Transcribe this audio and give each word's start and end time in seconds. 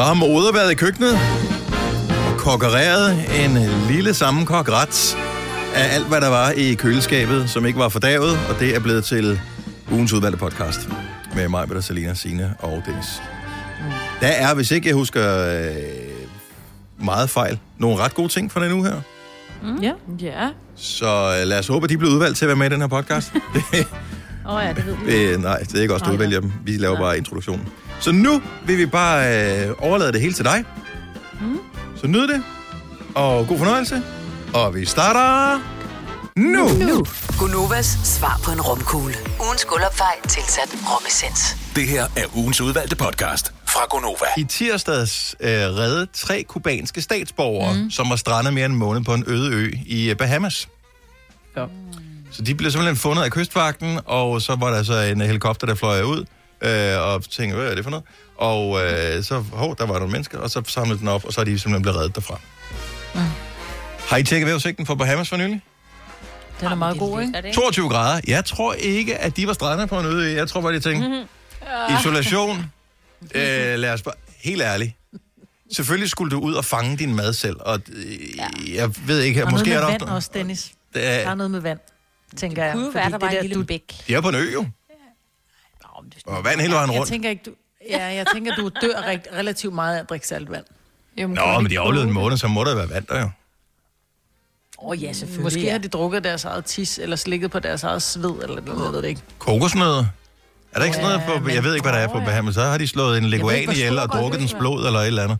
Så 0.00 0.04
har 0.04 0.14
moder 0.14 0.52
været 0.52 0.72
i 0.72 0.74
køkkenet 0.74 1.12
og 2.32 2.38
kokkereret 2.38 3.12
en 3.44 3.58
lille 3.88 4.14
sammenkok 4.14 4.68
ret 4.68 5.16
af 5.74 5.94
alt, 5.94 6.08
hvad 6.08 6.20
der 6.20 6.28
var 6.28 6.50
i 6.50 6.74
køleskabet, 6.74 7.50
som 7.50 7.66
ikke 7.66 7.78
var 7.78 7.88
fordavet, 7.88 8.38
og 8.48 8.60
det 8.60 8.76
er 8.76 8.80
blevet 8.80 9.04
til 9.04 9.40
ugens 9.92 10.12
udvalgte 10.12 10.38
podcast 10.38 10.88
med 11.34 11.48
mig, 11.48 11.68
Peter, 11.68 11.80
Selina, 11.80 12.14
Signe 12.14 12.54
og 12.58 12.82
Dennis. 12.86 13.22
Der 14.20 14.26
er, 14.26 14.54
hvis 14.54 14.70
ikke 14.70 14.88
jeg 14.88 14.94
husker 14.94 15.56
øh, 15.58 17.04
meget 17.04 17.30
fejl, 17.30 17.58
nogle 17.78 17.96
ret 17.96 18.14
gode 18.14 18.28
ting 18.28 18.52
for 18.52 18.60
den 18.60 18.72
uge 18.72 18.84
her. 18.84 19.00
Ja. 19.82 19.92
Ja. 20.20 20.48
Så 20.76 21.36
øh, 21.40 21.46
lad 21.46 21.58
os 21.58 21.68
håbe, 21.68 21.84
at 21.84 21.90
de 21.90 21.98
bliver 21.98 22.12
udvalgt 22.14 22.38
til 22.38 22.44
at 22.44 22.48
være 22.48 22.56
med 22.56 22.66
i 22.66 22.70
den 22.70 22.80
her 22.80 22.88
podcast. 22.88 23.32
Åh 24.48 24.54
oh, 24.54 24.62
ja, 24.64 24.72
det 24.72 24.86
ved 24.86 24.96
vi. 25.04 25.12
Øh, 25.12 25.42
nej, 25.42 25.58
det 25.58 25.74
er 25.78 25.82
ikke 25.82 25.94
os, 25.94 26.02
der 26.02 26.12
udvælger 26.12 26.40
dem. 26.40 26.52
Vi 26.64 26.76
laver 26.76 26.96
bare 26.96 27.18
introduktionen. 27.18 27.68
Så 28.00 28.12
nu 28.12 28.42
vil 28.66 28.78
vi 28.78 28.86
bare 28.86 29.26
øh, 29.68 29.74
overlade 29.78 30.12
det 30.12 30.20
hele 30.20 30.32
til 30.32 30.44
dig. 30.44 30.64
Mm. 31.40 31.58
Så 31.96 32.06
nyd 32.06 32.28
det, 32.28 32.42
og 33.14 33.46
god 33.46 33.58
fornøjelse. 33.58 34.02
Og 34.54 34.74
vi 34.74 34.84
starter 34.84 35.60
nu. 36.36 36.68
nu. 36.68 37.04
Gunovas 37.38 37.86
svar 38.04 38.40
på 38.44 38.50
en 38.50 38.60
romkugle. 38.60 39.14
Ugens 39.40 39.64
guldopfej 39.64 40.14
tilsat 40.28 40.68
romessens. 40.90 41.56
Det 41.76 41.88
her 41.88 42.04
er 42.16 42.36
ugens 42.36 42.60
udvalgte 42.60 42.96
podcast 42.96 43.52
fra 43.68 43.80
Gonova. 43.90 44.26
I 44.36 44.44
tirsdags 44.44 45.36
øh, 45.40 45.50
redde 45.50 46.06
tre 46.12 46.42
kubanske 46.42 47.02
statsborgere, 47.02 47.74
mm. 47.74 47.90
som 47.90 48.10
var 48.10 48.16
strandet 48.16 48.54
mere 48.54 48.64
end 48.64 48.72
en 48.72 48.78
måned 48.78 49.04
på 49.04 49.14
en 49.14 49.24
øde 49.26 49.54
ø 49.54 49.70
i 49.86 50.10
øh, 50.10 50.16
Bahamas. 50.16 50.68
Ja. 51.56 51.64
Så 52.30 52.42
de 52.42 52.54
blev 52.54 52.70
simpelthen 52.70 52.96
fundet 52.96 53.22
af 53.22 53.30
kystvagten, 53.30 54.00
og 54.06 54.42
så 54.42 54.56
var 54.60 54.70
der 54.70 54.82
så 54.82 55.00
en 55.00 55.20
helikopter, 55.20 55.66
der 55.66 55.74
fløj 55.74 56.02
ud, 56.02 56.24
øh, 56.62 57.00
og 57.00 57.24
tænkte, 57.30 57.56
hvad 57.58 57.70
er 57.70 57.74
det 57.74 57.84
for 57.84 57.90
noget? 57.90 58.04
Og 58.36 58.80
øh, 58.84 59.24
så, 59.24 59.38
hov, 59.52 59.76
der 59.78 59.86
var 59.86 59.98
nogle 59.98 60.12
mennesker, 60.12 60.38
og 60.38 60.50
så 60.50 60.62
samlede 60.66 60.98
den 60.98 61.08
op, 61.08 61.24
og 61.24 61.32
så 61.32 61.40
er 61.40 61.44
de 61.44 61.58
simpelthen 61.58 61.82
blevet 61.82 61.98
reddet 61.98 62.14
derfra. 62.14 62.40
Mm. 63.14 63.20
Har 64.08 64.16
I 64.16 64.22
tjekket 64.22 64.46
vejrudsigten 64.46 64.86
for 64.86 64.94
Bahamas 64.94 65.28
for 65.28 65.36
nylig? 65.36 65.60
Den 66.60 66.68
er 66.68 66.74
meget 66.74 66.98
god, 66.98 67.20
ikke? 67.20 67.32
Er 67.36 67.40
det 67.40 67.54
22 67.54 67.88
grader. 67.88 68.20
Jeg 68.26 68.44
tror 68.44 68.72
ikke, 68.72 69.18
at 69.18 69.36
de 69.36 69.46
var 69.46 69.52
strandet 69.52 69.88
på 69.88 70.00
en 70.00 70.06
øde 70.06 70.32
ø. 70.32 70.36
Jeg 70.36 70.48
tror 70.48 70.60
bare, 70.60 70.72
de 70.72 70.80
tænkte, 70.80 71.08
mm-hmm. 71.08 71.96
isolation, 72.00 72.66
øh, 73.34 73.78
lad 73.78 73.92
os 73.92 74.02
bare, 74.02 74.14
helt 74.42 74.62
ærligt. 74.62 74.92
Selvfølgelig 75.76 76.10
skulle 76.10 76.30
du 76.30 76.40
ud 76.40 76.54
og 76.54 76.64
fange 76.64 76.96
din 76.96 77.14
mad 77.14 77.32
selv, 77.32 77.56
og 77.60 77.80
øh, 77.92 78.74
jeg 78.74 78.90
ved 79.06 79.20
ikke, 79.20 79.44
Og 79.44 79.50
måske 79.50 79.68
noget 79.70 79.82
er 79.82 79.88
med 79.88 79.98
der 79.98 80.04
vand 80.06 80.14
også, 80.16 80.30
Dennis. 80.34 80.62
Det 80.94 81.02
Der 81.02 81.08
er 81.08 81.30
er, 81.30 81.34
noget 81.34 81.50
med 81.50 81.60
vand, 81.60 81.78
tænker 82.36 82.64
jeg. 82.64 82.72
kunne 82.72 82.84
Fordi 82.92 82.96
være, 82.96 83.10
der 83.10 83.18
var 83.18 83.28
det 83.28 83.36
en 83.36 83.42
lille 83.42 83.56
du, 83.56 83.64
bæk. 83.66 83.82
de 84.08 84.14
er 84.14 84.20
på 84.20 84.28
en 84.28 84.34
ø 84.34 84.52
jo, 84.52 84.66
og 86.26 86.44
vand 86.44 86.60
hele 86.60 86.74
vejen 86.74 86.90
Jeg 86.90 86.98
rundt. 87.00 87.12
tænker 87.12 87.30
ikke, 87.30 87.42
du... 87.46 87.50
Ja, 87.90 88.04
jeg 88.06 88.26
tænker, 88.34 88.54
du 88.54 88.68
dør 88.82 89.08
rigt, 89.08 89.28
relativt 89.32 89.74
meget 89.74 89.96
af 89.96 90.00
at 90.00 90.08
drikke 90.08 90.26
saltvand. 90.26 90.64
Jamen, 91.16 91.34
Nå, 91.36 91.60
men 91.60 91.70
de 91.70 91.76
har 91.76 92.02
en 92.02 92.12
måned, 92.12 92.36
så 92.36 92.48
må 92.48 92.64
der 92.64 92.74
være 92.74 92.90
vand 92.90 93.06
der 93.06 93.18
jo. 93.20 93.24
Åh 94.82 94.88
oh, 94.88 95.02
ja, 95.02 95.12
selvfølgelig. 95.12 95.42
Måske 95.44 95.60
ja. 95.64 95.70
har 95.70 95.78
de 95.78 95.88
drukket 95.88 96.24
deres 96.24 96.44
eget 96.44 96.64
tis, 96.64 96.98
eller 96.98 97.16
slikket 97.16 97.50
på 97.50 97.58
deres 97.58 97.82
eget 97.84 98.02
sved, 98.02 98.42
eller 98.42 98.60
noget, 98.60 98.84
jeg 98.84 98.92
ved 98.92 99.02
det 99.02 99.08
ikke. 99.08 99.20
Kokosnødder? 99.38 100.04
Er 100.72 100.78
der 100.78 100.84
ikke 100.84 100.96
sådan 100.96 101.10
Ja, 101.10 101.16
noget 101.26 101.38
på, 101.40 101.44
men- 101.44 101.54
jeg 101.54 101.64
ved 101.64 101.74
ikke, 101.74 101.84
hvad 101.84 101.92
der 101.92 101.98
er 101.98 102.08
på 102.08 102.18
Bahamas, 102.18 102.54
så 102.54 102.62
har 102.62 102.78
de 102.78 102.88
slået 102.88 103.18
en 103.18 103.24
leguan 103.24 103.64
hvor 103.64 103.72
ihjel 103.72 103.98
og 103.98 104.08
drukket 104.08 104.40
dens 104.40 104.54
blod 104.54 104.86
eller 104.86 105.00
et 105.00 105.06
eller 105.06 105.22
andet. 105.22 105.38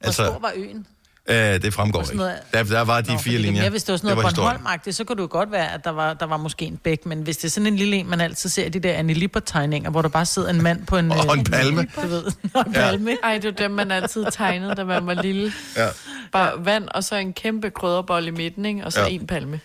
Hvor 0.00 0.10
stor 0.12 0.24
Altså, 0.24 0.38
var 0.40 0.52
øen? 0.56 0.86
Øh, 1.28 1.36
det 1.62 1.74
fremgår 1.74 2.02
ikke. 2.02 2.16
noget- 2.16 2.38
Der, 2.52 2.62
der 2.62 2.80
var 2.80 3.00
de 3.00 3.12
Nå, 3.12 3.18
fire 3.18 3.34
er 3.34 3.38
linjer. 3.38 3.60
Mere, 3.62 3.70
hvis 3.70 3.82
det 3.84 3.92
var 3.92 3.96
sådan 3.96 4.16
noget 4.16 4.34
bornholm 4.36 4.66
så 4.90 5.04
kunne 5.04 5.16
det 5.16 5.22
jo 5.22 5.28
godt 5.30 5.52
være, 5.52 5.72
at 5.72 5.84
der 5.84 5.90
var, 5.90 6.14
der 6.14 6.26
var 6.26 6.36
måske 6.36 6.64
en 6.64 6.76
bæk. 6.76 7.06
Men 7.06 7.22
hvis 7.22 7.36
det 7.36 7.44
er 7.44 7.48
sådan 7.50 7.66
en 7.66 7.76
lille 7.76 7.96
en, 7.96 8.10
man 8.10 8.20
altid 8.20 8.50
ser 8.50 8.68
de 8.68 8.78
der 8.80 8.92
Annie 8.94 9.16
Lippert-tegninger, 9.16 9.90
hvor 9.90 10.02
der 10.02 10.08
bare 10.08 10.26
sidder 10.26 10.50
en 10.50 10.62
mand 10.62 10.86
på 10.86 10.96
en... 10.96 11.12
Og 11.12 11.34
en 11.34 11.40
øh, 11.40 11.44
palme. 11.44 11.86
Du 12.02 12.06
ved, 12.06 12.24
og 12.54 12.64
en 12.66 12.72
palme. 12.72 13.10
ikke? 13.10 13.22
Ej, 13.22 13.34
det 13.38 13.44
var 13.44 13.50
dem, 13.50 13.70
man 13.70 13.90
altid 13.90 14.26
tegnede, 14.32 14.74
da 14.74 14.84
man 14.84 15.06
var 15.06 15.14
lille. 15.14 15.52
Ja. 15.76 15.88
Bare 16.32 16.64
vand, 16.64 16.88
og 16.88 17.04
så 17.04 17.16
en 17.16 17.32
kæmpe 17.32 17.70
krydderbold 17.70 18.26
i 18.26 18.30
midten, 18.30 18.64
ikke? 18.64 18.84
og 18.84 18.92
så 18.92 19.00
Ja. 19.00 19.06
en 19.08 19.26
palme. 19.26 19.60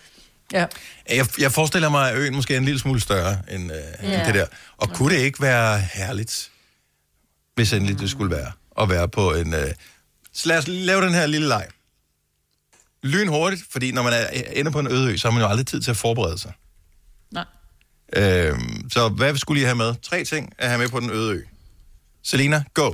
Ja. 0.52 0.66
Jeg, 1.10 1.26
jeg 1.40 1.52
forestiller 1.52 1.88
mig, 1.88 2.10
at 2.10 2.18
øen 2.18 2.34
måske 2.34 2.54
er 2.54 2.58
en 2.58 2.64
lille 2.64 2.80
smule 2.80 3.00
større 3.00 3.36
end, 3.50 3.72
øh, 3.72 3.78
ja. 4.10 4.18
end 4.18 4.26
det 4.26 4.34
der. 4.34 4.46
Og 4.76 4.88
kunne 4.94 5.14
det 5.14 5.20
ikke 5.20 5.42
være 5.42 5.80
herligt, 5.94 6.50
hvis 7.54 7.72
endelig 7.72 8.00
det 8.00 8.10
skulle 8.10 8.30
være, 8.36 8.52
at 8.80 8.88
være 8.90 9.08
på 9.08 9.32
en... 9.34 9.54
Øh... 9.54 9.60
Så 10.32 10.48
lad 10.48 10.58
os 10.58 10.68
lave 10.68 11.02
den 11.02 11.14
her 11.14 11.26
lille 11.26 11.48
leg. 11.48 11.68
Lyn 13.02 13.28
hurtigt, 13.28 13.62
fordi 13.70 13.92
når 13.92 14.02
man 14.02 14.12
er, 14.12 14.26
ender 14.52 14.72
på 14.72 14.78
en 14.78 14.86
øde 14.86 15.12
ø, 15.12 15.16
så 15.16 15.28
har 15.28 15.32
man 15.32 15.42
jo 15.42 15.48
aldrig 15.48 15.66
tid 15.66 15.80
til 15.82 15.90
at 15.90 15.96
forberede 15.96 16.38
sig. 16.38 16.52
Nej. 17.30 17.44
Øhm, 18.16 18.90
så 18.90 19.08
hvad 19.08 19.36
skulle 19.36 19.60
I 19.60 19.64
have 19.64 19.76
med? 19.76 19.94
Tre 20.02 20.24
ting 20.24 20.52
at 20.58 20.68
have 20.68 20.78
med 20.78 20.88
på 20.88 21.00
den 21.00 21.10
øde 21.10 21.32
ø. 21.34 21.42
Selina, 22.22 22.64
go. 22.74 22.92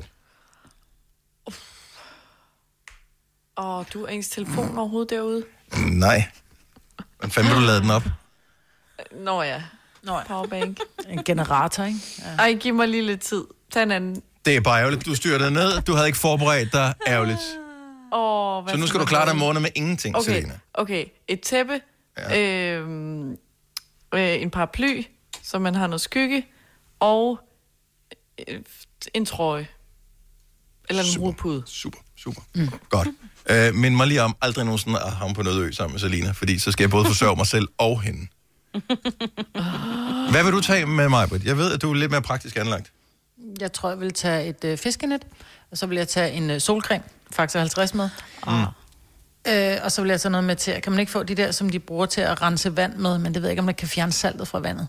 Åh, 3.57 3.85
du 3.95 4.05
er 4.05 4.09
ens 4.09 4.29
telefon 4.29 4.79
overhovedet 4.79 5.11
derude? 5.11 5.45
Nej. 5.87 6.29
Hvordan 7.17 7.31
fanden 7.31 7.53
vil 7.53 7.61
du 7.63 7.67
lade 7.67 7.81
den 7.81 7.91
op? 7.91 8.03
Nå 9.13 9.43
ja, 9.43 9.63
Nå, 10.03 10.17
ja. 10.19 10.25
powerbank. 10.25 10.79
en 11.09 11.25
generator, 11.25 11.85
ikke? 11.85 11.99
Ja. 12.19 12.37
Ej, 12.39 12.55
giv 12.55 12.75
mig 12.75 12.89
lige 12.89 13.07
lidt 13.07 13.21
tid. 13.21 13.45
Tag 13.73 13.83
en 13.83 13.91
anden. 13.91 14.23
Det 14.49 14.57
er 14.57 14.61
bare 14.61 14.81
ærgerligt. 14.81 15.07
Du 15.07 15.15
styrtede 15.15 15.51
ned. 15.51 15.81
Du 15.83 15.93
havde 15.95 16.07
ikke 16.07 16.19
forberedt 16.19 16.73
dig. 16.73 16.95
Ærgerligt. 17.07 17.41
Åh, 18.13 18.65
hvad 18.65 18.75
Så 18.75 18.81
nu 18.81 18.87
skal 18.87 19.01
du 19.01 19.05
klare 19.05 19.27
dig 19.29 19.37
måned 19.37 19.61
med 19.61 19.71
ingenting, 19.75 20.17
Okay, 20.17 20.25
Selina. 20.33 20.59
okay. 20.75 21.05
Et 21.29 21.41
tæppe, 21.41 21.81
Ja. 22.19 22.73
øhm, 22.77 23.31
øh, 24.15 24.43
en 24.43 24.51
paraply, 24.51 25.03
så 25.43 25.59
man 25.59 25.75
har 25.75 25.87
noget 25.87 26.01
skygge, 26.01 26.47
og 27.01 27.41
øh, 28.49 28.61
en 29.15 29.25
trøje. 29.27 29.69
Eller 30.89 31.03
en 31.03 31.09
Super. 31.09 31.21
hovedpude. 31.21 31.63
Super, 31.67 31.99
super. 32.17 32.41
Mm. 32.55 32.69
Godt. 32.91 33.09
Øh, 33.51 33.75
men 33.75 33.97
mig 33.97 34.07
lige 34.07 34.23
om 34.23 34.37
aldrig 34.43 34.65
nogensinde 34.65 35.01
at 35.01 35.13
havne 35.13 35.35
på 35.35 35.43
noget 35.43 35.61
ø 35.63 35.73
sammen 35.73 35.93
med 35.93 36.01
Selina, 36.01 36.31
fordi 36.31 36.59
så 36.59 36.73
skal 36.73 36.83
jeg 36.83 36.91
både 36.91 37.05
forsørge 37.05 37.37
mig 37.37 37.47
selv 37.47 37.69
og 37.79 38.01
hende. 38.03 38.21
Hvad 40.33 40.45
vil 40.45 40.53
du 40.53 40.61
tage 40.61 40.87
med 40.87 41.09
mig, 41.09 41.29
Britt? 41.29 41.45
Jeg 41.45 41.57
ved, 41.59 41.73
at 41.73 41.83
du 41.83 41.91
er 41.91 41.95
lidt 41.95 42.11
mere 42.11 42.23
praktisk 42.23 42.57
anlagt. 42.57 42.93
Jeg 43.61 43.73
tror, 43.73 43.89
jeg 43.89 44.01
vil 44.01 44.13
tage 44.13 44.47
et 44.47 44.65
øh, 44.65 44.79
fiskenet, 44.79 45.23
og 45.71 45.79
så 45.79 45.87
vil 45.87 45.97
jeg 45.99 46.09
tage 46.09 46.33
en 46.33 46.51
øh, 46.51 46.61
solcreme, 46.61 47.05
faktisk 47.33 47.59
50 47.59 47.95
med. 47.95 48.09
Mm. 48.47 48.53
Øh, 49.53 49.77
og 49.83 49.93
så 49.93 50.03
vil 50.03 50.09
jeg 50.09 50.21
tage 50.21 50.31
noget 50.33 50.45
med 50.45 50.57
til, 50.57 50.81
kan 50.83 50.93
man 50.93 51.01
ikke 51.01 51.13
få 51.13 51.23
de 51.23 51.35
der, 51.35 51.51
som 51.51 51.71
de 51.71 51.79
bruger 51.79 52.07
til 52.07 52.21
at 52.21 52.43
rense 52.43 52.77
vand 52.77 52.95
med, 52.97 53.19
men 53.19 53.35
det 53.35 53.43
ved 53.43 53.49
jeg 53.49 53.53
ikke, 53.53 53.61
om 53.61 53.65
man 53.67 53.75
kan 53.75 53.89
fjerne 53.89 54.13
saltet 54.13 54.49
fra 54.49 54.59
vandet. 54.59 54.89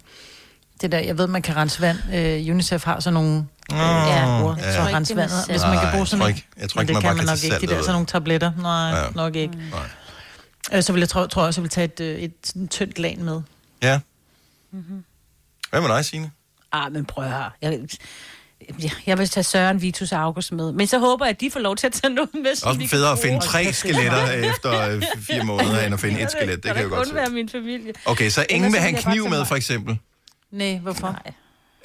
Det 0.82 0.92
der, 0.92 1.00
jeg 1.00 1.18
ved, 1.18 1.28
man 1.28 1.42
kan 1.42 1.56
rense 1.56 1.82
vand. 1.82 1.98
Øh, 2.14 2.52
UNICEF 2.54 2.84
har 2.84 3.00
sådan 3.00 3.14
nogle 3.14 3.46
øh, 3.74 3.78
ja, 3.78 3.86
ja. 3.86 3.96
Jeg 3.96 4.88
at 4.88 4.94
rense 4.94 5.14
ikke, 5.14 5.22
det 5.22 5.32
er 5.32 5.36
vandet. 5.36 5.46
Hvis 5.50 5.62
man 5.62 5.80
kan 5.80 5.90
bruge 5.94 6.08
sådan 6.08 6.20
tror 6.22 6.28
ikke- 6.28 6.48
jeg 6.58 6.70
tror 6.70 6.80
Men 6.80 6.84
ikke, 6.84 6.88
det 6.88 6.94
man 6.94 7.02
kan 7.02 7.08
bare 7.08 7.16
man 7.16 7.26
kan 7.26 7.50
nok 7.50 7.60
ikke. 7.62 7.68
De 7.68 7.76
der, 7.76 7.82
sådan 7.82 7.94
nogle 7.94 8.06
tabletter. 8.06 8.52
Nej, 8.58 8.90
Ja. 8.90 9.04
ja. 9.04 9.10
nok 9.16 9.36
ikke. 9.36 9.54
Nej. 9.72 9.90
Øh, 10.74 10.84
så 10.84 10.94
vil 10.94 11.00
jeg, 11.00 11.10
tror, 11.10 11.26
tror 11.28 11.42
jeg 11.42 11.48
også, 11.48 11.62
jeg 11.62 11.64
vil 11.64 11.70
tage 11.70 11.86
et, 11.86 12.00
øh, 12.00 12.20
et 12.20 12.34
sådan 12.44 12.68
tyndt 12.68 13.00
lag 13.00 13.20
med. 13.20 13.42
Ja. 13.82 14.00
Mm-hmm. 14.72 15.04
Hvad 15.70 15.82
med 15.82 15.90
dig, 15.90 16.06
Signe? 16.06 16.32
Ah, 16.72 16.92
men 16.92 17.06
prøv 17.06 17.26
høre. 17.26 17.52
Jeg, 17.62 17.80
jeg, 18.84 18.92
jeg 19.06 19.18
vil 19.18 19.30
tage 19.30 19.44
Søren, 19.44 19.82
Vitus 19.82 20.12
og 20.12 20.20
August 20.20 20.52
med. 20.52 20.72
Men 20.72 20.88
så 20.88 21.00
håber 21.00 21.26
jeg, 21.26 21.30
at 21.30 21.42
de 21.42 21.52
får 21.52 21.60
lov 21.60 21.76
til 21.76 21.88
at 21.88 21.94
tage 21.94 22.14
noget 22.14 22.30
med. 22.34 22.56
som 22.56 22.68
Også 22.70 22.88
federe 22.88 23.12
at 23.12 23.20
finde 23.20 23.40
tre 23.40 23.74
skeletter 23.74 24.32
efter 24.32 24.82
øh, 24.90 25.04
fire 25.30 25.44
måneder, 25.44 25.86
end 25.86 25.94
at 25.94 26.00
finde 26.00 26.22
et 26.22 26.32
skelet. 26.32 26.64
Det 26.64 26.74
kan 26.74 26.82
jeg 26.82 26.90
godt 26.90 27.08
kun 27.08 27.16
være 27.16 27.30
min 27.30 27.50
familie. 27.50 27.94
Okay, 28.06 28.30
så 28.30 28.46
ingen 28.50 28.72
vil 28.72 28.76
så 28.76 28.82
have 28.82 28.90
en 28.98 29.04
kniv 29.04 29.30
med, 29.30 29.46
for 29.46 29.56
eksempel. 29.56 29.98
Nej, 30.52 30.78
hvorfor? 30.84 31.08
Nej. 31.26 31.34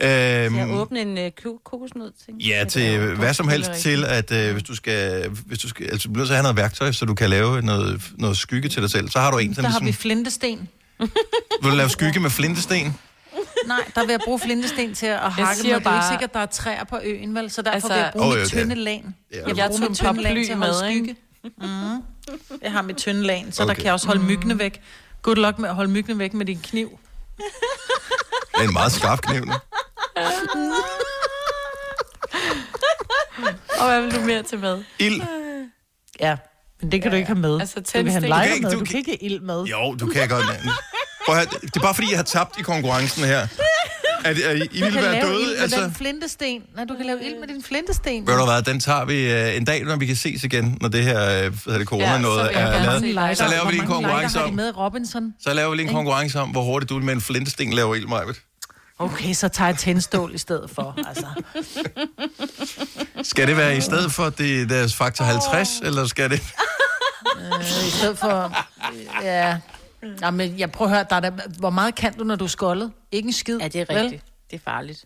Øhm, 0.00 0.56
Jeg 0.56 0.70
åbne 0.70 1.00
en 1.00 1.18
uh, 1.46 1.54
kokosnød 1.64 2.12
ting. 2.26 2.42
Ja, 2.42 2.64
til 2.68 2.98
hvad 3.14 3.34
som 3.34 3.48
helst 3.48 3.70
til, 3.72 4.04
at 4.04 4.32
øh, 4.32 4.52
hvis 4.52 4.62
du 4.62 4.74
skal, 4.74 5.28
hvis 5.46 5.58
du 5.58 5.68
skal, 5.68 5.86
altså 5.90 6.08
bliver 6.10 6.26
så 6.26 6.32
have 6.32 6.42
noget 6.42 6.56
værktøj, 6.56 6.92
så 6.92 7.04
du 7.04 7.14
kan 7.14 7.30
lave 7.30 7.62
noget, 7.62 8.02
noget 8.18 8.36
skygge 8.36 8.68
til 8.68 8.82
dig 8.82 8.90
selv. 8.90 9.08
Så 9.10 9.18
har 9.18 9.30
du 9.30 9.38
en, 9.38 9.52
Der 9.54 9.68
har 9.68 9.80
vi 9.80 9.92
flintesten. 9.92 10.68
vil 11.62 11.70
du 11.70 11.76
lave 11.76 11.88
skygge 11.88 12.20
med 12.20 12.30
flintesten? 12.30 12.96
Nej, 13.66 13.90
der 13.94 14.00
vil 14.00 14.10
jeg 14.10 14.20
bruge 14.24 14.38
flintesten 14.40 14.94
til 14.94 15.06
at 15.06 15.18
hakke 15.18 15.40
med. 15.40 15.46
Det 15.48 15.56
siger 15.56 15.72
er 15.74 15.78
ikke 15.78 15.84
bare- 15.84 16.10
sikkert, 16.12 16.34
der 16.34 16.40
er 16.40 16.46
træer 16.46 16.84
på 16.84 16.98
øen, 17.04 17.34
vel? 17.34 17.50
Så 17.50 17.62
derfor 17.62 17.74
Altså- 17.74 17.88
vil 17.88 17.96
jeg 17.96 18.10
bruge 18.12 18.26
oh, 18.26 18.38
mit 18.38 18.50
det 18.50 18.58
er- 18.58 18.62
tynde 18.62 18.74
lagen. 18.74 19.14
Ja. 19.32 19.36
Jeg, 19.36 19.46
vil 19.46 19.56
Jeg 19.56 19.66
bruge 19.66 19.78
tog 19.78 19.80
mit 19.80 19.88
en 19.90 19.94
tynde 19.94 20.22
paraply 20.22 20.44
til 20.44 20.52
at 20.52 20.58
holde 20.58 20.72
med, 20.82 20.90
ikke? 20.90 21.16
skygge. 21.42 21.52
Mm. 21.58 22.02
Jeg 22.62 22.72
har 22.72 22.82
mit 22.82 22.96
tynde 22.96 23.22
lagen, 23.22 23.52
så 23.52 23.62
okay. 23.62 23.68
der 23.68 23.74
kan 23.74 23.84
jeg 23.84 23.92
også 23.92 24.06
holde 24.06 24.22
myggene 24.22 24.58
væk. 24.58 24.82
Good 25.22 25.36
luck 25.36 25.58
med 25.58 25.68
at 25.68 25.74
holde 25.74 25.90
myggene 25.90 26.18
væk 26.18 26.34
med 26.34 26.46
din 26.46 26.60
kniv. 26.62 26.98
Det 27.36 27.44
er 28.54 28.62
en 28.68 28.72
meget 28.72 28.92
skarp 28.92 29.20
kniv. 29.20 29.44
nu. 29.44 29.52
Og 33.80 33.86
hvad 33.88 34.00
vil 34.02 34.14
du 34.14 34.20
mere 34.20 34.42
til 34.42 34.58
med? 34.58 34.82
Ild. 34.98 35.22
Ja, 36.20 36.36
men 36.80 36.92
det 36.92 37.02
kan 37.02 37.10
du 37.10 37.16
ikke 37.16 37.26
have 37.26 37.38
med. 37.38 37.60
Altså, 37.60 37.80
du 37.80 37.84
kan 37.92 38.06
have 38.06 38.16
ikke- 38.54 38.62
med, 38.62 38.70
du 38.70 38.78
du 38.78 38.84
kan- 38.84 38.86
kan 38.86 38.98
ikke 38.98 39.10
have 39.10 39.22
ild 39.30 39.40
med. 39.40 39.62
Jo, 39.64 39.94
du 40.00 40.06
kan 40.06 40.28
godt. 40.28 40.44
Prøv 41.26 41.36
at 41.36 41.48
det 41.62 41.76
er 41.76 41.80
bare 41.80 41.94
fordi, 41.94 42.10
jeg 42.10 42.18
har 42.18 42.24
tabt 42.24 42.58
i 42.58 42.62
konkurrencen 42.62 43.24
her. 43.24 43.46
At, 44.24 44.38
at 44.38 44.68
I 44.72 44.82
ville 44.82 45.02
være 45.02 45.20
døde. 45.26 45.46
med 45.46 45.56
Altså, 45.62 45.80
den 45.80 45.94
flintesten. 45.94 46.62
Nej, 46.76 46.84
du 46.84 46.94
kan 46.96 47.06
lave 47.06 47.24
ild 47.24 47.38
med 47.40 47.48
din 47.48 47.62
flintesten. 47.62 48.26
ved 48.26 48.38
du 48.38 48.44
hvad, 48.44 48.62
den 48.62 48.80
tager 48.80 49.04
vi 49.04 49.32
øh, 49.32 49.56
en 49.56 49.64
dag, 49.64 49.84
når 49.84 49.96
vi 49.96 50.06
kan 50.06 50.16
ses 50.16 50.44
igen, 50.44 50.78
når 50.80 50.88
det 50.88 51.04
her 51.04 51.44
øh, 51.44 51.52
hvad 51.64 51.78
det, 51.78 51.86
corona 51.88 52.12
Ja, 52.12 52.18
noget 52.18 52.50
er 52.56 52.84
lavet. 52.84 53.02
Lighter. 53.02 53.34
Så 53.34 53.48
laver 53.48 53.64
vi 53.66 53.70
lige 53.72 53.82
en 53.82 53.88
konkurrence 53.88 54.42
om, 54.42 54.52
med 54.52 54.76
Robinson? 54.76 55.34
så 55.40 55.54
laver 55.54 55.70
vi 55.70 55.76
lige 55.76 55.88
en 55.88 55.94
konkurrence 55.94 56.40
om, 56.40 56.50
hvor 56.50 56.62
hurtigt 56.62 56.90
du 56.90 56.98
med 56.98 57.14
en 57.14 57.20
flintesten 57.20 57.72
laver 57.72 57.94
ild, 57.94 58.06
Majbet. 58.06 58.36
Okay, 58.98 59.32
så 59.34 59.48
tager 59.48 59.68
jeg 59.68 59.78
tændstål 59.78 60.34
i 60.34 60.38
stedet 60.38 60.70
for. 60.70 60.98
Altså. 61.08 61.26
Skal 63.22 63.48
det 63.48 63.56
være 63.56 63.76
i 63.76 63.80
stedet 63.80 64.12
for 64.12 64.30
det, 64.30 64.68
deres 64.70 64.94
faktor 64.94 65.24
50, 65.24 65.68
eller 65.82 66.06
skal 66.06 66.30
det... 66.30 66.42
Øh, 67.40 67.86
I 67.86 67.90
stedet 67.90 68.18
for... 68.18 68.52
Ja. 69.22 69.56
Nå, 70.20 70.30
men 70.30 70.58
jeg 70.58 70.72
prøver 70.72 70.90
at 70.90 70.96
høre, 70.96 71.06
der 71.10 71.16
er 71.16 71.20
der, 71.20 71.30
hvor 71.58 71.70
meget 71.70 71.94
kan 71.94 72.14
du, 72.14 72.24
når 72.24 72.36
du 72.36 72.44
er 72.44 72.48
skoldet? 72.48 72.92
Ikke 73.12 73.26
en 73.26 73.32
skid. 73.32 73.58
Ja, 73.58 73.68
det 73.68 73.80
er 73.80 73.94
vel? 73.94 74.02
rigtigt. 74.02 74.22
Det 74.50 74.56
er 74.56 74.60
farligt. 74.64 75.04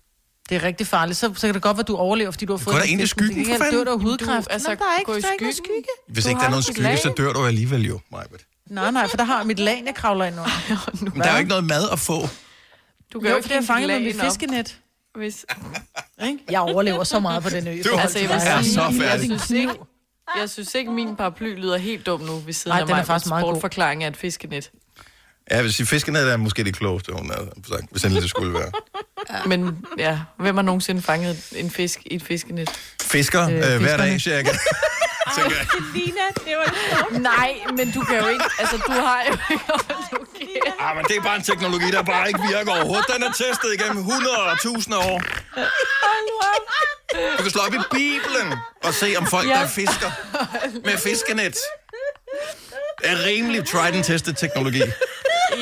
Det 0.49 0.57
er 0.57 0.63
rigtig 0.63 0.87
farligt. 0.87 1.19
Så, 1.19 1.35
så 1.35 1.47
kan 1.47 1.55
det 1.55 1.63
godt 1.63 1.77
være, 1.77 1.83
at 1.83 1.89
du 1.89 1.97
overlever, 1.97 2.31
fordi 2.31 2.45
du 2.47 2.53
har 2.53 2.59
fået... 2.59 2.75
går 2.77 2.81
den 2.83 2.91
ind 2.91 3.01
i 3.01 3.07
skyggen, 3.07 3.39
Det 3.39 3.47
for 3.47 3.51
kan- 3.53 3.61
fanden. 3.61 3.81
Det 3.81 3.89
er 3.89 3.93
jo 3.93 3.99
hudkræft. 3.99 4.49
Du, 4.49 4.53
altså, 4.53 4.69
Nå, 4.69 4.75
der 4.75 4.81
er 4.95 4.99
ikke, 4.99 5.13
der 5.23 5.29
er 5.29 5.33
ikke 5.33 5.53
skygge. 5.53 5.89
Hvis 6.09 6.25
Du 6.25 6.29
ikke 6.31 6.39
der 6.39 6.47
er 6.47 6.51
nogen 6.51 6.63
skygge, 6.63 6.97
så 6.97 7.13
dør 7.17 7.33
du 7.33 7.45
alligevel 7.47 7.87
jo, 7.87 8.01
Majbert. 8.13 8.41
Nej, 8.71 8.91
nej, 8.91 9.09
for 9.09 9.17
der 9.17 9.25
har 9.25 9.39
jeg 9.39 9.47
mit 9.47 9.59
lag, 9.59 9.83
jeg 9.87 9.95
kravler 9.95 10.25
ind 10.25 10.35
under. 10.35 10.91
Men 11.15 11.23
der 11.23 11.29
er 11.29 11.33
jo 11.33 11.39
ikke 11.39 11.49
noget 11.49 11.65
mad 11.65 11.89
at 11.93 11.99
få. 11.99 12.21
Du 13.13 13.21
Jo, 13.25 13.29
jo 13.31 13.35
fordi 13.43 13.53
jeg 13.55 13.57
ikke 13.61 13.67
fanger 13.67 13.87
med 13.89 14.01
mit 14.01 14.21
fiskenet. 14.21 14.79
Hvis, 15.15 15.47
Ikke? 16.27 16.39
Jeg 16.51 16.61
overlever 16.61 17.05
så 17.05 17.21
meget 17.21 17.43
på 17.43 17.51
den 17.51 17.69
ø. 17.69 17.79
Du 17.85 17.89
forhold 17.89 18.11
til, 18.11 18.25
er 18.27 18.31
jeg 18.55 18.65
så 18.65 18.81
færdig. 18.81 19.01
jeg, 19.01 19.21
synes 19.21 19.51
ikke, 19.51 19.73
jeg 20.41 20.51
synes 20.51 20.75
ikke, 20.75 20.91
min 20.93 21.17
paraply 21.17 21.55
lyder 21.61 21.77
helt 21.77 22.07
dum 22.07 22.21
nu 22.21 22.37
ved 22.37 22.53
siden 22.53 22.73
Ej, 22.73 22.81
af 22.81 22.87
den 22.87 22.93
er 22.93 22.97
mig. 22.99 23.07
faktisk 23.07 23.29
meget 23.29 23.45
god. 23.45 23.53
Sportforklaring 23.53 24.05
af 24.05 24.09
et 24.09 24.17
fiskenet. 24.17 24.71
Ja, 25.51 25.57
jeg 25.57 25.65
vil 25.65 25.75
sige, 25.75 25.87
fiskenet 25.87 26.33
er 26.33 26.37
måske 26.37 26.65
det 26.65 26.77
klogeste, 26.77 27.13
hun 27.13 27.31
har 27.31 27.47
sagt, 27.69 27.85
hvis 27.91 28.05
endelig 28.05 28.23
det 28.23 28.31
skulle 28.31 28.55
være. 28.55 28.73
Men 29.51 29.87
ja, 29.99 30.19
hvem 30.39 30.55
har 30.55 30.63
nogensinde 30.63 31.03
fanget 31.03 31.53
en 31.53 31.71
fisk 31.71 32.01
i 32.07 32.15
et 32.15 32.23
fiskenet? 32.23 32.71
Fisker 33.03 33.43
øh, 33.43 33.51
hver 33.51 33.79
fiskerne. 33.79 34.03
dag, 34.03 34.21
cirka. 34.29 34.51
Det 36.45 36.57
var 36.57 37.19
Nej, 37.19 37.55
men 37.77 37.91
du 37.91 38.01
kan 38.01 38.19
jo 38.19 38.27
ikke... 38.29 38.45
Altså, 38.59 38.77
du 38.77 38.93
har 38.93 39.23
jo 39.29 39.33
ikke... 39.51 39.65
Ah, 40.81 40.97
men 40.97 41.05
det 41.05 41.17
er 41.17 41.23
bare 41.23 41.37
en 41.37 41.43
teknologi, 41.43 41.91
der 41.91 42.03
bare 42.03 42.29
ikke 42.29 42.41
virker 42.53 42.73
overhovedet. 42.73 43.07
Den 43.15 43.23
er 43.23 43.33
testet 43.33 43.75
igennem 43.75 44.05
100.000 44.05 44.95
år. 44.95 45.23
Du 47.39 47.43
kan 47.43 47.51
slå 47.51 47.63
op 47.63 47.75
i 47.75 47.79
Bibelen 47.91 48.55
og 48.85 48.95
se, 48.95 49.15
om 49.19 49.27
folk, 49.27 49.49
der 49.49 49.69
fisker 49.69 50.11
med 50.85 50.99
fiskenet, 50.99 51.57
er 53.05 53.25
rimelig 53.25 53.67
tried 53.69 53.95
and 53.95 54.05
tested 54.05 54.35
teknologi. 54.35 54.83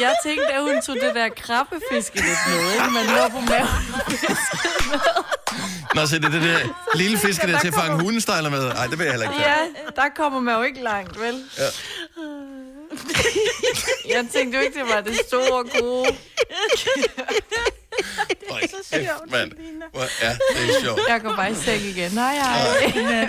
Jeg 0.01 0.15
tænkte, 0.25 0.53
at 0.53 0.63
hun 0.63 0.83
tog 0.83 0.95
det 0.95 1.15
der 1.15 1.29
krabbefiskenet 1.29 2.37
med, 2.49 2.73
ikke? 2.73 2.91
Man 2.91 3.07
lå 3.07 3.29
på 3.29 3.41
maven. 3.41 3.69
Nå, 5.95 6.07
så 6.07 6.17
det 6.19 6.25
er 6.25 6.29
det 6.31 6.43
der 6.43 6.59
lille 6.95 7.19
fiskenet 7.19 7.61
til 7.61 7.69
at 7.69 7.75
fange 7.75 8.03
hundestejler 8.03 8.51
med. 8.51 8.69
Nej, 8.75 8.87
det 8.87 8.99
vil 8.99 9.05
jeg 9.05 9.13
heller 9.13 9.31
ikke. 9.31 9.41
Ja, 9.43 9.57
der 9.97 10.09
kommer 10.17 10.41
man 10.41 10.55
jo 10.55 10.63
ikke 10.63 10.83
langt, 10.83 11.21
vel? 11.21 11.45
Ja. 11.59 11.65
Jeg 14.15 14.27
tænkte 14.33 14.59
jo 14.59 14.65
ikke, 14.65 14.79
det 14.79 14.89
var 14.95 15.01
det 15.01 15.17
store 15.29 15.81
gode. 15.81 16.07
Hold 18.51 18.63
kæft, 18.93 19.11
mand. 19.31 19.51
Hvor 19.93 20.03
er 20.23 20.33
det 20.33 20.75
sjovt. 20.83 21.01
Jeg 21.09 21.21
går 21.21 21.37
bare 21.37 21.53
i 21.53 21.55
seng 21.55 21.83
igen. 21.83 22.13
Nej, 22.13 22.37
nej. 22.39 23.29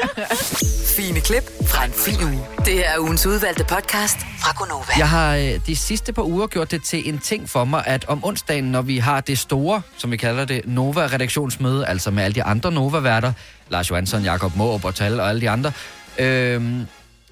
Fine 0.97 1.21
klip 1.21 1.43
fra 1.67 1.85
en 1.85 1.91
fin 1.91 2.23
uge. 2.23 2.45
Det 2.65 2.73
her 2.73 2.89
er 2.89 2.99
ugens 2.99 3.25
udvalgte 3.25 3.63
podcast 3.63 4.17
fra 4.41 4.53
Gonova. 4.57 4.91
Jeg 4.97 5.09
har 5.09 5.35
øh, 5.35 5.59
de 5.67 5.75
sidste 5.75 6.13
par 6.13 6.21
uger 6.23 6.47
gjort 6.47 6.71
det 6.71 6.83
til 6.83 7.09
en 7.09 7.19
ting 7.19 7.49
for 7.49 7.65
mig, 7.65 7.83
at 7.87 8.05
om 8.07 8.25
onsdagen, 8.25 8.63
når 8.63 8.81
vi 8.81 8.97
har 8.97 9.21
det 9.21 9.39
store, 9.39 9.81
som 9.97 10.11
vi 10.11 10.17
kalder 10.17 10.45
det, 10.45 10.61
Nova-redaktionsmøde, 10.65 11.87
altså 11.87 12.11
med 12.11 12.23
alle 12.23 12.35
de 12.35 12.43
andre 12.43 12.71
Nova-værter, 12.71 13.33
Lars 13.69 13.89
Johansson, 13.89 14.23
Jakob 14.23 14.55
Måb 14.55 14.85
og 14.85 14.95
Tal 14.95 15.19
og 15.19 15.29
alle 15.29 15.41
de 15.41 15.49
andre, 15.49 15.71
øhm, 16.17 16.85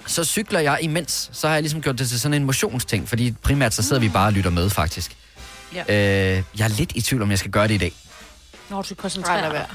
så 0.08 0.24
cykler 0.24 0.60
jeg 0.60 0.78
imens. 0.82 1.30
Så 1.34 1.48
har 1.48 1.56
jeg 1.56 1.64
ligesom 1.64 1.82
gjort 1.82 2.00
det 2.00 2.10
til 2.10 2.20
sådan 2.20 2.34
en 2.34 2.44
motionsting, 2.46 3.10
fordi 3.10 3.34
primært 3.44 3.74
så 3.74 3.82
sidder 3.82 4.00
vi 4.00 4.10
bare 4.10 4.28
og 4.28 4.34
lytter 4.34 4.50
med, 4.52 4.70
faktisk. 4.70 5.16
Ja. 5.74 5.82
Øh, 6.38 6.44
jeg 6.58 6.64
er 6.64 6.68
lidt 6.68 6.92
i 6.96 7.02
tvivl, 7.02 7.22
om 7.22 7.30
jeg 7.30 7.40
skal 7.40 7.52
gøre 7.52 7.68
det 7.68 7.74
i 7.74 7.78
dag. 7.78 7.94
Når 8.70 8.78
du 8.82 8.84
skal 8.86 8.96
Nej, 8.96 9.02
koncentrere 9.02 9.42
lad 9.42 9.50
dig. 9.52 9.68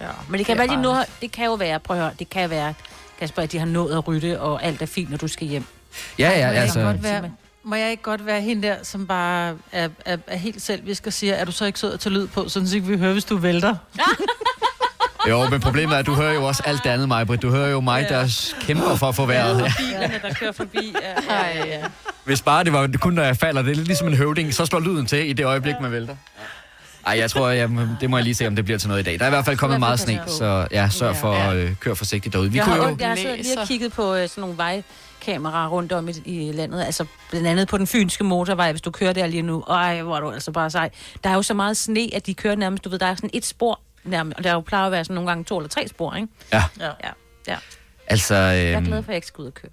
Ja. 0.00 0.06
Men 0.28 0.38
det 0.38 0.46
kan, 0.46 0.58
Det 0.58 0.68
være, 0.70 0.76
de 0.76 0.82
nu, 0.82 0.94
det 1.20 1.32
kan 1.32 1.44
jo 1.44 1.54
være, 1.54 1.80
prøv 1.80 1.96
at 1.96 2.02
høre, 2.02 2.12
det 2.18 2.30
kan 2.30 2.50
være, 2.50 2.74
Kasper, 3.20 3.42
at 3.42 3.52
de 3.52 3.58
har 3.58 3.66
nået 3.66 3.96
at 3.96 4.08
rydde, 4.08 4.40
og 4.40 4.64
alt 4.64 4.82
er 4.82 4.86
fint, 4.86 5.10
når 5.10 5.16
du 5.16 5.28
skal 5.28 5.46
hjem. 5.46 5.64
Ja, 6.18 6.30
ja, 6.30 6.46
Må 6.46 6.52
jeg, 6.52 6.62
altså... 6.62 6.78
ikke 6.78 6.90
godt 6.90 7.02
være, 7.02 7.30
må 7.64 7.74
jeg 7.74 7.90
ikke 7.90 8.02
godt 8.02 8.26
være 8.26 8.40
hende 8.40 8.68
der, 8.68 8.76
som 8.82 9.06
bare 9.06 9.56
er, 9.72 9.88
er, 10.04 10.16
er 10.26 10.36
helt 10.36 10.62
selvisk 10.62 11.06
og 11.06 11.12
siger, 11.12 11.34
er 11.34 11.44
du 11.44 11.52
så 11.52 11.64
ikke 11.64 11.78
sød 11.78 11.92
at 11.92 12.00
tage 12.00 12.12
lyd 12.12 12.26
på, 12.26 12.48
sådan 12.48 12.68
så 12.68 12.76
ikke 12.76 12.88
vi 12.88 12.98
hører, 12.98 13.12
hvis 13.12 13.24
du 13.24 13.36
vælter? 13.36 13.76
Jo, 15.28 15.48
men 15.48 15.60
problemet 15.60 15.94
er, 15.94 15.98
at 15.98 16.06
du 16.06 16.14
hører 16.14 16.34
jo 16.34 16.44
også 16.44 16.62
alt 16.66 16.84
det 16.84 16.90
andet, 16.90 17.08
Majbrit. 17.08 17.42
Du 17.42 17.50
hører 17.50 17.68
jo 17.68 17.80
mig, 17.80 18.08
der 18.08 18.52
kæmper 18.60 18.94
for 18.96 19.08
at 19.08 19.14
få 19.14 19.26
vejret. 19.26 19.62
Ja. 19.62 19.72
Bilerne, 19.78 20.20
der 20.22 20.34
kører 20.34 20.52
forbi. 20.52 20.94
Ja, 21.02 21.34
ja, 21.34 21.66
ja. 21.66 21.84
Hvis 22.28 22.42
bare 22.42 22.64
det 22.64 22.72
var 22.72 22.90
kun, 23.00 23.12
når 23.12 23.22
jeg 23.22 23.36
falder, 23.36 23.62
det 23.62 23.70
er 23.70 23.74
lidt 23.74 23.86
ligesom 23.86 24.08
en 24.08 24.14
høvding, 24.16 24.54
så 24.54 24.66
slår 24.66 24.80
lyden 24.80 25.06
til 25.06 25.30
i 25.30 25.32
det 25.32 25.44
øjeblik, 25.46 25.74
man 25.80 25.92
vælter. 25.92 26.16
Ej, 27.06 27.18
jeg 27.18 27.30
tror, 27.30 27.48
jeg, 27.48 27.70
det 28.00 28.10
må 28.10 28.16
jeg 28.16 28.24
lige 28.24 28.34
se, 28.34 28.46
om 28.46 28.56
det 28.56 28.64
bliver 28.64 28.78
til 28.78 28.88
noget 28.88 29.00
i 29.00 29.04
dag. 29.04 29.18
Der 29.18 29.24
er 29.24 29.28
i 29.28 29.30
hvert 29.30 29.44
fald 29.44 29.56
kommet 29.56 29.78
meget 29.80 30.00
sne, 30.00 30.20
så 30.26 30.68
ja, 30.70 30.88
sørg 30.88 31.16
for 31.16 31.32
at 31.32 31.56
øh, 31.56 31.74
køre 31.80 31.96
forsigtigt 31.96 32.32
derude. 32.32 32.50
Vi 32.52 32.56
Jeg 32.58 32.64
kunne 32.64 32.76
har, 32.82 32.88
jo... 32.90 32.96
jeg 33.00 33.08
har 33.08 33.16
siddet 33.16 33.38
lige 33.38 33.60
og 33.60 33.66
kigget 33.68 33.92
på 33.92 34.14
øh, 34.14 34.28
sådan 34.28 34.40
nogle 34.40 34.56
vejkameraer 34.56 35.68
rundt 35.68 35.92
om 35.92 36.08
i, 36.08 36.12
i 36.24 36.52
landet. 36.52 36.84
Altså 36.84 37.04
blandt 37.30 37.46
andet 37.48 37.68
på 37.68 37.78
den 37.78 37.86
fynske 37.86 38.24
motorvej, 38.24 38.70
hvis 38.72 38.80
du 38.82 38.90
kører 38.90 39.12
der 39.12 39.26
lige 39.26 39.42
nu. 39.42 39.60
Ej, 39.62 40.02
hvor 40.02 40.16
er 40.16 40.20
du 40.20 40.30
altså 40.30 40.52
bare 40.52 40.70
sej. 40.70 40.90
Der 41.24 41.30
er 41.30 41.34
jo 41.34 41.42
så 41.42 41.54
meget 41.54 41.76
sne, 41.76 42.08
at 42.14 42.26
de 42.26 42.34
kører 42.34 42.56
nærmest, 42.56 42.84
du 42.84 42.88
ved, 42.88 42.98
der 42.98 43.06
er 43.06 43.14
sådan 43.14 43.30
et 43.32 43.46
spor 43.46 43.80
nærmest. 44.04 44.38
Og 44.38 44.44
der 44.44 44.52
jo 44.52 44.60
plejer 44.60 44.86
at 44.86 44.92
være 44.92 45.04
sådan 45.04 45.14
nogle 45.14 45.30
gange 45.30 45.44
to 45.44 45.58
eller 45.58 45.68
tre 45.68 45.88
spor, 45.88 46.14
ikke? 46.14 46.28
Ja, 46.52 46.62
Ja. 46.80 46.84
Ja, 46.86 47.10
ja. 47.48 47.56
altså... 48.06 48.34
Jeg 48.34 48.72
er 48.72 48.78
Øh, 48.80 48.86
glad 48.86 49.02
for, 49.02 49.02
at 49.02 49.08
jeg 49.08 49.16
ikke 49.16 49.26
skal 49.26 49.42
ud 49.42 49.46
og 49.46 49.54
køre. 49.54 49.70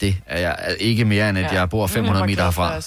Det 0.00 0.16
er 0.26 0.38
jeg 0.40 0.76
ikke 0.80 1.04
mere, 1.04 1.28
end 1.28 1.38
at 1.38 1.52
jeg 1.52 1.70
bor 1.70 1.86
500 1.86 2.26
meter 2.26 2.44
herfra. 2.44 2.72
Jeg 2.72 2.82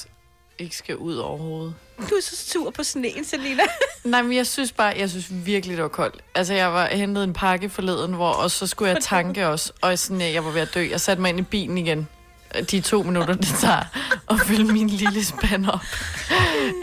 ikke 0.59 0.75
skal 0.75 0.95
ud 0.97 1.15
overhovedet. 1.15 1.73
Du 2.00 2.03
er 2.15 2.21
så 2.21 2.35
sur 2.51 2.69
på 2.71 2.83
sneen, 2.83 3.25
Selina. 3.25 3.63
Nej, 4.03 4.21
men 4.21 4.33
jeg 4.35 4.47
synes 4.47 4.71
bare, 4.71 4.94
jeg 5.00 5.09
synes 5.09 5.27
virkelig, 5.31 5.75
det 5.77 5.83
var 5.83 5.89
koldt. 5.89 6.21
Altså, 6.35 6.53
jeg 6.53 6.73
var 6.73 6.85
hentet 6.88 7.23
en 7.23 7.33
pakke 7.33 7.69
forleden, 7.69 8.13
hvor 8.13 8.29
og 8.31 8.51
så 8.51 8.67
skulle 8.67 8.91
jeg 8.94 8.97
tanke 9.03 9.47
også, 9.47 9.71
og 9.81 10.00
sådan, 10.00 10.33
jeg 10.33 10.45
var 10.45 10.51
ved 10.51 10.61
at 10.61 10.73
dø. 10.73 10.88
Jeg 10.91 11.01
satte 11.01 11.21
mig 11.21 11.29
ind 11.29 11.39
i 11.39 11.44
bilen 11.44 11.77
igen. 11.77 12.07
De 12.71 12.81
to 12.81 13.03
minutter, 13.03 13.33
det 13.33 13.47
tager 13.59 13.83
at 14.29 14.39
fylde 14.45 14.73
min 14.73 14.88
lille 14.89 15.25
spand 15.25 15.65
op. 15.69 15.79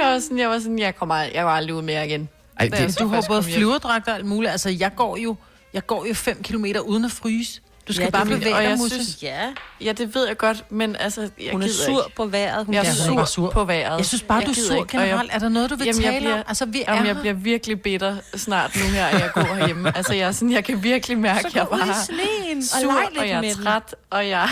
Jeg 0.01 0.07
var 0.07 0.19
sådan, 0.19 0.39
jeg 0.39 0.49
var 0.49 0.59
sådan, 0.59 0.79
jeg 0.79 0.97
kommer 0.97 1.15
ald- 1.25 1.35
jeg 1.35 1.43
går 1.43 1.51
aldrig 1.51 1.75
ud 1.75 1.83
mere 1.83 2.07
igen. 2.07 2.29
Ej, 2.61 2.69
jeg 2.73 2.89
det, 2.89 2.99
Du 2.99 3.07
har 3.09 3.25
både 3.29 3.43
kom 3.43 3.49
hjem. 3.51 3.57
flyverdragt 3.59 4.09
og 4.09 4.15
alt 4.15 4.27
muligt. 4.27 4.51
Altså, 4.53 4.71
jeg 4.71 4.91
går 4.97 5.17
jo, 5.17 5.37
jeg 5.73 5.87
går 5.87 6.07
jo 6.07 6.15
5 6.15 6.43
kilometer 6.43 6.81
uden 6.81 7.05
at 7.05 7.11
fryse. 7.13 7.61
Du 7.89 7.93
skal 7.93 8.05
Ja, 8.05 8.11
bare 8.11 8.23
er- 8.23 8.25
bevæge 8.25 8.55
og 8.55 8.63
dig, 8.63 8.69
jeg 8.69 8.79
Musse. 8.79 9.05
synes- 9.05 9.23
Ja, 9.23 9.41
Ja, 9.81 9.93
det 9.93 10.15
ved 10.15 10.27
jeg 10.27 10.37
godt, 10.37 10.65
men 10.73 10.97
altså, 10.97 11.21
jeg 11.21 11.53
hun 11.53 11.63
er 11.63 11.67
gider 11.67 11.85
sur 11.85 12.05
ikke. 12.07 12.17
på 12.17 12.27
vejret. 12.27 12.65
Hun 12.67 12.75
Jeg 12.75 12.81
er 12.81 12.85
Ja, 12.85 13.09
hun 13.09 13.19
er 13.19 13.25
sur 13.25 13.43
sur. 13.45 13.51
på 13.51 13.65
vejret. 13.65 13.97
Jeg 13.99 14.07
synes 14.07 14.23
bare, 14.23 14.43
du 14.45 14.51
er 14.51 14.55
sur 14.55 14.75
ikke, 14.75 14.97
og 14.99 15.01
jeg- 15.03 15.09
generelt. 15.09 15.31
Er 15.35 15.39
der 15.39 15.49
noget, 15.49 15.71
du 15.71 15.77
vil 15.77 15.85
Jamen, 15.87 16.03
jeg 16.03 16.11
tale 16.13 16.21
bliver, 16.25 16.35
om? 16.39 16.45
Altså, 16.49 16.65
vi 16.67 16.83
er 16.87 16.93
jamen, 16.93 17.07
her. 17.07 17.13
jeg 17.15 17.21
bliver 17.21 17.35
virkelig 17.35 17.83
bitter 17.83 18.17
snart 18.37 18.77
nu 18.77 18.83
her, 18.83 19.07
at 19.07 19.21
jeg 19.21 19.31
går 19.35 19.43
herhjemme. 19.55 19.97
Altså, 19.97 20.15
jeg, 20.15 20.29
er 20.29 20.33
sådan, 20.33 20.53
jeg 20.53 20.65
kan 20.65 20.83
virkelig 20.83 21.19
mærke, 21.19 21.47
at 21.47 21.55
jeg 21.55 21.67
bare 21.71 21.81
og 21.81 21.87
sur, 21.87 22.93
og 22.93 23.01
lidt 23.13 23.25
jeg 23.31 23.45
er 23.47 23.55
træt, 23.65 23.95
og 24.11 24.29
jeg, 24.29 24.49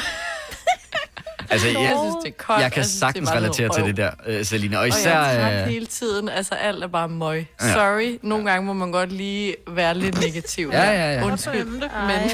altså, 1.51 1.67
jeg 1.69 1.81
jeg, 1.81 1.97
synes, 2.03 2.15
det 2.25 2.31
er 2.31 2.43
koldt. 2.45 2.63
jeg 2.63 2.73
kan 2.73 2.85
synes, 2.85 2.95
det 2.95 3.03
er 3.03 3.07
sagtens 3.07 3.29
bare 3.31 3.41
noget 3.41 3.59
relatere 3.61 3.79
til 3.79 3.85
det 3.85 3.97
der, 3.97 4.11
øh, 4.27 4.45
Selina. 4.45 4.77
Og 4.77 4.83
Og 4.83 4.89
især... 4.89 5.11
jeg 5.11 5.37
er 5.37 5.41
træt 5.51 5.61
øh, 5.63 5.69
hele 5.69 5.87
tiden. 5.87 6.29
Altså, 6.29 6.55
alt 6.55 6.83
er 6.85 6.89
bare 6.89 7.09
møg. 7.09 7.47
Ja. 7.63 7.73
Sorry. 7.73 8.19
Nogle 8.23 8.51
gange 8.51 8.67
må 8.67 8.73
man 8.73 8.93
godt 8.93 9.13
lige 9.13 9.57
være 9.69 9.99
lidt 9.99 10.21
negativ. 10.21 10.71
Ja, 10.73 10.91
ja, 10.91 11.13
ja. 11.15 11.25
Undskyld. 11.27 11.65
Men 11.65 12.31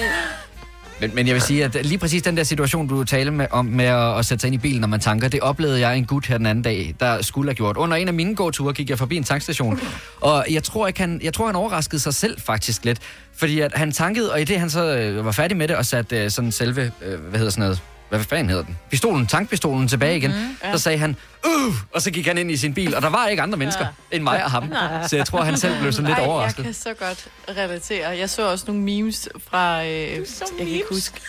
Men, 1.01 1.15
men 1.15 1.27
jeg 1.27 1.35
vil 1.35 1.43
sige, 1.43 1.65
at 1.65 1.87
lige 1.87 1.99
præcis 1.99 2.23
den 2.23 2.37
der 2.37 2.43
situation, 2.43 2.89
du 2.89 3.05
taler 3.05 3.33
med, 3.33 3.47
om 3.51 3.67
med 3.67 3.85
at, 3.85 4.19
at 4.19 4.27
sætte 4.27 4.41
sig 4.41 4.49
ind 4.49 4.55
i 4.55 4.59
bilen, 4.59 4.81
når 4.81 4.89
man 4.89 5.01
tanker, 5.01 5.29
det 5.29 5.41
oplevede 5.41 5.81
jeg 5.81 5.97
en 5.97 6.05
gut 6.05 6.27
her 6.27 6.37
den 6.37 6.47
anden 6.47 6.63
dag, 6.63 6.95
der 7.01 7.23
skulle 7.23 7.51
have 7.51 7.55
gjort. 7.55 7.77
Under 7.77 7.97
en 7.97 8.09
af 8.09 8.15
mine 8.15 8.35
gåture 8.35 8.73
gik 8.73 8.91
jeg 8.91 8.99
forbi 8.99 9.17
en 9.17 9.25
tankstation, 9.25 9.81
og 10.21 10.47
jeg 10.51 10.63
tror, 10.63 10.87
jeg, 10.87 10.95
kan, 10.95 11.21
jeg 11.23 11.35
tror, 11.35 11.47
han 11.47 11.57
overraskede 11.57 12.01
sig 12.01 12.15
selv 12.15 12.41
faktisk 12.41 12.85
lidt. 12.85 12.99
Fordi 13.37 13.61
at 13.61 13.73
han 13.75 13.93
tankede, 13.93 14.33
og 14.33 14.41
i 14.41 14.45
det 14.45 14.61
han 14.61 14.71
så 14.71 14.97
øh, 14.97 15.25
var 15.25 15.33
færdig 15.33 15.57
med 15.57 15.69
det, 15.69 15.77
og 15.77 15.87
satte 15.87 16.25
øh, 16.25 16.31
sådan 16.31 16.53
selve, 16.53 16.93
øh, 17.03 17.21
hvad 17.21 17.39
hedder 17.39 17.51
sådan 17.51 17.63
noget, 17.63 17.83
hvad 18.11 18.25
fanden 18.25 18.49
hedder 18.49 18.65
den? 18.65 18.79
Pistolen, 18.91 19.27
tankpistolen 19.27 19.89
tilbage 19.89 20.17
igen. 20.17 20.31
Mm-hmm. 20.31 20.73
Så 20.73 20.79
sagde 20.79 20.99
han, 20.99 21.17
uh, 21.47 21.75
og 21.95 22.03
så 22.03 22.11
gik 22.11 22.27
han 22.27 22.39
ind 22.39 22.51
i 22.51 22.57
sin 22.57 22.75
bil, 22.75 22.95
og 22.95 23.03
der 23.03 23.11
var 23.11 23.27
ikke 23.27 23.43
andre 23.43 23.59
mennesker 23.59 23.85
ja. 23.85 24.17
end 24.17 24.23
mig 24.23 24.45
og 24.45 24.51
ham. 24.51 24.73
Så 25.07 25.17
jeg 25.17 25.27
tror, 25.27 25.43
han 25.43 25.57
selv 25.59 25.81
blev 25.81 25.93
sådan 25.93 26.07
lidt 26.07 26.19
Ej, 26.19 26.23
jeg 26.23 26.31
overrasket. 26.31 26.65
kan 26.65 26.75
så 26.75 26.95
godt 26.95 27.29
relatere. 27.49 28.09
Jeg 28.09 28.31
så 28.31 28.51
også 28.51 28.65
nogle 28.69 28.83
memes 28.83 29.29
fra... 29.51 29.85
Øh, 29.85 29.91
jeg 29.91 30.25
kan 30.59 30.69
ikke 30.69 30.87
huske. 30.91 31.21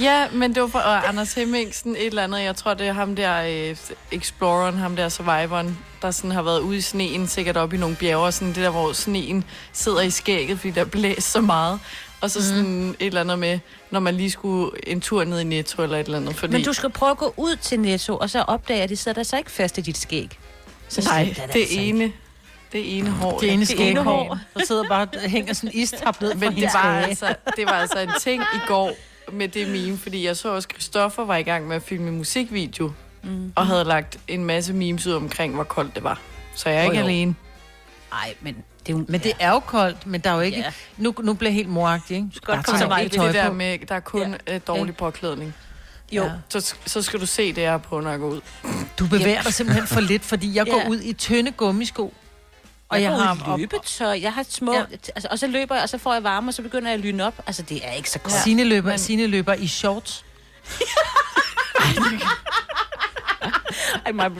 Ja, 0.00 0.26
men 0.32 0.54
det 0.54 0.62
var 0.62 0.68
fra 0.68 0.96
øh, 0.96 1.08
Anders 1.08 1.34
Hemmingsen, 1.34 1.96
et 1.96 2.06
eller 2.06 2.24
andet. 2.24 2.42
Jeg 2.42 2.56
tror, 2.56 2.74
det 2.74 2.86
er 2.86 2.92
ham 2.92 3.16
der, 3.16 3.42
øh, 3.70 3.76
Exploreren, 4.12 4.78
ham 4.78 4.96
der 4.96 5.08
Survivoren, 5.08 5.78
der 6.02 6.10
sådan 6.10 6.30
har 6.30 6.42
været 6.42 6.60
ude 6.60 6.76
i 6.76 6.80
sneen, 6.80 7.28
sikkert 7.28 7.56
op 7.56 7.72
i 7.72 7.76
nogle 7.76 7.96
bjerge, 7.96 8.32
sådan 8.32 8.48
det 8.48 8.56
der, 8.56 8.70
hvor 8.70 8.92
sneen 8.92 9.44
sidder 9.72 10.00
i 10.00 10.10
skægget, 10.10 10.58
fordi 10.58 10.70
der 10.70 10.84
blæser 10.84 11.20
så 11.20 11.40
meget. 11.40 11.80
Og 12.20 12.30
så 12.30 12.48
sådan 12.48 12.88
et 12.88 13.06
eller 13.06 13.20
andet 13.20 13.38
med, 13.38 13.58
når 13.90 14.00
man 14.00 14.14
lige 14.14 14.30
skulle 14.30 14.70
en 14.86 15.00
tur 15.00 15.24
ned 15.24 15.40
i 15.40 15.44
Netto 15.44 15.82
eller 15.82 15.98
et 15.98 16.04
eller 16.04 16.18
andet. 16.18 16.36
Fordi, 16.36 16.52
Men 16.52 16.64
du 16.64 16.72
skal 16.72 16.90
prøve 16.90 17.10
at 17.10 17.18
gå 17.18 17.34
ud 17.36 17.56
til 17.56 17.80
Netto, 17.80 18.16
og 18.16 18.30
så 18.30 18.42
opdage, 18.42 18.82
at 18.82 18.88
de 18.88 18.96
sætter 18.96 19.22
sig 19.22 19.38
ikke 19.38 19.50
fast 19.50 19.78
i 19.78 19.80
dit 19.80 19.98
skæg. 19.98 20.38
Så 20.88 21.02
Nej, 21.04 21.20
er 21.20 21.24
det 21.24 21.42
altså 21.42 21.58
ikke. 21.58 21.74
ene, 21.74 22.12
det 22.72 22.98
ene 22.98 23.10
hår. 23.10 23.38
Det 23.38 23.52
ene 23.52 23.64
det 23.66 23.80
ene 23.80 23.94
skæghår, 23.94 24.38
der 24.54 24.64
sidder 24.66 24.88
bare 24.88 25.06
og 25.14 25.30
hænger 25.30 25.52
sådan 25.52 25.70
en 25.74 25.80
istap 25.82 26.20
ned 26.20 26.30
fra 26.30 26.38
Men 26.38 26.56
det 26.56 26.70
var, 26.74 27.00
altså, 27.00 27.34
det 27.56 27.66
var 27.66 27.72
altså 27.72 27.98
en 27.98 28.10
ting 28.20 28.42
i 28.42 28.58
går 28.68 28.92
med 29.32 29.48
det 29.48 29.68
meme, 29.68 29.98
fordi 29.98 30.26
jeg 30.26 30.36
så 30.36 30.54
også, 30.54 30.68
Christoffer 30.72 31.24
var 31.24 31.36
i 31.36 31.42
gang 31.42 31.68
med 31.68 31.76
at 31.76 31.82
filme 31.82 32.10
musikvideo, 32.10 32.92
mm. 33.22 33.52
og 33.56 33.66
havde 33.66 33.84
lagt 33.84 34.18
en 34.28 34.44
masse 34.44 34.72
memes 34.72 35.06
ud 35.06 35.12
omkring, 35.12 35.54
hvor 35.54 35.64
koldt 35.64 35.94
det 35.94 36.04
var. 36.04 36.20
Så 36.54 36.68
jeg 36.68 36.78
er 36.78 36.82
ikke 36.82 36.96
jo. 36.96 37.02
alene. 37.04 37.34
Ej, 38.12 38.34
men 38.40 38.56
det 38.88 38.94
er 38.94 38.98
jo... 38.98 39.04
Men 39.08 39.20
det 39.20 39.32
er 39.38 39.50
jo 39.50 39.58
koldt, 39.58 40.06
men 40.06 40.20
der 40.20 40.30
er 40.30 40.34
jo 40.34 40.40
ikke... 40.40 40.58
Ja. 40.58 40.72
Nu, 40.96 41.14
nu 41.22 41.34
bliver 41.34 41.50
jeg 41.50 41.54
helt 41.54 41.68
moragtig, 41.68 42.16
ikke? 42.16 42.28
Du 42.28 42.36
skal 42.36 42.54
godt 42.54 42.66
komme 42.66 42.78
så 42.80 42.86
meget 42.88 43.12
Det 43.12 43.18
er 43.20 43.24
det 43.24 43.34
der 43.34 43.52
med, 43.52 43.78
der 43.88 43.94
er 43.94 44.00
kun 44.00 44.36
ja. 44.48 44.58
dårlig 44.58 44.96
påklædning. 44.96 45.54
Jo. 46.12 46.24
Ja. 46.24 46.30
Så, 46.48 46.74
så 46.86 47.02
skal 47.02 47.20
du 47.20 47.26
se 47.26 47.46
det 47.52 47.62
her 47.64 47.78
på, 47.78 48.00
når 48.00 48.10
jeg 48.10 48.18
går 48.18 48.28
ud. 48.28 48.40
Du 48.98 49.06
bevæger 49.06 49.42
dig 49.42 49.54
simpelthen 49.54 49.86
for 49.86 50.00
lidt, 50.00 50.24
fordi 50.24 50.54
jeg 50.56 50.66
går 50.66 50.80
Ja. 50.84 50.88
ud 50.88 51.00
i 51.00 51.12
tynde 51.12 51.50
gummisko. 51.52 52.14
Og 52.88 53.02
jeg, 53.02 53.10
jeg 53.12 53.18
har- 53.20 53.56
løbetøj, 53.56 54.18
jeg 54.22 54.32
har 54.32 54.44
små... 54.48 54.74
Ja. 54.74 54.82
Altså, 54.90 55.28
og 55.30 55.38
så 55.38 55.46
løber 55.46 55.74
jeg, 55.74 55.82
og 55.82 55.88
så 55.88 55.98
får 55.98 56.12
jeg 56.12 56.24
varme, 56.24 56.50
og 56.50 56.54
så 56.54 56.62
begynder 56.62 56.88
jeg 56.88 56.94
at 56.94 57.00
lyne 57.00 57.24
op. 57.26 57.34
Altså, 57.46 57.62
det 57.62 57.80
er 57.88 57.92
ikke 57.92 58.10
så 58.10 58.18
godt. 58.18 58.34
Ja. 58.34 58.40
Sine 58.42 58.64
løber, 58.64 58.88
men... 58.90 58.98
Sine 58.98 59.26
løber 59.26 59.54
i 59.54 59.66
shorts. 59.66 60.24
Ej, 64.08 64.12
mig, 64.12 64.30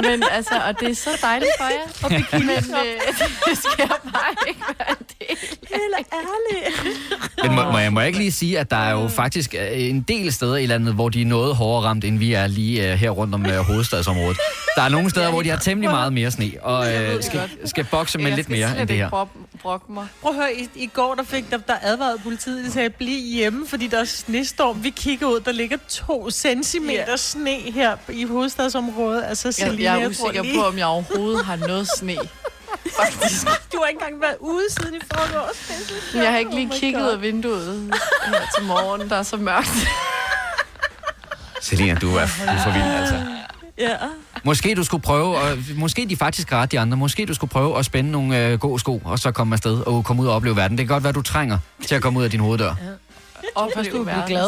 Men 0.00 0.22
altså, 0.30 0.54
og 0.66 0.80
det 0.80 0.90
er 0.90 0.94
så 0.94 1.10
dejligt 1.22 1.50
for 1.58 1.64
jer. 1.64 1.86
Og 2.04 2.10
men 2.40 2.50
øh, 2.50 3.00
det 3.46 3.58
skal 3.58 3.88
bare 3.88 4.48
ikke 4.48 4.60
være 4.78 4.90
en 4.90 5.06
del. 5.20 5.55
Helt 5.76 6.08
ærligt. 6.12 7.06
Men 7.42 7.54
må, 7.54 7.70
må, 7.72 7.78
jeg, 7.78 7.92
må 7.92 8.00
jeg 8.00 8.06
ikke 8.06 8.18
lige 8.18 8.32
sige, 8.32 8.58
at 8.58 8.70
der 8.70 8.76
er 8.76 8.90
jo 8.90 9.08
faktisk 9.08 9.54
øh, 9.54 9.66
en 9.72 10.00
del 10.02 10.32
steder 10.32 10.56
i 10.56 10.66
landet, 10.66 10.94
hvor 10.94 11.08
de 11.08 11.22
er 11.22 11.26
noget 11.26 11.56
hårdere 11.56 11.88
ramt, 11.88 12.04
end 12.04 12.18
vi 12.18 12.32
er 12.32 12.46
lige 12.46 12.82
uh, 12.92 12.98
her 12.98 13.10
rundt 13.10 13.34
om 13.34 13.44
uh, 13.46 13.52
hovedstadsområdet. 13.56 14.36
Der 14.76 14.82
er 14.82 14.88
nogle 14.88 15.10
steder, 15.10 15.30
hvor 15.30 15.42
de 15.42 15.48
har 15.50 15.58
temmelig 15.58 15.90
meget 15.90 16.12
mere 16.12 16.30
sne, 16.30 16.50
og 16.62 16.78
uh, 16.78 17.22
skal, 17.22 17.40
skal 17.64 17.84
bokse 17.90 18.18
med 18.18 18.26
Jeg 18.26 18.36
lidt 18.36 18.48
mere 18.48 18.80
end 18.80 18.88
det 18.88 18.96
her. 18.96 19.10
brok- 19.10 19.58
brokke 19.62 19.92
mig. 19.92 20.06
Prøv 20.22 20.30
at 20.30 20.36
høre, 20.36 20.54
i, 20.54 20.68
i 20.74 20.86
går 20.86 21.14
der 21.14 21.22
fik 21.24 21.50
der, 21.50 21.56
der 21.56 21.74
advarede 21.82 22.18
politiet, 22.22 22.64
de 22.64 22.70
sagde, 22.72 22.90
bliv 22.90 23.20
hjemme, 23.34 23.66
fordi 23.66 23.86
der 23.86 24.00
er 24.00 24.04
snestorm. 24.04 24.84
Vi 24.84 24.90
kigger 24.90 25.26
ud, 25.26 25.40
der 25.40 25.52
ligger 25.52 25.76
to 25.88 26.30
centimeter 26.30 27.04
Ja. 27.08 27.16
sne 27.16 27.50
her 27.74 27.96
i 28.12 28.24
hovedstadsområdet. 28.24 29.24
Altså, 29.28 29.48
Jeg, 29.48 29.54
Selina, 29.54 29.82
jeg 29.92 30.02
er 30.02 30.12
tror 30.12 30.24
usikker 30.26 30.42
lige- 30.42 30.54
på, 30.58 30.64
om 30.66 30.78
jeg 30.78 30.86
overhovedet 30.86 31.44
har 31.44 31.56
noget 31.56 31.88
sne. 31.98 32.16
Faktisk. 32.96 33.46
Du 33.72 33.78
har 33.82 33.86
ikke 33.88 34.00
engang 34.02 34.20
været 34.22 34.36
ude 34.40 34.64
siden 34.70 34.94
i 34.94 34.98
forgårs. 35.14 35.70
Men 36.14 36.22
jeg 36.22 36.30
har 36.32 36.38
ikke 36.38 36.50
Oh 36.50 36.54
lige 36.56 36.66
my 36.66 36.72
kigget 36.72 37.00
God. 37.00 37.08
ud 37.08 37.12
af 37.14 37.22
vinduet 37.22 37.90
her 38.26 38.34
til 38.56 38.64
morgen. 38.64 39.08
Der 39.10 39.16
er 39.16 39.22
så 39.22 39.36
mørkt. 39.36 39.86
Selina, 41.60 41.94
du 41.94 42.06
er, 42.16 42.20
du 42.20 42.50
er 42.50 42.62
for 42.62 42.70
vild, 42.70 42.82
altså. 42.84 43.22
Ja. 43.78 43.96
Måske 44.44 44.74
du 44.74 44.84
skulle 44.84 45.02
prøve, 45.02 45.36
og 45.38 45.58
måske 45.76 46.06
de 46.08 46.16
faktisk 46.16 46.50
har 46.50 46.62
ret, 46.62 46.72
de 46.72 46.80
andre, 46.80 46.96
måske 46.96 47.26
du 47.26 47.34
skulle 47.34 47.50
prøve 47.50 47.78
at 47.78 47.84
spænde 47.84 48.10
nogle 48.10 48.46
øh, 48.46 48.58
gode 48.58 48.80
sko, 48.80 49.02
og 49.04 49.18
så 49.18 49.30
komme 49.30 49.54
afsted 49.54 49.80
og 49.86 50.04
komme 50.04 50.22
ud 50.22 50.28
og 50.28 50.34
opleve 50.34 50.56
verden. 50.56 50.78
Det 50.78 50.86
kan 50.86 50.94
godt 50.94 51.04
være, 51.04 51.12
du 51.12 51.22
trænger 51.22 51.58
til 51.86 51.94
at 51.94 52.02
komme 52.02 52.18
ud 52.18 52.24
af 52.24 52.30
din 52.30 52.40
hoveddør. 52.40 52.74
Og 53.54 53.70
først, 53.74 53.90
du 53.90 54.02
vil 54.02 54.12
blive 54.12 54.38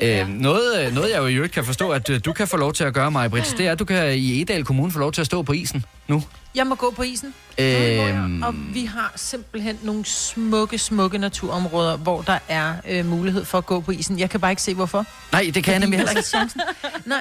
glad. 0.00 0.20
Øh, 0.20 0.28
noget, 0.28 0.86
øh, 0.86 0.94
noget, 0.94 1.10
jeg 1.10 1.18
jo 1.18 1.26
i 1.26 1.34
øvrigt 1.34 1.52
kan 1.52 1.64
forstå, 1.64 1.90
at 1.90 2.10
øh, 2.10 2.20
du 2.24 2.32
kan 2.32 2.48
få 2.48 2.56
lov 2.56 2.72
til 2.72 2.84
at 2.84 2.94
gøre, 2.94 3.10
mig, 3.10 3.30
Britt, 3.30 3.54
det 3.58 3.66
er, 3.66 3.72
at 3.72 3.78
du 3.78 3.84
kan 3.84 4.14
i 4.18 4.40
Edal 4.42 4.64
Kommune 4.64 4.92
få 4.92 4.98
lov 4.98 5.12
til 5.12 5.20
at 5.20 5.26
stå 5.26 5.42
på 5.42 5.52
isen 5.52 5.84
nu. 6.08 6.22
Jeg 6.54 6.66
må 6.66 6.74
gå 6.74 6.90
på 6.96 7.02
isen. 7.02 7.34
Øhm, 7.58 8.42
Og 8.42 8.54
vi 8.74 8.84
har 8.84 9.12
simpelthen 9.16 9.78
nogle 9.82 10.04
smukke, 10.04 10.78
smukke 10.78 11.18
naturområder, 11.18 11.96
hvor 11.96 12.22
der 12.22 12.38
er 12.48 12.74
øh, 12.88 13.06
mulighed 13.06 13.44
for 13.44 13.58
at 13.58 13.66
gå 13.66 13.80
på 13.80 13.90
isen. 13.90 14.18
Jeg 14.18 14.30
kan 14.30 14.40
bare 14.40 14.52
ikke 14.52 14.62
se, 14.62 14.74
hvorfor. 14.74 15.04
nej, 15.32 15.50
det 15.54 15.64
kan 15.64 15.72
jeg 15.72 15.80
nemlig 15.80 15.98
heller 15.98 16.10
ikke. 16.12 16.22
chancen. 16.28 16.60
Nej, 17.04 17.20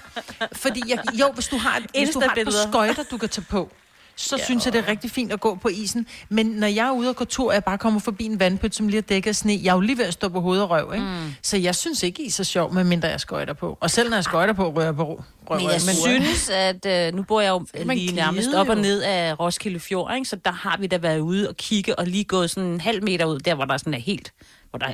fordi 0.53 0.81
jeg, 0.87 0.99
jo, 1.13 1.31
hvis 1.33 1.47
du 1.47 1.57
har 1.57 1.77
et, 1.77 1.85
hvis 2.05 2.09
du 2.09 2.19
har 2.19 2.35
et 2.37 2.45
par 2.45 2.69
skøjter, 2.69 3.03
du 3.11 3.17
kan 3.17 3.29
tage 3.29 3.45
på, 3.49 3.71
så 4.19 4.35
ja. 4.37 4.43
synes 4.45 4.65
jeg, 4.65 4.73
det 4.73 4.79
er 4.79 4.87
rigtig 4.87 5.11
fint 5.11 5.31
at 5.31 5.39
gå 5.39 5.55
på 5.55 5.67
isen. 5.67 6.07
Men 6.29 6.45
når 6.45 6.67
jeg 6.67 6.87
er 6.87 6.91
ude 6.91 7.09
og 7.09 7.15
gå 7.15 7.25
tur, 7.25 7.47
og 7.47 7.53
jeg 7.53 7.63
bare 7.63 7.77
kommer 7.77 7.99
forbi 7.99 8.25
en 8.25 8.39
vandpøt, 8.39 8.75
som 8.75 8.87
lige 8.87 8.97
er 8.97 9.01
dækket 9.01 9.29
af 9.29 9.35
sne, 9.35 9.59
jeg 9.63 9.69
er 9.69 9.73
jo 9.73 9.79
lige 9.79 9.97
ved 9.97 10.05
at 10.05 10.13
stå 10.13 10.29
på 10.29 10.41
hoved 10.41 10.61
og 10.61 10.69
røv, 10.69 10.93
ikke? 10.93 11.05
Mm. 11.05 11.33
Så 11.41 11.57
jeg 11.57 11.75
synes 11.75 12.03
ikke, 12.03 12.23
is 12.23 12.39
er 12.39 12.43
sjov, 12.43 12.73
medmindre 12.73 13.07
jeg 13.07 13.19
skøjter 13.19 13.53
på. 13.53 13.77
Og 13.81 13.91
selv 13.91 14.09
når 14.09 14.17
jeg 14.17 14.23
skøjter 14.23 14.53
på, 14.53 14.69
rører 14.69 14.85
jeg 14.85 14.95
på 14.95 15.23
røv. 15.49 15.59
Men 15.59 15.69
jeg 15.69 15.81
synes, 15.81 16.49
at 16.49 16.85
øh, 16.85 17.13
nu 17.13 17.23
bor 17.23 17.41
jeg 17.41 17.49
jo 17.49 17.65
man 17.85 17.97
lige 17.97 18.15
nærmest 18.15 18.49
op 18.53 18.69
og 18.69 18.75
jo. 18.75 18.81
ned 18.81 19.01
af 19.01 19.39
Roskilde 19.39 19.79
Fjord, 19.79 20.15
ikke? 20.15 20.25
så 20.29 20.35
der 20.35 20.51
har 20.51 20.77
vi 20.79 20.87
da 20.87 20.97
været 20.97 21.19
ude 21.19 21.49
og 21.49 21.57
kigge 21.57 21.99
og 21.99 22.07
lige 22.07 22.23
gået 22.23 22.49
sådan 22.49 22.69
en 22.69 22.81
halv 22.81 23.03
meter 23.03 23.25
ud, 23.25 23.39
der 23.39 23.55
hvor 23.55 23.65
der 23.65 23.77
sådan 23.77 23.93
er 23.93 23.99
helt, 23.99 24.33
hvor 24.69 24.79
der 24.79 24.87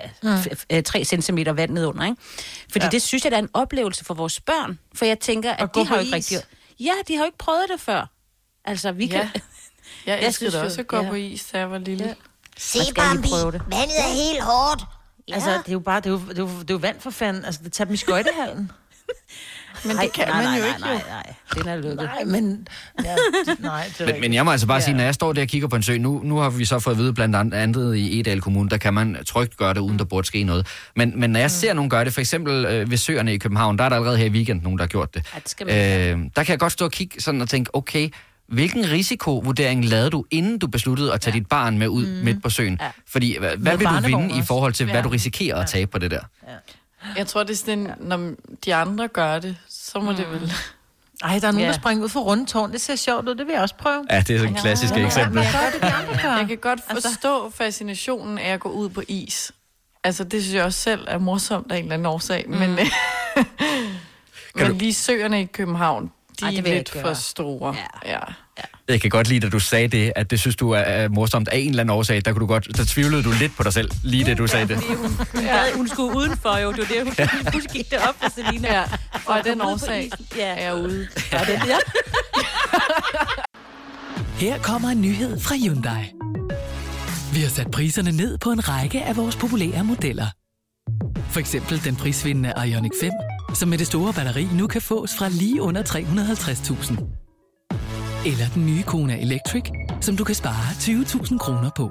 er 0.69 0.81
3 0.81 1.03
cm 1.03 1.37
vand 1.55 1.71
nedunder. 1.71 2.05
Ikke? 2.05 2.17
Fordi 2.71 2.85
Ja. 2.85 2.89
det 2.89 3.01
synes 3.01 3.23
jeg, 3.23 3.31
der 3.31 3.37
er 3.37 3.41
en 3.41 3.49
oplevelse 3.53 4.05
for 4.05 4.13
vores 4.13 4.39
børn. 4.39 4.79
For 4.95 5.05
jeg 5.05 5.19
tænker, 5.19 5.51
at 5.51 5.71
gå 5.71 5.79
de 5.79 5.85
har 5.85 5.95
jo 5.95 6.01
ikke 6.01 6.15
rigtig... 6.15 6.37
Ja, 6.79 6.91
de 7.07 7.13
har 7.15 7.23
jo 7.23 7.25
ikke 7.25 7.37
prøvet 7.37 7.65
det 7.73 7.81
før. 7.81 8.14
Altså, 8.65 8.91
vi 8.91 9.07
kan... 9.07 9.19
Ja. 9.19 9.29
Jeg 10.05 10.19
Jeg 10.21 10.27
elskede 10.27 10.63
også 10.63 10.81
at 10.81 10.87
gå 10.87 10.97
ja. 10.97 11.09
på 11.09 11.15
is, 11.15 11.45
da 11.45 11.57
jeg 11.57 11.71
var 11.71 11.77
lille. 11.77 12.05
Ja. 12.05 12.13
Se, 12.57 12.79
Bambi, 12.95 13.27
prøve 13.27 13.51
det. 13.51 13.61
vandet 13.71 13.99
er 13.99 14.13
helt 14.31 14.43
hårdt. 14.43 14.83
Ja. 15.27 15.33
Altså, 15.33 15.49
det 15.49 15.67
er 15.67 15.71
jo 15.73 15.79
bare, 15.79 15.99
det 15.99 16.05
er 16.05 16.09
jo, 16.11 16.19
det 16.29 16.37
er 16.39 16.41
jo, 16.41 16.47
det 16.47 16.69
er 16.69 16.73
jo 16.73 16.77
vand 16.77 16.99
for 16.99 17.09
fanden. 17.09 17.45
Altså, 17.45 17.61
det 17.63 17.73
tager 17.73 17.85
dem 17.85 17.93
i 17.93 17.97
skøjtehallen. 17.97 18.71
Men 19.85 19.97
det 19.97 20.11
kan 20.13 20.27
nej, 20.27 20.35
man 20.43 20.45
nej, 20.45 20.55
jo 20.57 20.61
nej, 20.61 20.67
ikke, 20.69 20.81
nej, 20.81 20.91
jo. 20.93 20.99
nej, 21.09 21.33
den 21.53 21.67
er 21.67 21.75
lukket. 21.75 21.95
Nej, 21.97 22.23
men... 22.23 22.67
Ja, 23.03 23.15
nej, 23.59 23.91
det 23.97 24.05
Men, 24.07 24.21
men 24.21 24.33
jeg 24.33 24.45
må 24.45 24.51
altså 24.51 24.67
bare 24.67 24.77
Ja. 24.77 24.83
sige, 24.83 24.95
når 24.97 25.03
jeg 25.03 25.13
står 25.15 25.33
der 25.33 25.41
og 25.41 25.47
kigger 25.47 25.67
på 25.67 25.75
en 25.75 25.83
sø, 25.83 25.97
nu, 25.97 26.21
nu 26.23 26.37
har 26.37 26.49
vi 26.49 26.65
så 26.65 26.79
fået 26.79 26.93
at 26.93 26.99
vide 26.99 27.13
blandt 27.13 27.35
an- 27.35 27.53
andet 27.53 27.95
i 27.95 28.19
Edal 28.19 28.41
Kommune, 28.41 28.69
der 28.69 28.77
kan 28.77 28.93
man 28.93 29.17
trygt 29.27 29.57
gøre 29.57 29.73
det, 29.73 29.79
uden 29.79 29.99
der 29.99 30.05
burde 30.05 30.27
ske 30.27 30.43
noget. 30.43 30.67
Men, 30.95 31.19
men 31.19 31.29
når 31.29 31.39
jeg 31.39 31.51
ser 31.51 31.73
nogen 31.73 31.89
gøre 31.89 32.05
det, 32.05 32.13
for 32.13 32.21
eksempel 32.21 32.65
øh, 32.65 32.91
ved 32.91 32.97
søerne 32.97 33.33
i 33.33 33.37
København, 33.37 33.77
der 33.77 33.83
er 33.83 33.89
der 33.89 33.95
allerede 33.95 34.17
her 34.17 34.25
i 34.25 34.29
weekend 34.29 34.61
nogen, 34.61 34.77
der 34.79 34.83
har 34.83 34.87
gjort 34.89 35.13
det. 35.13 35.25
Ja, 35.33 35.39
det 35.39 35.49
skal 35.49 35.67
man 35.67 35.75
Øh, 35.75 36.29
der 36.35 36.43
kan 36.43 36.51
jeg 36.51 36.59
godt 36.59 36.71
stå 36.73 36.85
og 36.85 36.91
kigge 36.91 37.21
sådan 37.21 37.41
og 37.41 37.49
tænke, 37.49 37.75
okay, 37.75 38.09
hvilken 38.47 38.91
risikovurdering 38.91 39.85
lavede 39.85 40.09
du, 40.09 40.25
inden 40.31 40.59
du 40.59 40.67
besluttede 40.67 41.13
at 41.13 41.21
tage 41.21 41.33
ja. 41.33 41.39
dit 41.39 41.47
barn 41.47 41.77
med 41.77 41.87
ud 41.87 42.05
mm. 42.07 42.23
midt 42.23 42.43
på 42.43 42.49
søen? 42.49 42.77
Ja. 42.81 42.91
Fordi 43.07 43.37
hvad, 43.39 43.57
hvad 43.57 43.77
vil 43.77 43.87
du 43.87 43.99
vinde 44.05 44.27
i 44.29 44.31
også. 44.31 44.43
forhold 44.43 44.73
til, 44.73 44.85
hvad 44.85 44.95
Ja. 44.95 45.01
du 45.01 45.09
risikerer 45.09 45.61
at 45.61 45.69
tabe 45.69 45.91
på 45.91 45.99
det 45.99 46.11
der? 46.11 46.21
Jeg 47.17 47.27
tror, 47.27 47.43
det 47.43 47.53
er 47.53 47.57
sådan, 47.57 47.91
når 47.99 48.31
de 48.65 48.75
andre 48.75 49.07
gør 49.07 49.39
det, 49.39 49.57
så 49.69 49.99
må 49.99 50.11
det 50.11 50.31
vel... 50.31 50.53
Ej, 51.23 51.39
der 51.39 51.47
er 51.47 51.51
nogen, 51.51 51.59
Ja. 51.65 51.67
der 51.67 51.73
springer 51.73 52.03
ud 52.03 52.09
for 52.09 52.19
rundtårn. 52.19 52.71
Det 52.71 52.81
ser 52.81 52.95
sjovt 52.95 53.29
ud, 53.29 53.35
det 53.35 53.45
vil 53.45 53.53
jeg 53.53 53.61
også 53.61 53.75
prøve. 53.75 54.05
Ja, 54.11 54.19
det 54.27 54.35
er 54.35 54.39
sådan 54.39 54.55
et 54.55 54.61
klassisk 54.61 54.93
eksempel. 54.97 55.33
Men 55.35 55.43
jeg. 55.43 56.11
Jeg 56.23 56.45
kan 56.47 56.57
godt 56.57 56.79
forstå 56.91 57.49
fascinationen 57.49 58.37
af 58.37 58.53
at 58.53 58.59
gå 58.59 58.69
ud 58.69 58.89
på 58.89 59.01
is. 59.07 59.51
Altså, 60.03 60.23
det 60.23 60.43
synes 60.43 60.55
jeg 60.55 60.63
også 60.63 60.79
selv 60.79 61.05
er 61.07 61.17
morsomt 61.17 61.71
af 61.71 61.77
en 61.77 61.83
eller 61.83 61.93
anden 61.93 62.05
årsag. 62.05 62.45
Mm. 62.47 62.55
Men, 62.55 62.79
men 64.55 64.77
lige 64.77 64.93
søerne 64.93 65.41
i 65.41 65.45
København, 65.45 66.11
de 66.35 66.45
Ej, 66.45 66.51
er 66.51 66.55
det 66.55 66.67
jeg 66.67 66.75
lidt 66.75 66.97
for 67.01 67.13
store. 67.13 67.75
Ja. 68.05 68.11
ja. 68.11 68.19
Jeg 68.87 69.01
kan 69.01 69.09
godt 69.09 69.27
lide, 69.29 69.45
at 69.45 69.51
du 69.51 69.59
sagde 69.59 69.87
det, 69.87 70.13
at 70.15 70.31
det 70.31 70.39
synes 70.39 70.55
du 70.55 70.71
er, 70.71 70.79
er 70.79 71.09
morsomt 71.09 71.47
af 71.47 71.57
en 71.57 71.69
eller 71.69 71.81
anden 71.83 71.95
årsag. 71.95 72.21
Der, 72.25 72.31
kunne 72.31 72.39
du 72.39 72.45
godt, 72.45 72.77
der 72.77 72.85
tvivlede 72.87 73.23
du 73.23 73.31
lidt 73.39 73.57
på 73.57 73.63
dig 73.63 73.73
selv, 73.73 73.91
lige 74.03 74.25
det 74.25 74.37
du 74.37 74.47
sagde 74.47 74.67
det. 74.67 74.81
Ja. 75.41 75.75
Hun 75.75 75.87
skulle 75.87 76.17
udenfor 76.17 76.57
jo, 76.57 76.71
det 76.71 76.79
var 76.79 76.85
det, 76.85 77.03
hun, 77.03 77.13
ja. 77.19 77.29
hun 77.53 77.61
gik 77.73 77.91
det 77.91 77.99
op 78.09 78.15
for 78.21 78.29
Selina. 78.35 78.73
ja. 78.73 78.83
Og 79.25 79.37
af 79.37 79.43
den 79.43 79.61
årsag. 79.61 80.09
Ja. 80.37 80.45
er 80.45 80.63
jeg 80.63 80.75
ude. 80.75 81.07
Ja, 81.31 81.39
det, 81.39 81.61
ja. 81.67 81.77
Her 84.45 84.59
kommer 84.59 84.89
en 84.89 85.01
nyhed 85.01 85.39
fra 85.39 85.55
Hyundai. 85.55 86.03
Vi 87.33 87.39
har 87.41 87.49
sat 87.49 87.71
priserne 87.71 88.11
ned 88.11 88.37
på 88.37 88.51
en 88.51 88.69
række 88.69 89.01
af 89.03 89.17
vores 89.17 89.35
populære 89.35 89.83
modeller. 89.83 90.25
For 91.29 91.39
eksempel 91.39 91.83
den 91.83 91.95
prisvindende 91.95 92.53
Ioniq 92.67 92.91
5, 93.01 93.11
som 93.55 93.69
med 93.69 93.77
det 93.77 93.87
store 93.87 94.13
batteri 94.13 94.47
nu 94.53 94.67
kan 94.67 94.81
fås 94.81 95.11
fra 95.17 95.29
lige 95.29 95.61
under 95.61 95.83
350.000. 95.83 98.29
Eller 98.29 98.45
den 98.53 98.65
nye 98.65 98.83
Kona 98.83 99.21
Electric, 99.21 99.63
som 100.01 100.17
du 100.17 100.23
kan 100.23 100.35
spare 100.35 100.71
20.000 100.71 101.37
kroner 101.37 101.69
på. 101.75 101.89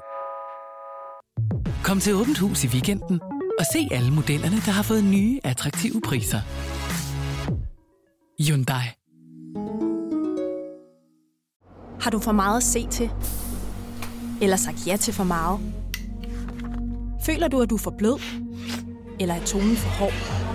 Kom 1.83 1.99
til 1.99 2.15
Åbent 2.15 2.37
Hus 2.37 2.63
i 2.63 2.67
weekenden 2.67 3.21
og 3.59 3.65
se 3.73 3.87
alle 3.91 4.11
modellerne, 4.11 4.55
der 4.55 4.71
har 4.71 4.83
fået 4.83 5.03
nye, 5.03 5.39
attraktive 5.43 6.01
priser. 6.01 6.41
Hyundai. 8.39 8.85
Har 12.01 12.11
du 12.11 12.19
for 12.19 12.31
meget 12.31 12.57
at 12.57 12.63
se 12.63 12.87
til? 12.87 13.09
Eller 14.41 14.57
sagt 14.57 14.87
ja 14.87 14.97
til 14.97 15.13
for 15.13 15.23
meget? 15.23 15.59
Føler 17.25 17.47
du, 17.47 17.61
at 17.61 17.69
du 17.69 17.75
er 17.75 17.79
for 17.79 17.95
blød? 17.97 18.19
Eller 19.19 19.35
er 19.35 19.45
tonen 19.45 19.75
for 19.75 19.89
hård? 19.89 20.54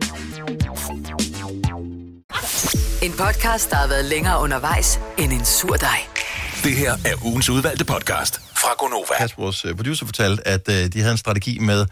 Podcast, 3.25 3.69
der 3.69 3.75
har 3.75 3.87
været 3.87 4.05
længere 4.05 4.39
undervejs 4.41 4.99
end 5.17 5.33
en 5.33 5.45
sur 5.45 5.75
dej. 5.75 5.99
Det 6.63 6.77
her 6.77 6.91
er 7.05 7.25
ugens 7.25 7.49
udvalgte 7.49 7.85
podcast 7.85 8.41
fra 8.41 8.69
Gonova. 8.77 9.17
Kas, 9.17 9.37
vores 9.37 9.65
øh, 9.65 9.75
producer, 9.75 10.05
fortalte, 10.05 10.47
at 10.47 10.69
øh, 10.69 10.93
de 10.93 10.99
havde 10.99 11.11
en 11.11 11.17
strategi 11.17 11.59
med 11.59 11.81
øh, 11.81 11.87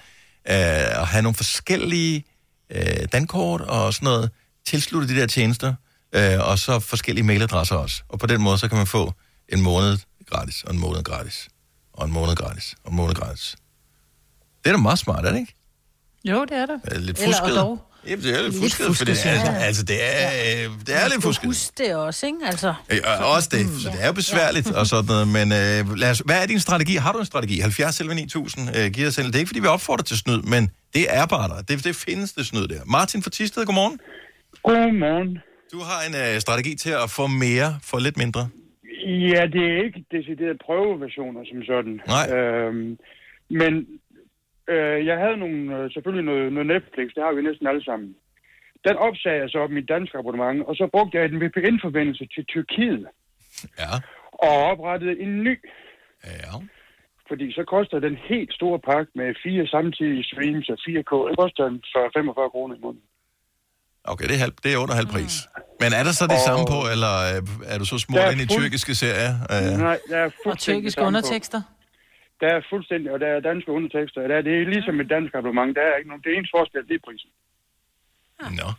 at 1.02 1.08
have 1.08 1.22
nogle 1.22 1.36
forskellige 1.36 2.24
øh, 2.70 3.08
dankort 3.14 3.62
og 3.62 3.94
sådan 3.94 4.06
noget, 4.06 4.32
tilslutte 4.66 5.08
de 5.16 5.20
der 5.20 5.28
tjenester, 5.28 5.74
øh, 6.16 6.50
og 6.50 6.60
så 6.60 6.80
forskellige 6.80 7.26
mailadresser 7.26 7.76
også. 7.76 8.04
Og 8.10 8.20
på 8.20 8.28
den 8.28 8.42
måde, 8.42 8.58
så 8.58 8.68
kan 8.68 8.78
man 8.78 8.88
få 8.88 9.14
en 9.50 9.62
måned 9.62 9.98
gratis, 10.30 10.64
og 10.64 10.74
en 10.74 10.80
måned 10.80 11.04
gratis, 11.04 11.48
og 11.94 12.06
en 12.06 12.14
måned 12.14 12.36
gratis, 12.36 12.76
og 12.84 12.92
en 12.92 12.96
måned 12.96 13.16
gratis. 13.16 13.56
Det 14.64 14.70
er 14.70 14.74
da 14.74 14.78
meget 14.78 15.00
smart, 15.00 15.26
er 15.26 15.32
det 15.32 15.40
ikke? 15.40 15.54
Jo, 16.26 16.46
det 16.46 16.58
er 16.58 16.66
det. 16.66 17.02
Lidt 17.02 17.20
Eller 17.20 17.32
fusket? 17.32 17.60
og 17.60 17.66
dog. 17.66 17.89
Jamen, 18.08 18.24
det 18.26 18.32
er 18.38 18.42
lidt 18.42 18.54
Lidt 18.54 18.64
fusket, 18.64 18.98
for 18.98 19.06
det 19.06 19.26
er, 19.26 19.32
jeg. 19.32 19.58
altså, 19.68 19.84
det 19.84 19.98
er, 20.02 20.28
øh, 20.46 20.64
det 20.88 20.94
er 21.04 21.10
lidt 21.14 21.24
fusket. 21.24 21.46
Husk 21.46 21.78
det 21.78 21.96
også, 21.96 22.26
ikke? 22.26 22.38
Altså, 22.46 22.74
Øh, 22.92 22.98
og 23.22 23.32
også 23.36 23.50
det, 23.52 23.62
så 23.84 23.90
det 23.94 24.04
er 24.04 24.08
jo 24.08 24.14
besværligt 24.14 24.72
og 24.72 24.86
sådan 24.88 25.06
noget, 25.06 25.28
men 25.28 25.48
øh, 25.62 25.98
lad 25.98 26.10
os, 26.12 26.20
hvad 26.26 26.42
er 26.44 26.48
din 26.48 26.60
strategi? 26.60 26.96
Har 26.96 27.12
du 27.12 27.20
en 27.20 27.26
strategi? 27.26 27.60
70 27.60 28.00
eller 28.00 28.14
9000 28.14 28.78
øh, 28.78 28.92
giver 28.92 29.08
os 29.08 29.14
selv. 29.16 29.28
Det 29.28 29.36
er 29.36 29.40
ikke, 29.40 29.50
fordi 29.50 29.60
vi 29.60 29.68
opfordrer 29.68 30.04
til 30.04 30.18
snyd, 30.18 30.42
men 30.42 30.72
det 30.94 31.06
er 31.10 31.26
bare 31.26 31.48
der. 31.50 31.62
Det, 31.62 31.84
det 31.84 31.96
findes 31.96 32.34
det 32.34 32.46
snyd 32.46 32.68
der. 32.68 32.82
Martin 32.86 33.24
fra 33.24 33.30
Tisted, 33.30 33.66
godmorgen. 33.66 34.00
Godmorgen. 34.64 35.38
Du 35.74 35.80
har 35.80 36.00
en 36.08 36.16
øh, 36.36 36.42
strategi 36.42 36.76
til 36.76 36.90
at 37.04 37.10
få 37.10 37.28
mere 37.28 37.80
for 37.84 38.00
lidt 38.00 38.18
mindre. 38.18 38.50
Ja, 39.34 39.42
det 39.56 39.64
er 39.74 39.78
ikke 39.86 40.02
decideret 40.18 40.58
prøveversioner 40.66 41.42
som 41.52 41.60
sådan. 41.72 41.96
Nej. 42.16 42.26
Øhm, 42.38 42.98
men 43.62 43.72
øh, 44.74 45.06
jeg 45.10 45.18
havde 45.24 45.38
nogle, 45.44 45.60
øh, 45.78 45.92
selvfølgelig 45.94 46.26
noget, 46.32 46.54
noget 46.54 46.68
Netflix, 46.74 47.08
det 47.16 47.24
har 47.26 47.34
vi 47.38 47.42
næsten 47.42 47.68
alle 47.72 47.84
sammen. 47.90 48.10
Den 48.88 48.96
opsagde 49.08 49.40
jeg 49.42 49.50
så 49.50 49.58
op 49.66 49.72
mit 49.78 49.90
danske 49.96 50.18
abonnement, 50.18 50.60
og 50.70 50.74
så 50.76 50.86
brugte 50.94 51.18
jeg 51.18 51.26
en 51.26 51.42
VPN-forbindelse 51.44 52.26
til 52.34 52.44
Tyrkiet. 52.54 53.06
Ja. 53.82 53.94
Og 54.48 54.54
oprettede 54.72 55.16
en 55.26 55.44
ny. 55.48 55.56
Ja. 56.44 56.54
Fordi 57.30 57.48
så 57.58 57.64
koster 57.76 58.00
den 58.00 58.16
helt 58.30 58.54
store 58.54 58.80
pakke 58.90 59.12
med 59.16 59.30
fire 59.44 59.68
samtidige 59.68 60.24
streams 60.24 60.70
og 60.74 60.78
4K, 60.86 61.12
det 61.30 61.38
koster 61.44 61.64
en 61.72 61.78
40-45 61.98 62.50
kroner 62.54 62.76
i 62.76 62.80
måneden. 62.86 63.06
Okay, 64.04 64.26
det 64.30 64.36
er, 64.36 64.40
halv, 64.46 64.54
det 64.64 64.74
er 64.74 64.78
under 64.84 64.96
halv 65.02 65.08
pris. 65.16 65.34
Men 65.82 65.90
er 66.00 66.04
der 66.08 66.14
så 66.22 66.26
det 66.34 66.40
Og- 66.42 66.48
samme 66.50 66.66
på, 66.74 66.80
eller 66.94 67.14
øh, 67.30 67.74
er 67.74 67.78
du 67.82 67.86
så 67.86 67.98
smurt 68.06 68.32
ind 68.34 68.42
i 68.42 68.48
fuld- 68.54 68.62
tyrkiske 68.64 68.96
serier? 68.96 69.34
Øh, 69.54 69.80
Nej, 69.88 69.98
der 70.10 70.18
er 70.18 70.26
Og 70.26 70.32
fuldstændig 70.44 70.82
tyrkiske 70.82 71.00
samme 71.02 71.20
på. 71.22 71.58
Der 72.42 72.48
er 72.56 72.62
fuldstændig, 72.70 73.12
og 73.14 73.20
der 73.20 73.28
er 73.28 73.40
danske 73.40 73.72
undertekster. 73.78 74.28
Der 74.28 74.36
er, 74.38 74.42
det 74.42 74.54
er 74.62 74.66
ligesom 74.76 75.00
et 75.00 75.10
dansk 75.16 75.32
abonnement. 75.36 75.76
Der 75.78 75.82
er 75.82 75.96
ikke 76.00 76.10
nogen, 76.12 76.24
det 76.24 76.30
er 76.34 76.38
ens 76.40 76.52
forskel, 76.58 76.88
det 76.90 76.96
er 76.96 77.04
prisen. 77.08 77.30
Nå. 78.62 78.70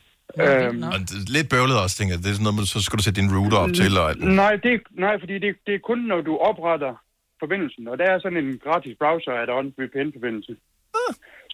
Øhm, 0.43 0.83
Og 0.95 0.99
det 1.09 1.15
er 1.21 1.33
lidt 1.37 1.49
bøvlet 1.55 1.77
også, 1.83 1.97
tænker 1.97 2.13
jeg. 2.15 2.23
Det 2.25 2.31
er 2.31 2.37
sådan 2.39 2.47
noget, 2.49 2.59
med, 2.59 2.67
så 2.75 2.79
skal 2.85 2.97
du 2.99 3.03
sætte 3.05 3.21
din 3.21 3.33
router 3.37 3.59
op 3.65 3.73
til. 3.81 3.93
Og, 4.05 4.09
nej, 4.43 4.55
det, 4.65 4.73
er- 4.77 4.89
nej, 5.07 5.15
fordi 5.23 5.35
det, 5.45 5.51
det 5.67 5.75
er 5.75 5.79
kun, 5.91 5.99
når 6.13 6.21
du 6.29 6.33
opretter 6.51 6.93
forbindelsen. 7.43 7.89
Og 7.91 7.99
der 8.01 8.07
er 8.13 8.19
sådan 8.19 8.41
en 8.45 8.59
gratis 8.67 8.95
browser 9.01 9.33
add-on 9.43 9.67
VPN-forbindelse. 9.79 10.53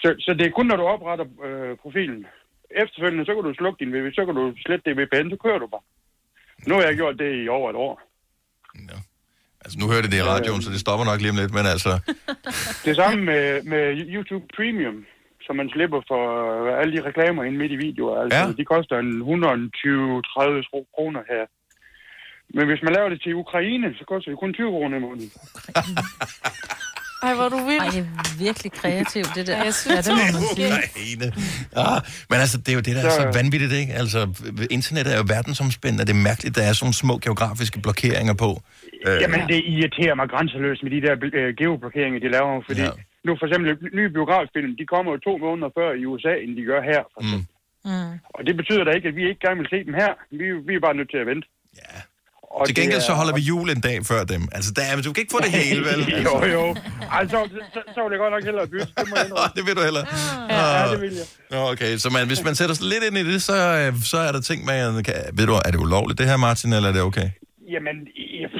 Så, 0.02 0.08
så 0.24 0.30
det 0.38 0.46
er 0.46 0.50
kun, 0.58 0.66
når 0.66 0.76
du 0.76 0.86
opretter 0.94 1.26
øh, 1.46 1.76
profilen. 1.82 2.26
Efterfølgende, 2.82 3.24
så 3.26 3.32
kan 3.34 3.44
du 3.44 3.54
slukke 3.54 3.78
din 3.84 3.92
VPN, 3.94 4.14
så 4.18 4.24
kan 4.26 4.34
du 4.34 4.44
slette 4.64 4.84
det 4.90 4.94
VPN, 5.00 5.30
så 5.30 5.36
kører 5.44 5.58
du 5.58 5.66
bare. 5.74 5.84
Nu 6.68 6.74
har 6.74 6.82
jeg 6.82 6.96
gjort 6.96 7.18
det 7.18 7.44
i 7.44 7.48
over 7.48 7.70
et 7.70 7.76
år. 7.76 7.94
Altså, 9.66 9.78
nu 9.82 9.86
hørte 9.92 10.08
det 10.12 10.18
i 10.22 10.28
radioen, 10.32 10.62
så 10.62 10.70
det 10.74 10.80
stopper 10.80 11.04
nok 11.10 11.20
lige 11.20 11.32
om 11.34 11.40
lidt, 11.42 11.52
men 11.58 11.66
altså... 11.74 11.92
Det 12.86 12.94
samme 13.00 13.18
med, 13.30 13.44
med 13.72 13.84
YouTube 14.14 14.46
Premium, 14.56 14.96
så 15.44 15.50
man 15.60 15.68
slipper 15.74 16.00
for 16.10 16.22
øh, 16.64 16.80
alle 16.80 16.92
de 16.96 17.06
reklamer 17.08 17.42
ind 17.44 17.56
midt 17.56 17.72
i 17.72 17.80
videoer. 17.86 18.16
Altså, 18.22 18.38
Ja. 18.38 18.52
De 18.60 18.64
koster 18.74 18.96
en 18.98 19.12
120-30 19.22 19.26
kroner 20.94 21.22
her. 21.32 21.44
Men 22.56 22.64
hvis 22.68 22.82
man 22.82 22.92
laver 22.96 23.08
det 23.08 23.20
til 23.22 23.34
Ukraine, 23.44 23.94
så 23.98 24.04
koster 24.12 24.30
det 24.30 24.40
kun 24.40 24.54
20 24.54 24.70
kroner 24.70 24.96
i 24.96 25.00
måneden. 25.00 25.30
Ej, 27.22 27.34
hvor 27.34 27.44
er 27.44 27.48
du 27.56 27.60
vild. 27.70 27.80
Ej, 27.80 27.88
det 27.90 27.98
er 27.98 28.38
virkelig 28.46 28.72
kreativt, 28.72 29.30
det 29.34 29.46
der. 29.46 29.56
Ja, 29.56 29.64
jeg 29.64 29.74
synes, 29.74 30.04
det 30.06 30.12
må 30.14 30.22
man 30.32 30.42
sige. 30.56 30.66
Ukraine. 30.68 31.26
Ah, 31.76 32.00
men 32.30 32.36
altså, 32.44 32.56
det 32.58 32.68
er 32.68 32.78
jo 32.80 32.84
det, 32.88 32.92
der 32.96 33.02
er 33.08 33.10
så 33.10 33.16
Så- 33.32 33.38
vanvittigt, 33.40 33.72
ikke? 33.72 33.92
Altså, 34.02 34.20
internettet 34.70 35.10
er 35.14 35.18
jo 35.22 35.24
verdensomspændende, 35.36 36.02
og 36.02 36.06
det 36.08 36.14
er 36.18 36.22
mærkeligt, 36.30 36.56
der 36.58 36.62
er 36.70 36.72
sådan 36.72 36.92
små 37.04 37.14
geografiske 37.26 37.78
blokeringer 37.86 38.34
på. 38.44 38.50
Øh, 39.06 39.16
Jamen, 39.22 39.40
det 39.52 39.58
irriterer 39.74 40.14
mig 40.20 40.26
grænseløst 40.34 40.82
med 40.84 40.90
de 40.96 41.00
der 41.06 41.14
øh, 41.40 41.54
geoblokeringer, 41.60 42.18
de 42.24 42.28
laver. 42.36 42.62
Fordi 42.68 42.80
Ja. 42.80 42.86
ja. 42.98 43.02
nu 43.26 43.30
for 43.40 43.46
eksempel 43.46 43.68
nye 43.98 44.10
biografilm, 44.16 44.70
de 44.80 44.84
kommer 44.94 45.08
jo 45.14 45.18
to 45.28 45.32
måneder 45.46 45.70
før 45.78 45.88
i 46.00 46.02
USA, 46.10 46.32
end 46.42 46.50
de 46.58 46.62
gør 46.72 46.80
her. 46.90 47.02
For 47.14 47.22
Mm. 47.28 47.44
Mm. 47.92 48.12
Og 48.36 48.40
det 48.46 48.54
betyder 48.60 48.84
da 48.84 48.90
ikke, 48.98 49.08
at 49.08 49.16
vi 49.20 49.22
ikke 49.30 49.40
gerne 49.46 49.58
vil 49.62 49.68
se 49.74 49.78
dem 49.88 49.94
her. 50.02 50.10
Vi, 50.38 50.44
vi 50.68 50.72
er 50.78 50.82
bare 50.86 50.96
nødt 50.98 51.10
til 51.14 51.18
at 51.22 51.26
vente. 51.32 51.46
Ja. 51.82 51.96
Og 52.56 52.66
Til 52.66 52.74
gengæld 52.80 53.00
så 53.00 53.12
er- 53.12 53.16
holder 53.20 53.34
vi 53.34 53.40
jul 53.40 53.68
en 53.70 53.80
dag 53.88 53.96
før 54.10 54.24
dem. 54.24 54.42
Altså, 54.56 54.70
der 54.76 54.82
er, 54.90 55.02
du 55.06 55.12
kan 55.12 55.20
ikke 55.24 55.34
få 55.38 55.40
det 55.46 55.52
hele, 55.60 55.80
vel? 55.90 56.00
Altså. 56.14 56.16
jo, 56.28 56.34
jo. 56.56 56.76
Altså, 57.18 57.48
så, 57.52 57.60
så, 57.74 57.80
så 57.94 57.98
vil 58.04 58.10
jeg 58.14 58.20
godt 58.24 58.32
nok 58.36 58.44
hellere 58.44 58.66
bytte. 58.72 58.86
Det 58.98 59.08
må 59.10 59.14
jeg 59.16 59.26
indrømme. 59.28 59.52
det 59.56 59.62
vil 59.66 59.74
du 59.78 59.82
heller. 59.88 60.02
Ja, 60.50 60.60
ja, 60.78 60.92
det 60.92 61.00
vil 61.04 61.14
jeg. 61.20 61.26
Nå, 61.50 61.58
okay, 61.72 61.96
så 62.02 62.08
man, 62.16 62.26
hvis 62.26 62.42
man 62.48 62.54
sætter 62.54 62.74
sig 62.74 62.86
lidt 62.92 63.02
ind 63.08 63.16
i 63.22 63.24
det, 63.32 63.42
så, 63.42 63.56
øh, 63.80 63.90
så 64.12 64.18
er 64.26 64.32
der 64.32 64.40
ting, 64.40 64.64
man 64.64 65.04
kan... 65.08 65.14
Ved 65.38 65.46
du, 65.46 65.52
er 65.66 65.70
det 65.74 65.80
ulovligt 65.86 66.18
det 66.20 66.26
her, 66.30 66.36
Martin, 66.36 66.72
eller 66.72 66.88
er 66.88 66.92
det 66.92 67.02
okay? 67.02 67.28
Jamen, 67.74 67.96
jeg, 68.42 68.50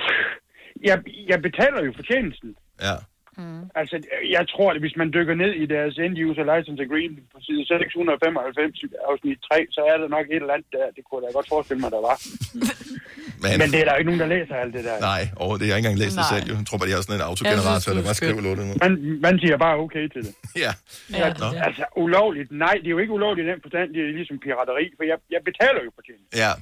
jeg, 0.89 0.97
jeg 1.31 1.39
betaler 1.47 1.81
jo 1.87 1.93
fortjenesten. 2.01 2.51
Ja. 2.87 2.97
Mm. 3.39 3.63
Altså, 3.81 3.97
jeg 4.37 4.45
tror, 4.53 4.69
at 4.75 4.79
hvis 4.85 4.97
man 5.01 5.09
dykker 5.17 5.35
ned 5.43 5.53
i 5.63 5.67
deres 5.75 5.95
end-user 6.05 6.45
license 6.53 6.81
agreement 6.89 7.27
på 7.33 7.39
side 7.47 7.63
695 7.67 8.81
afsnit 9.11 9.39
3, 9.51 9.67
så 9.77 9.81
er 9.91 9.97
der 10.03 10.09
nok 10.17 10.27
et 10.35 10.43
eller 10.45 10.55
andet 10.57 10.71
der. 10.77 10.87
Det 10.97 11.03
kunne 11.05 11.19
jeg 11.19 11.25
da 11.29 11.33
godt 11.39 11.49
forestille 11.55 11.81
mig, 11.85 11.91
der 11.97 12.03
var. 12.09 12.17
Men, 13.43 13.51
Men 13.61 13.69
det 13.73 13.79
er 13.83 13.87
der 13.87 13.93
jo 13.95 13.99
ikke 14.01 14.11
nogen, 14.11 14.23
der 14.25 14.31
læser 14.37 14.55
alt 14.63 14.73
det 14.77 14.85
der. 14.89 14.97
Nej, 15.13 15.23
og 15.43 15.51
det 15.59 15.65
har 15.67 15.73
jeg 15.73 15.79
ikke 15.79 15.89
engang 15.89 15.99
læst 16.05 16.17
det 16.21 16.25
Nej. 16.25 16.33
selv. 16.35 16.45
Jo. 16.51 16.55
Jeg 16.61 16.67
tror 16.69 16.77
bare, 16.79 16.89
de 16.91 16.95
har 16.97 17.03
sådan 17.07 17.19
en 17.21 17.27
autogenerator, 17.31 17.81
synes, 17.85 17.97
der 17.99 18.07
bare 18.09 18.17
er 18.17 18.21
skriver 18.21 18.43
lortet 18.47 18.65
ned. 18.69 18.77
Man, 18.85 18.93
man 19.27 19.35
siger 19.43 19.57
bare 19.67 19.75
okay 19.85 20.05
til 20.15 20.23
det. 20.27 20.33
Ja. 20.65 20.73
Ja, 21.21 21.27
Nå. 21.43 21.49
altså, 21.67 21.85
ulovligt. 22.05 22.49
Nej, 22.65 22.75
det 22.83 22.89
er 22.91 22.95
jo 22.97 23.01
ikke 23.05 23.15
ulovligt 23.19 23.45
i 23.47 23.51
den 23.53 23.61
forstand. 23.65 23.87
Det 23.95 24.01
er 24.07 24.11
ligesom 24.21 24.37
pirateri, 24.45 24.85
for 24.99 25.05
jeg, 25.11 25.19
jeg 25.35 25.41
betaler 25.49 25.81
jo 25.87 25.91
fortjeneste. 25.99 26.31
Ja. 26.45 26.53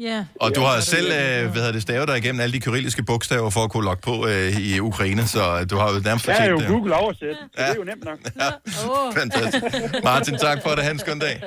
Ja. 0.00 0.24
Og 0.40 0.54
du 0.54 0.60
har 0.60 0.80
selv, 0.80 1.06
øh, 1.12 1.52
hvad 1.52 1.72
det, 1.72 1.82
stavet 1.82 2.08
dig 2.08 2.18
igennem 2.18 2.40
alle 2.40 2.52
de 2.52 2.60
kyrilliske 2.60 3.02
bogstaver 3.02 3.50
for 3.50 3.64
at 3.64 3.70
kunne 3.70 3.84
logge 3.84 4.02
på 4.02 4.26
øh, 4.26 4.56
i 4.60 4.80
Ukraine, 4.80 5.26
så 5.26 5.64
du 5.64 5.76
har 5.76 5.92
jo 5.94 6.00
nærmest 6.04 6.26
Jeg 6.26 6.32
er 6.32 6.36
fortjent 6.36 6.50
jo 6.52 6.58
det. 6.58 6.68
Google 6.68 6.94
oversæt, 6.94 7.36
så 7.36 7.62
det 7.62 7.70
er 7.70 7.74
jo 7.74 7.84
nemt 7.84 8.04
nok. 8.04 8.18
Ja, 8.40 8.50
fantastisk. 9.20 9.64
Martin, 10.04 10.38
tak 10.38 10.62
for 10.62 10.70
det. 10.70 10.84
Han 10.84 10.98
skøn 10.98 11.18
dag. 11.18 11.42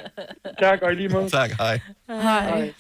Tak, 0.63 0.79
og 0.81 0.91
i 0.91 0.95
lige 0.95 1.09
måde. 1.09 1.29
Tak, 1.29 1.51
hej. 1.51 1.79
Hej. 2.09 2.71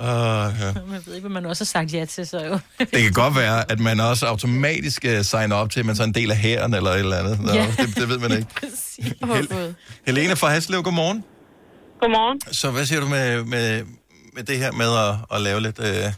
Uh, 0.00 0.06
ja. 0.06 0.72
Man 0.86 1.02
ved 1.06 1.14
ikke, 1.14 1.28
hvad 1.28 1.40
man 1.42 1.46
også 1.46 1.64
har 1.64 1.66
sagt 1.66 1.94
ja 1.94 2.04
til, 2.04 2.26
så 2.26 2.44
jo. 2.44 2.58
Det 2.78 3.02
kan 3.02 3.12
godt 3.12 3.36
være, 3.36 3.72
at 3.72 3.80
man 3.80 4.00
også 4.00 4.26
automatisk 4.26 5.04
uh, 5.08 5.22
signer 5.24 5.56
op 5.56 5.70
til, 5.70 5.80
at 5.80 5.86
man 5.86 5.96
så 5.96 6.02
er 6.02 6.06
en 6.06 6.14
del 6.14 6.30
af 6.30 6.36
hæren 6.36 6.74
eller 6.74 6.90
et 6.90 6.98
eller 6.98 7.16
andet. 7.18 7.40
Nå, 7.40 7.52
Ja. 7.52 7.66
det, 7.78 7.96
det 7.96 8.08
ved 8.08 8.18
man 8.18 8.30
ikke. 8.32 8.46
Hel- 9.34 9.74
Helene 10.06 10.36
fra 10.36 10.48
Haslev, 10.48 10.82
godmorgen. 10.82 11.24
Godmorgen. 12.00 12.40
Så 12.52 12.70
hvad 12.70 12.84
siger 12.86 13.00
du 13.00 13.06
med, 13.08 13.44
med, 13.44 13.82
med 14.36 14.42
det 14.50 14.56
her 14.62 14.72
med 14.82 14.90
at, 15.06 15.12
at 15.34 15.38
lave 15.46 15.60
lidt 15.66 15.78
uh, 15.88 16.08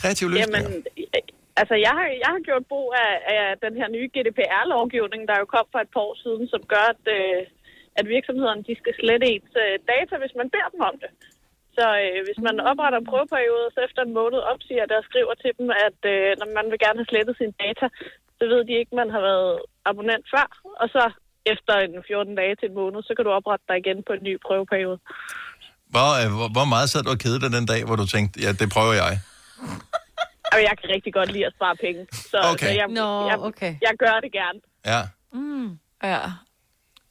kreative 0.00 0.30
løsninger? 0.30 0.70
Jamen, 0.70 0.86
øh, 0.98 1.22
altså, 1.60 1.74
jeg 1.86 1.92
har, 1.98 2.06
jeg 2.24 2.30
har 2.34 2.42
gjort 2.48 2.64
brug 2.72 2.88
af, 3.06 3.12
af 3.36 3.44
den 3.64 3.74
her 3.80 3.88
nye 3.96 4.08
GDPR-lovgivning, 4.14 5.22
der 5.28 5.36
jo 5.42 5.46
kom 5.54 5.66
for 5.72 5.80
et 5.82 5.92
par 5.94 6.04
år 6.08 6.14
siden, 6.24 6.44
som 6.52 6.62
gør, 6.72 6.86
at, 6.94 7.04
øh, 7.18 7.40
at 7.98 8.04
virksomhederne 8.16 8.66
de 8.68 8.74
skal 8.80 8.94
slette 9.00 9.26
ens 9.34 9.52
øh, 9.64 9.74
data, 9.92 10.14
hvis 10.22 10.34
man 10.40 10.48
beder 10.54 10.68
dem 10.74 10.82
om 10.90 10.96
det. 11.02 11.10
Så 11.76 11.86
øh, 12.02 12.20
hvis 12.26 12.40
man 12.46 12.56
opretter 12.70 12.98
en 12.98 13.10
prøveperiode, 13.10 13.68
så 13.74 13.80
efter 13.86 14.02
en 14.02 14.16
måned 14.20 14.40
opsiger 14.52 14.86
der 14.86 15.02
og 15.02 15.08
skriver 15.10 15.34
til 15.34 15.52
dem, 15.58 15.68
at 15.88 15.98
øh, 16.14 16.30
når 16.40 16.48
man 16.58 16.66
vil 16.70 16.82
gerne 16.84 16.98
have 17.00 17.10
slettet 17.12 17.34
sine 17.38 17.54
data, 17.64 17.86
så 18.38 18.44
ved 18.52 18.60
de 18.68 18.78
ikke, 18.80 18.92
at 18.92 19.00
man 19.02 19.10
har 19.14 19.22
været 19.30 19.52
abonnent 19.90 20.26
før. 20.34 20.46
Og 20.82 20.88
så 20.94 21.04
efter 21.52 21.74
en 21.74 21.94
14 22.06 22.34
dage 22.40 22.54
til 22.56 22.68
en 22.68 22.78
måned, 22.80 23.02
så 23.02 23.12
kan 23.14 23.24
du 23.24 23.30
oprette 23.30 23.64
dig 23.68 23.76
igen 23.78 24.02
på 24.06 24.12
en 24.12 24.24
ny 24.28 24.34
prøveperiode. 24.46 24.98
Hvor, 25.94 26.08
øh, 26.24 26.28
hvor, 26.36 26.48
hvor 26.56 26.64
meget 26.64 26.90
sad 26.90 27.02
du 27.02 27.10
og 27.10 27.18
kedede 27.18 27.40
dig 27.40 27.52
den 27.52 27.66
dag, 27.66 27.84
hvor 27.84 27.96
du 27.96 28.06
tænkte, 28.06 28.40
ja, 28.40 28.52
det 28.52 28.70
prøver 28.70 28.92
jeg? 28.92 29.20
Og 30.54 30.58
jeg 30.68 30.74
kan 30.80 30.90
rigtig 30.94 31.12
godt 31.14 31.32
lide 31.32 31.46
at 31.46 31.52
spare 31.56 31.76
penge. 31.84 32.06
Så, 32.12 32.38
Okay. 32.52 32.66
så 32.66 32.72
jeg, 32.72 32.86
Nå, 32.88 33.28
jeg, 33.28 33.38
okay. 33.38 33.74
jeg 33.82 33.92
gør 33.98 34.20
det 34.24 34.32
gerne. 34.32 34.58
Ja. 34.86 35.00
Mm. 35.32 35.78
Ja. 36.02 36.20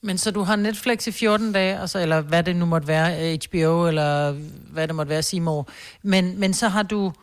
Men 0.02 0.17
så 0.17 0.32
du 0.32 0.41
har 0.41 0.56
Netflix 0.56 1.08
i 1.08 1.12
14 1.12 1.54
dage, 1.54 1.80
altså, 1.80 2.00
eller 2.00 2.22
hvad 2.22 2.44
det 2.44 2.56
nu 2.56 2.65
måtte 2.65 2.88
være, 2.88 3.38
HBO, 3.48 3.88
eller 3.88 4.32
hvad 4.74 4.88
det 4.88 4.96
måtte 4.96 5.10
være, 5.10 5.24
Seymour. 5.24 5.70
Men, 6.04 6.39
men 6.39 6.54
så 6.54 6.67
har 6.67 6.84
du... 6.84 7.13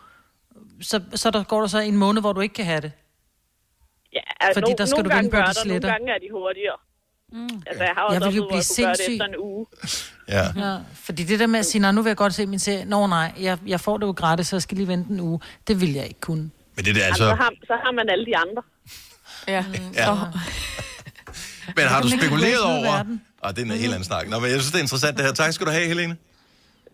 Så, 0.81 1.01
så 1.14 1.31
der 1.31 1.44
går 1.44 1.61
der 1.61 1.66
så 1.66 1.79
en 1.79 1.97
måned, 1.97 2.23
hvor 2.23 2.33
du 2.33 2.40
ikke 2.40 2.55
kan 2.55 2.64
have 2.64 2.81
det. 2.81 2.92
Ja, 4.12 4.21
altså, 4.40 4.61
Fordi 4.61 4.73
no, 4.73 4.77
der 4.79 4.87
skal 4.87 4.97
nogle 4.97 5.11
du 5.11 5.14
gange 5.14 5.23
vente 5.23 5.37
på, 5.37 5.37
gør 5.37 5.44
de 5.44 5.55
der, 5.55 5.64
nogle 5.64 5.81
gange 5.92 6.12
er 6.14 6.18
de 6.18 6.29
hurtigere. 6.33 6.77
Mm. 7.32 7.62
Altså, 7.66 7.84
jeg 7.84 7.92
har 7.96 8.02
også 8.02 8.14
Jeg 8.14 8.32
vil 8.32 8.36
jo 8.36 8.42
jeg 8.42 8.42
kunne 8.42 8.48
gøre 8.48 8.48
blive 8.48 8.58
det 8.58 8.64
sindssyg. 8.66 9.12
efter 9.12 9.24
en 9.24 9.34
uge. 9.38 9.66
Ja. 10.28 10.70
Ja, 10.70 10.78
fordi 10.94 11.24
det 11.24 11.40
der 11.40 11.46
med 11.46 11.58
at 11.58 11.66
sige, 11.66 11.82
nej, 11.82 11.92
nu 11.92 12.02
vil 12.02 12.10
jeg 12.10 12.16
godt 12.16 12.34
se 12.34 12.46
min 12.46 12.58
serie. 12.58 12.84
Nå 12.84 13.06
nej, 13.06 13.32
jeg, 13.40 13.58
jeg 13.66 13.80
får 13.80 13.98
det 13.98 14.06
jo 14.06 14.10
gratis, 14.12 14.46
så 14.46 14.56
jeg 14.56 14.62
skal 14.62 14.76
lige 14.76 14.88
vente 14.88 15.10
en 15.10 15.20
uge. 15.20 15.40
Det 15.68 15.80
vil 15.80 15.92
jeg 15.92 16.06
ikke 16.06 16.20
kunne. 16.20 16.50
Men 16.76 16.84
det 16.84 16.96
er 16.96 17.04
Altså, 17.06 17.06
altså... 17.06 17.24
så, 17.24 17.34
har, 17.34 17.50
så 17.66 17.72
har 17.84 17.92
man 17.92 18.08
alle 18.10 18.26
de 18.26 18.36
andre. 18.36 18.62
Ja. 19.48 19.64
Ja. 19.94 20.14
Men 21.76 21.84
har 21.86 22.02
du 22.02 22.08
spekuleret 22.18 22.62
over... 22.64 23.04
Og 23.40 23.56
det 23.56 23.62
er 23.62 23.66
en 23.66 23.78
helt 23.78 23.92
anden 23.92 24.04
snak. 24.04 24.28
Nå, 24.28 24.38
men 24.38 24.50
jeg 24.50 24.60
synes, 24.60 24.70
det 24.72 24.78
er 24.78 24.82
interessant 24.82 25.16
det 25.16 25.26
her. 25.26 25.32
Tak 25.32 25.52
skal 25.52 25.66
du 25.66 25.70
have, 25.72 25.86
Helene. 25.86 26.16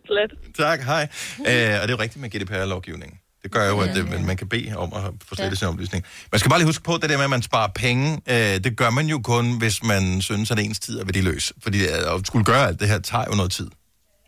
Slet. 0.05 0.31
Tak, 0.57 0.81
hej. 0.81 1.07
Øh, 1.39 1.45
og 1.45 1.47
det 1.47 1.57
er 1.81 1.87
jo 1.89 1.97
rigtigt 1.99 2.21
med 2.21 2.29
GDPR-lovgivningen. 2.29 3.19
Det 3.45 3.53
gør 3.53 3.69
jo, 3.69 3.79
at 3.79 3.95
det, 3.95 4.25
man 4.25 4.37
kan 4.37 4.47
bede 4.47 4.73
om 4.75 4.93
at 4.93 5.01
få 5.27 5.35
slettet 5.35 5.59
sin 5.59 5.67
oplysning. 5.67 6.05
Man 6.31 6.39
skal 6.39 6.49
bare 6.49 6.59
lige 6.59 6.65
huske 6.65 6.83
på, 6.83 6.97
det 7.01 7.09
der 7.09 7.17
med, 7.17 7.23
at 7.23 7.29
man 7.29 7.41
sparer 7.41 7.67
penge, 7.75 8.21
øh, 8.29 8.35
det 8.35 8.77
gør 8.77 8.89
man 8.89 9.07
jo 9.07 9.19
kun, 9.23 9.57
hvis 9.57 9.83
man 9.83 10.21
synes, 10.21 10.51
at 10.51 10.59
ens 10.59 10.79
tid 10.79 10.99
er 10.99 11.03
værdiløs. 11.03 11.53
Fordi 11.63 11.83
øh, 11.83 12.15
at 12.15 12.27
skulle 12.27 12.45
gøre 12.45 12.67
alt 12.67 12.79
det 12.79 12.87
her, 12.87 12.99
tager 12.99 13.25
jo 13.29 13.35
noget 13.35 13.51
tid. 13.51 13.67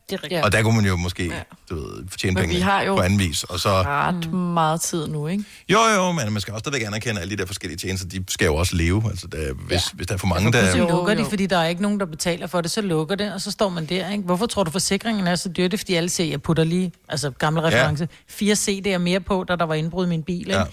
Det 0.09 0.15
er 0.15 0.23
rigtigt. 0.23 0.39
Ja. 0.39 0.45
Og 0.45 0.51
der 0.51 0.63
kunne 0.63 0.75
man 0.75 0.85
jo 0.85 0.95
måske 0.95 1.25
ja. 1.25 1.41
du 1.69 1.75
ved, 1.75 2.03
fortjene 2.09 2.33
Men 2.33 2.41
penge 2.41 2.55
vi 2.55 2.61
har 2.61 2.81
jo 2.81 2.95
på 2.95 3.01
anden 3.01 3.19
vis. 3.19 3.43
Og 3.43 3.59
så, 3.59 3.69
ret 3.69 4.33
meget 4.33 4.81
tid 4.81 5.07
nu, 5.07 5.27
ikke? 5.27 5.43
jo, 5.69 5.79
jo, 5.95 6.11
men 6.11 6.33
man 6.33 6.41
skal 6.41 6.53
også 6.53 6.59
stadigvæk 6.59 6.87
anerkende, 6.87 7.15
at 7.15 7.21
alle 7.21 7.35
de 7.35 7.41
der 7.41 7.45
forskellige 7.45 7.77
tjenester, 7.77 8.07
de 8.07 8.23
skal 8.27 8.45
jo 8.45 8.55
også 8.55 8.75
leve. 8.75 9.03
Altså, 9.09 9.27
der, 9.27 9.53
hvis, 9.53 9.71
ja. 9.71 9.95
hvis 9.95 10.07
der 10.07 10.13
er 10.13 10.17
for 10.17 10.27
mange, 10.27 10.51
der... 10.51 10.71
Så 10.71 10.77
lukker 10.77 11.13
de, 11.13 11.25
fordi 11.25 11.45
der 11.45 11.57
er 11.57 11.67
ikke 11.67 11.81
nogen, 11.81 11.99
der 11.99 12.05
betaler 12.05 12.47
for 12.47 12.61
det, 12.61 12.71
så 12.71 12.81
lukker 12.81 13.15
det, 13.15 13.33
og 13.33 13.41
så 13.41 13.51
står 13.51 13.69
man 13.69 13.85
der, 13.85 14.11
ikke? 14.11 14.23
Hvorfor 14.23 14.45
tror 14.45 14.63
du, 14.63 14.71
forsikringen 14.71 15.27
er 15.27 15.35
så 15.35 15.49
dyr? 15.49 15.63
Det 15.63 15.73
er, 15.73 15.77
fordi 15.77 15.93
alle 15.93 16.09
siger, 16.09 16.29
jeg 16.29 16.41
putter 16.41 16.63
lige, 16.63 16.91
altså 17.09 17.31
gamle 17.31 17.61
Ja. 17.61 17.67
reference, 17.67 18.07
fire 18.27 18.53
CD'er 18.53 18.97
mere 18.97 19.19
på, 19.19 19.43
da 19.43 19.55
der 19.55 19.65
var 19.65 19.73
indbrud 19.75 20.05
i 20.05 20.09
min 20.09 20.23
bil, 20.23 20.39
ikke? 20.39 20.53
Ja. 20.53 20.63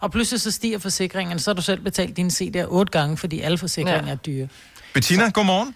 Og 0.00 0.10
pludselig 0.10 0.40
så 0.40 0.50
stiger 0.50 0.78
forsikringen, 0.78 1.38
så 1.38 1.50
har 1.50 1.54
du 1.54 1.62
selv 1.62 1.80
betalt 1.80 2.16
dine 2.16 2.30
CD'er 2.30 2.66
otte 2.68 2.90
gange, 2.90 3.16
fordi 3.16 3.40
alle 3.40 3.58
forsikringer 3.58 4.06
ja. 4.06 4.12
er 4.12 4.16
dyre. 4.16 4.48
Bettina, 4.94 5.30
godmorgen. 5.30 5.74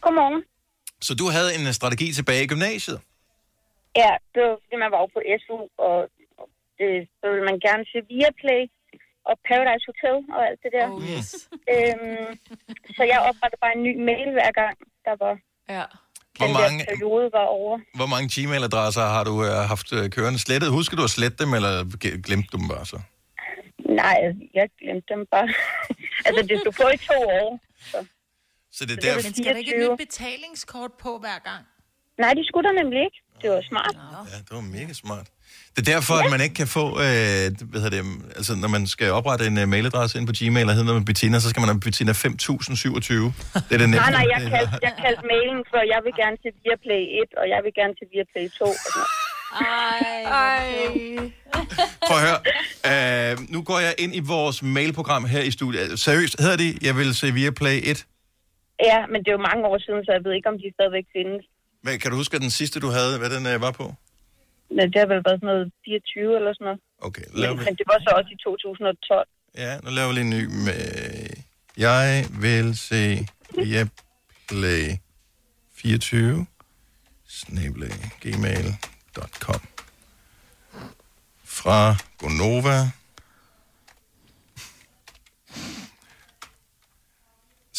Godmorgen. 0.00 0.42
Så 1.00 1.14
du 1.14 1.26
havde 1.36 1.50
en 1.58 1.72
strategi 1.72 2.12
tilbage 2.12 2.44
i 2.44 2.46
gymnasiet? 2.46 3.00
Ja, 3.96 4.12
det 4.34 4.40
var 4.42 4.56
fordi, 4.62 4.76
man 4.84 4.90
var 4.90 5.06
på 5.14 5.20
SU, 5.42 5.58
og 5.86 5.96
det, 6.78 7.08
så 7.18 7.24
ville 7.30 7.44
man 7.50 7.58
gerne 7.66 7.84
se 7.92 7.98
Viaplay 8.10 8.62
og 9.30 9.34
Paradise 9.48 9.84
Hotel 9.88 10.16
og 10.36 10.40
alt 10.48 10.60
det 10.64 10.70
der. 10.76 10.86
Oh, 10.90 11.02
yes. 11.12 11.28
øhm, 11.74 12.26
så 12.96 13.02
jeg 13.12 13.18
oprettede 13.28 13.60
bare 13.64 13.74
en 13.78 13.82
ny 13.88 13.94
mail 14.10 14.28
hver 14.38 14.52
gang, 14.60 14.76
der 15.06 15.14
var 15.24 15.34
ja. 15.68 15.84
Hvor 16.38 16.46
den 16.46 16.54
mange, 16.54 16.78
der 16.78 16.84
periode 16.84 17.30
var 17.32 17.46
over. 17.58 17.78
hvor 17.94 18.06
mange 18.06 18.26
Gmail-adresser 18.34 19.06
har 19.16 19.24
du 19.24 19.34
øh, 19.44 19.50
haft 19.72 19.92
øh, 19.92 20.10
kørende 20.10 20.38
slettet? 20.38 20.70
Husker 20.70 20.96
du 20.96 21.04
at 21.04 21.10
slette 21.10 21.44
dem, 21.44 21.54
eller 21.54 21.72
glemte 22.26 22.48
du 22.52 22.56
dem 22.56 22.68
bare 22.68 22.86
så? 22.86 22.98
Nej, 24.02 24.18
jeg 24.54 24.68
glemte 24.80 25.14
dem 25.14 25.26
bare. 25.30 25.48
altså, 26.26 26.40
det 26.48 26.58
skulle 26.60 26.76
få 26.82 26.88
i 26.94 26.96
to 26.96 27.18
år. 27.42 27.60
Så. 27.90 27.98
Så 28.76 28.80
det 28.84 28.92
er 28.92 28.96
det 28.96 29.04
er 29.04 29.14
derfor... 29.14 29.28
Men 29.28 29.34
skal 29.34 29.44
der 29.54 29.60
ikke 29.62 29.70
et 29.70 29.80
24. 29.80 29.92
nyt 29.92 29.98
betalingskort 30.04 30.92
på 31.04 31.10
hver 31.24 31.38
gang? 31.50 31.62
Nej, 32.22 32.32
de 32.38 32.42
skulle 32.48 32.64
der 32.68 32.74
nemlig 32.82 33.00
ikke. 33.08 33.18
Det 33.42 33.48
var 33.50 33.62
smart. 33.70 33.94
Ja, 34.32 34.38
det 34.46 34.52
var 34.58 34.64
mega 34.78 34.92
smart. 35.04 35.26
Det 35.74 35.80
er 35.84 35.88
derfor, 35.94 36.14
at 36.22 36.30
man 36.34 36.40
ikke 36.46 36.54
kan 36.62 36.68
få, 36.78 36.84
øh, 37.04 37.44
hvad 37.70 37.80
hedder 37.82 37.94
det, 37.98 38.02
altså 38.38 38.52
når 38.62 38.68
man 38.76 38.82
skal 38.94 39.08
oprette 39.18 39.46
en 39.50 39.56
uh, 39.62 39.68
mailadresse 39.74 40.18
ind 40.18 40.26
på 40.30 40.34
Gmail, 40.38 40.66
og 40.68 40.72
hedder 40.74 40.88
noget 40.90 41.00
med 41.02 41.06
Bettina, 41.10 41.36
så 41.44 41.48
skal 41.50 41.60
man 41.60 41.68
have 41.72 41.80
Bettina 41.80 42.12
5027. 42.12 43.24
Det 43.24 43.34
er 43.54 43.60
det 43.68 43.70
Nej, 43.70 43.78
nemme. 43.78 43.96
nej, 44.18 44.26
jeg 44.34 44.40
kaldte, 44.52 44.78
jeg 44.88 44.94
kaldte 45.02 45.22
mailen 45.32 45.60
for, 45.70 45.78
jeg 45.94 46.00
vil 46.06 46.12
gerne 46.22 46.36
til 46.44 46.50
Viaplay 46.64 47.02
1, 47.22 47.40
og 47.40 47.44
jeg 47.52 47.60
vil 47.64 47.72
gerne 47.80 47.94
til 47.98 48.06
Viaplay 48.12 48.46
2. 48.58 48.64
Og 48.64 48.74
sådan. 48.94 49.08
Ej, 49.60 50.22
Ej. 50.42 50.64
Prøv 52.06 52.16
at 52.18 52.24
høre. 52.28 52.40
Øh, 53.32 53.38
nu 53.48 53.62
går 53.62 53.78
jeg 53.78 53.94
ind 53.98 54.14
i 54.14 54.20
vores 54.20 54.62
mailprogram 54.62 55.24
her 55.24 55.40
i 55.40 55.50
studiet. 55.50 56.00
Seriøst, 56.00 56.40
hedder 56.40 56.56
det, 56.56 56.82
jeg 56.82 56.96
vil 56.96 57.14
se 57.14 57.32
via 57.32 57.50
Play 57.50 57.80
1? 57.82 58.06
Ja, 58.80 59.06
men 59.06 59.18
det 59.22 59.28
er 59.28 59.36
jo 59.38 59.48
mange 59.50 59.64
år 59.70 59.78
siden, 59.78 60.04
så 60.04 60.12
jeg 60.12 60.24
ved 60.24 60.32
ikke, 60.32 60.48
om 60.48 60.58
de 60.58 60.72
stadigvæk 60.76 61.06
findes. 61.16 61.42
Men 61.82 61.98
kan 62.00 62.10
du 62.10 62.16
huske, 62.16 62.34
at 62.36 62.42
den 62.42 62.50
sidste, 62.60 62.80
du 62.80 62.88
havde, 62.98 63.18
hvad 63.18 63.30
den 63.36 63.46
øh, 63.46 63.60
var 63.60 63.70
på? 63.70 63.86
Men 64.76 64.84
det 64.92 64.98
har 65.02 65.06
vel 65.06 65.22
været 65.26 65.38
sådan 65.40 65.46
noget 65.52 65.72
24 65.84 66.36
eller 66.36 66.52
sådan 66.52 66.64
noget. 66.64 66.80
Okay, 66.98 67.26
laver 67.34 67.54
Men, 67.54 67.60
vi. 67.60 67.64
men 67.64 67.74
det 67.80 67.86
var 67.92 67.98
så 68.06 68.10
også 68.18 68.30
i 68.36 68.38
2012. 68.44 69.28
Ja, 69.56 69.72
nu 69.84 69.90
laver 69.90 70.08
vi 70.08 70.14
lige 70.14 70.26
en 70.30 70.34
ny 70.38 70.44
med... 70.66 70.82
Jeg 71.86 72.24
vil 72.40 72.78
se 72.78 73.26
via 73.58 73.82
Play 74.48 74.86
24 75.76 76.46
snablag 77.28 77.98
gmail.com 78.20 79.60
fra 81.44 81.96
Gonova. 82.18 82.78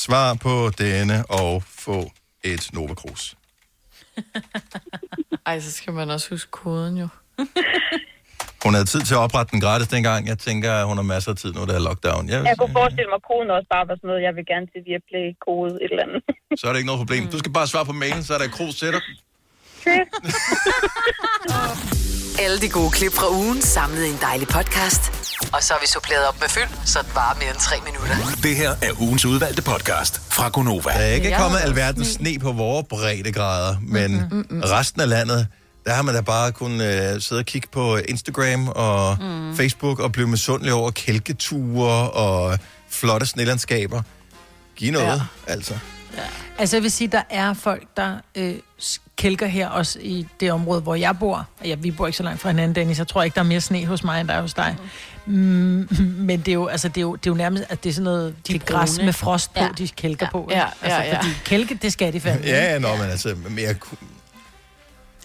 Svar 0.06 0.34
på 0.34 0.54
denne 0.84 1.18
og 1.42 1.64
få 1.64 2.12
et 2.44 2.64
Nova 2.74 2.94
Cruz. 2.94 3.34
Ej, 5.50 5.60
så 5.60 5.72
skal 5.72 5.94
man 5.94 6.10
også 6.10 6.30
huske 6.30 6.52
koden 6.52 6.98
jo. 6.98 7.08
Hun 8.64 8.74
havde 8.74 8.86
tid 8.86 9.02
til 9.02 9.14
at 9.14 9.18
oprette 9.18 9.52
den 9.52 9.62
gratis 9.62 9.88
dengang. 9.88 10.28
Jeg 10.28 10.38
tænker, 10.40 10.72
at 10.74 10.86
hun 10.86 10.98
har 10.98 11.04
masser 11.04 11.32
af 11.32 11.38
tid 11.38 11.54
nu, 11.54 11.66
der 11.66 11.76
er 11.76 11.80
lockdown. 11.80 12.30
Jeg, 12.30 12.46
Jeg 12.46 12.58
kunne 12.58 12.72
forestille 12.72 13.10
mig, 13.10 13.16
at 13.16 13.26
koden 13.32 13.50
også 13.50 13.68
bare 13.76 13.88
var 13.88 13.96
sådan 13.96 14.08
noget, 14.08 14.22
jeg 14.28 14.36
vil 14.36 14.46
gerne 14.46 14.66
til 14.74 14.82
Viaplay 14.86 15.26
kode 15.46 15.74
et 15.84 15.92
eller 15.92 16.04
andet. 16.04 16.22
så 16.60 16.68
er 16.68 16.72
det 16.72 16.80
ikke 16.80 16.92
noget 16.92 17.02
problem. 17.04 17.28
Du 17.28 17.38
skal 17.40 17.54
bare 17.54 17.68
svare 17.68 17.86
på 17.86 17.96
mailen, 18.04 18.24
så 18.24 18.34
er 18.34 18.38
der 18.38 18.72
til 18.82 18.92
dig. 18.96 19.02
Alle 22.40 22.62
de 22.62 22.70
gode 22.70 22.92
klip 22.92 23.14
fra 23.14 23.32
ugen 23.32 23.62
samlet 23.62 24.06
i 24.06 24.10
en 24.10 24.18
dejlig 24.22 24.48
podcast. 24.48 25.02
Og 25.54 25.64
så 25.64 25.74
har 25.74 25.82
vi 25.82 25.88
suppleret 25.88 26.28
op 26.28 26.40
med 26.40 26.50
fyld, 26.50 26.86
så 26.86 27.00
det 27.00 27.16
varer 27.16 27.36
mere 27.36 27.50
end 27.50 27.60
tre 27.60 27.76
minutter. 27.86 28.16
Det 28.44 28.56
her 28.56 28.70
er 28.82 29.02
ugens 29.02 29.26
udvalgte 29.26 29.62
podcast 29.62 30.22
fra 30.32 30.50
Gonova. 30.50 30.90
Der 30.90 30.96
er 30.96 31.14
ikke 31.14 31.30
Jeg 31.30 31.40
kommet 31.40 31.60
alverdens 31.60 32.08
sne 32.08 32.40
på 32.40 32.52
vores 32.52 32.86
breddegrader, 32.90 33.76
men 33.82 34.12
Mm-mm. 34.32 34.62
resten 34.62 35.02
af 35.02 35.10
landet, 35.10 35.48
der 35.86 35.94
har 35.94 36.02
man 36.02 36.16
da 36.16 36.22
bare 36.22 36.52
kunnet 36.52 37.16
uh, 37.16 37.22
sidde 37.22 37.40
og 37.40 37.46
kigge 37.46 37.68
på 37.72 37.98
Instagram 37.98 38.68
og 38.68 39.18
mm. 39.22 39.58
Facebook 39.58 40.00
og 40.00 40.12
blive 40.12 40.28
misundelig 40.28 40.74
over 40.74 40.92
kælketure 40.92 42.10
og 42.10 42.60
flotte 42.90 43.26
snelandskaber. 43.26 44.02
Giv 44.76 44.92
noget, 44.92 45.22
ja. 45.48 45.54
Ja. 46.18 46.22
Altså. 46.60 46.76
Jeg 46.76 46.84
vil 46.84 46.92
sige, 46.92 47.08
der 47.08 47.22
er 47.30 47.54
folk, 47.54 47.84
der 47.98 48.18
øh, 48.36 48.56
kælker 49.16 49.46
her 49.48 49.68
også 49.68 50.00
i 50.02 50.28
det 50.40 50.52
område, 50.52 50.82
hvor 50.82 50.96
jeg 50.96 51.20
bor. 51.20 51.48
Ja, 51.66 51.76
vi 51.76 51.92
bor 51.92 52.08
ikke 52.08 52.18
så 52.18 52.24
langt 52.24 52.42
fra 52.42 52.50
hinanden, 52.50 52.76
Dennis. 52.76 52.98
Jeg 52.98 53.08
tror 53.08 53.24
ikke, 53.24 53.36
der 53.36 53.42
er 53.42 53.46
mere 53.46 53.62
sne 53.62 53.86
hos 53.86 54.04
mig, 54.04 54.20
end 54.22 54.28
der 54.28 54.34
er 54.34 54.42
hos 54.42 54.54
dig. 54.54 54.76
Mm, 55.26 55.34
men 56.20 56.40
det 56.40 56.48
er, 56.48 56.54
jo, 56.54 56.68
altså, 56.68 56.88
det, 56.88 56.98
er 56.98 57.02
jo, 57.02 57.16
det 57.16 57.28
er 57.28 57.32
jo 57.32 57.36
nærmest, 57.38 57.64
at 57.70 57.84
det 57.84 57.90
er 57.90 57.94
sådan 57.94 58.04
noget 58.04 58.36
de 58.48 58.54
det 58.54 58.66
græs 58.66 58.90
brune. 58.96 59.06
med 59.06 59.14
frost 59.14 59.54
på, 59.54 59.60
Ja. 59.60 59.66
ja. 59.66 59.72
de 59.78 59.88
kælker 59.88 60.26
ja. 60.26 60.32
på. 60.32 60.48
Ja, 60.52 60.66
altså, 60.82 60.98
ja, 61.00 61.04
ja. 61.08 61.18
Fordi 61.18 61.30
kælke, 61.46 61.80
det 61.82 61.94
skal 61.94 62.14
de 62.14 62.20
fandme. 62.20 62.48
Ja, 62.48 62.72
ja, 62.74 62.80
nå, 62.80 62.88
men 62.96 63.10
altså, 63.10 63.36
mere... 63.50 63.74
ku- 63.74 63.96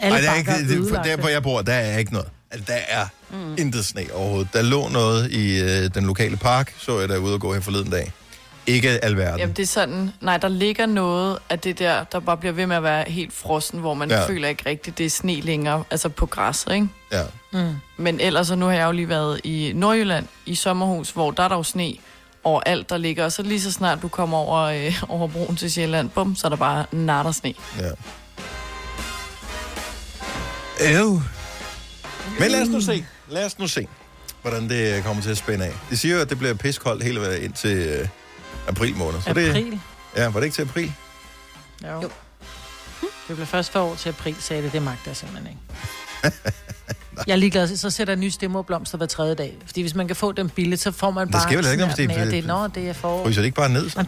Alle 0.00 0.16
Ej, 0.18 0.22
der 0.22 0.30
er 0.30 0.34
ikke, 0.34 0.80
det, 0.82 0.88
for 0.94 1.02
der, 1.02 1.16
hvor 1.16 1.28
jeg 1.28 1.42
bor, 1.42 1.62
der 1.62 1.72
er 1.72 1.98
ikke 1.98 2.12
noget. 2.12 2.28
Altså, 2.50 2.72
der 2.72 2.78
er 2.88 3.06
mm. 3.30 3.54
intet 3.58 3.84
sne 3.86 4.02
overhovedet. 4.14 4.48
Der 4.52 4.62
lå 4.62 4.88
noget 4.88 5.30
i 5.30 5.60
øh, 5.60 5.94
den 5.94 6.06
lokale 6.06 6.36
park, 6.36 6.74
så 6.78 7.00
jeg 7.00 7.08
derude 7.08 7.34
og 7.34 7.40
gå 7.40 7.54
her 7.54 7.60
forleden 7.60 7.90
dag. 7.90 8.12
Ikke 8.66 9.04
alverden. 9.04 9.38
Jamen, 9.40 9.56
det 9.56 9.62
er 9.62 9.66
sådan... 9.66 10.10
Nej, 10.20 10.36
der 10.38 10.48
ligger 10.48 10.86
noget 10.86 11.38
af 11.50 11.58
det 11.58 11.78
der, 11.78 12.04
der 12.04 12.20
bare 12.20 12.36
bliver 12.36 12.52
ved 12.52 12.66
med 12.66 12.76
at 12.76 12.82
være 12.82 13.04
helt 13.08 13.32
frossen, 13.32 13.78
hvor 13.80 13.94
man 13.94 14.10
Ja. 14.10 14.26
føler 14.26 14.48
ikke 14.48 14.62
rigtigt, 14.66 14.98
det 14.98 15.06
er 15.06 15.10
sne 15.10 15.40
længere, 15.40 15.84
altså 15.90 16.08
på 16.08 16.26
græsset, 16.26 16.72
ikke? 16.74 16.88
Ja. 17.12 17.22
Mm. 17.52 17.74
Men 17.96 18.20
ellers, 18.20 18.46
så 18.46 18.54
nu 18.54 18.66
har 18.66 18.72
jeg 18.72 18.86
jo 18.86 18.92
lige 18.92 19.08
været 19.08 19.40
i 19.44 19.72
Nordjylland 19.74 20.26
i 20.46 20.54
sommerhus, 20.54 21.10
hvor 21.10 21.30
der 21.30 21.42
er 21.42 21.48
der 21.48 21.56
jo 21.56 21.62
sne 21.62 21.92
overalt, 22.44 22.90
der 22.90 22.96
ligger. 22.98 23.24
Og 23.24 23.32
så 23.32 23.42
lige 23.42 23.60
så 23.60 23.72
snart 23.72 24.02
du 24.02 24.08
kommer 24.08 24.38
over, 24.38 24.58
øh, 24.60 25.02
over 25.08 25.28
broen 25.28 25.56
til 25.56 25.72
Sjælland, 25.72 26.10
bum, 26.10 26.36
så 26.36 26.46
er 26.46 26.48
der 26.48 26.56
bare 26.56 26.84
natter 26.92 27.32
sne. 27.32 27.54
Ja. 27.78 27.90
Øv. 30.98 31.22
Men 32.40 32.50
lad 32.50 32.62
os 32.62 32.68
nu 32.68 32.80
se. 32.80 33.04
Lad 33.28 33.46
os 33.46 33.58
nu 33.58 33.68
se, 33.68 33.86
hvordan 34.42 34.68
det 34.68 35.04
kommer 35.04 35.22
til 35.22 35.30
at 35.30 35.36
spænde 35.36 35.64
af. 35.64 35.72
De 35.90 35.96
siger 35.96 36.14
jo, 36.14 36.20
at 36.20 36.30
det 36.30 36.38
bliver 36.38 36.54
piskoldt 36.54 37.02
hele 37.04 37.20
vejen 37.20 37.42
ind 37.42 37.52
til 37.52 37.76
øh, 37.76 38.08
april 38.68 38.96
måned. 38.96 39.20
Så 39.22 39.32
Det, 39.32 39.48
April? 39.48 39.80
ja, 40.16 40.28
var 40.28 40.40
det 40.40 40.44
ikke 40.44 40.54
til 40.54 40.62
april? 40.62 40.92
Jo. 41.84 41.88
jo. 42.02 42.10
Det 43.28 43.36
bliver 43.36 43.46
først 43.46 43.72
for 43.72 43.80
år 43.80 43.94
til 43.94 44.08
april, 44.08 44.36
sagde 44.40 44.62
det. 44.62 44.72
Det 44.72 44.82
magter 44.82 45.02
jeg 45.10 45.16
simpelthen 45.16 45.48
ikke. 45.48 45.60
jeg 47.26 47.32
er 47.32 47.36
ligeglad. 47.36 47.76
Så 47.76 47.90
sætter 47.90 48.12
jeg 48.14 48.18
nye 48.20 48.30
stemmerblomster 48.30 48.98
hver 48.98 49.06
tredje 49.06 49.34
dag. 49.34 49.56
Fordi 49.66 49.80
hvis 49.80 49.94
man 49.94 50.06
kan 50.06 50.16
få 50.16 50.32
dem 50.32 50.48
billigt, 50.48 50.80
så 50.80 50.92
får 50.92 51.10
man 51.10 51.26
Det 51.26 51.32
bare... 51.32 51.42
skal 51.42 51.58
vel 51.58 51.66
ikke 51.72 51.84
hvis 51.84 51.94
det- 51.94 52.08
mere. 52.08 52.30
det, 52.30 52.46
Nå, 52.46 52.66
det 52.66 52.88
er 52.88 52.92
forår. 52.92 53.24
Fryser 53.24 53.40
det 53.40 53.46
ikke 53.46 53.56
bare 53.56 53.68
ned? 53.68 53.90
Så? 53.90 54.04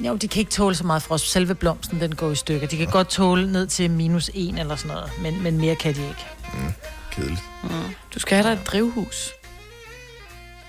Jo, 0.00 0.16
de 0.16 0.28
kan 0.28 0.40
ikke 0.40 0.50
tåle 0.50 0.74
så 0.74 0.84
meget 0.86 1.02
frost. 1.02 1.30
Selve 1.30 1.54
blomsten, 1.54 2.00
den 2.00 2.14
går 2.14 2.30
i 2.30 2.34
stykker. 2.36 2.66
De 2.68 2.76
kan 2.76 2.86
godt 2.86 3.08
tåle 3.08 3.52
ned 3.52 3.66
til 3.66 3.90
minus 3.90 4.30
1 4.34 4.58
eller 4.58 4.76
sådan 4.76 4.96
noget, 4.96 5.10
men, 5.22 5.42
men 5.42 5.58
mere 5.58 5.76
kan 5.76 5.94
de 5.94 6.00
ikke. 6.02 6.26
Kedeligt. 7.10 7.40
Mm. 7.62 7.70
Du 8.14 8.18
skal 8.18 8.36
have 8.42 8.54
dig 8.54 8.60
et 8.62 8.66
drivhus. 8.66 9.30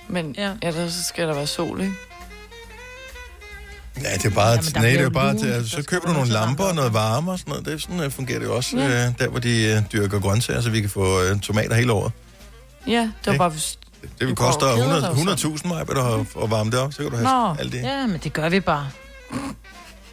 Men 0.08 0.36
ja. 0.38 0.52
ellers 0.62 0.94
så 0.94 1.04
skal 1.04 1.28
der 1.28 1.34
være 1.34 1.48
sol, 1.48 1.82
ikke? 1.82 1.94
Ja, 4.02 4.14
det 4.14 4.26
er 4.26 4.30
bare, 4.30 4.50
Jamen, 4.50 4.64
nej, 4.76 4.84
det 4.90 5.02
er 5.02 5.10
bare 5.10 5.34
der 5.34 5.56
altså, 5.56 5.76
så 5.76 5.84
køber 5.84 6.08
du 6.08 6.14
nogle 6.14 6.30
lamper 6.30 6.64
og 6.64 6.76
noget 6.76 6.94
varme 6.94 7.32
og 7.32 7.40
sådan 7.40 7.52
noget. 7.52 7.66
Det 7.66 7.82
sådan, 7.82 8.00
øh, 8.04 8.12
fungerer 8.12 8.40
det 8.40 8.46
jo 8.46 8.56
også, 8.56 8.78
Ja. 8.78 9.08
øh, 9.08 9.20
der 9.20 9.28
hvor 9.28 9.40
de 9.40 9.64
øh, 9.66 9.82
dyrker 9.94 10.20
grøntsager, 10.20 10.62
så 10.62 10.70
vi 10.70 10.82
kan 10.82 10.90
få 10.90 11.22
øh, 11.24 11.40
tomater 11.40 11.76
hele 11.76 11.92
året. 11.94 12.12
Ja, 12.88 12.92
det 13.02 13.12
var 13.26 13.32
Ikke? 13.34 13.40
bare... 13.40 13.50
Hvis 13.50 13.80
Det 14.20 14.28
vil 14.28 14.36
koste 14.36 14.60
går 14.66 14.72
og 14.72 14.76
keder 14.78 15.10
100 15.10 15.36
dig 15.36 15.44
jo 15.44 15.50
100.000 15.50 15.68
mig, 15.68 15.82
at, 15.82 15.90
at 16.44 16.52
varme 16.52 16.72
det 16.72 16.80
op, 16.80 16.94
så 16.94 16.98
kan 17.02 17.12
du 17.12 17.18
have 17.18 17.48
Nå, 17.50 17.56
alt 17.60 17.72
det. 17.72 17.82
ja, 17.82 18.08
men 18.08 18.18
det 18.24 18.34
gør 18.34 18.50
vi 18.50 18.60
bare. 18.60 18.90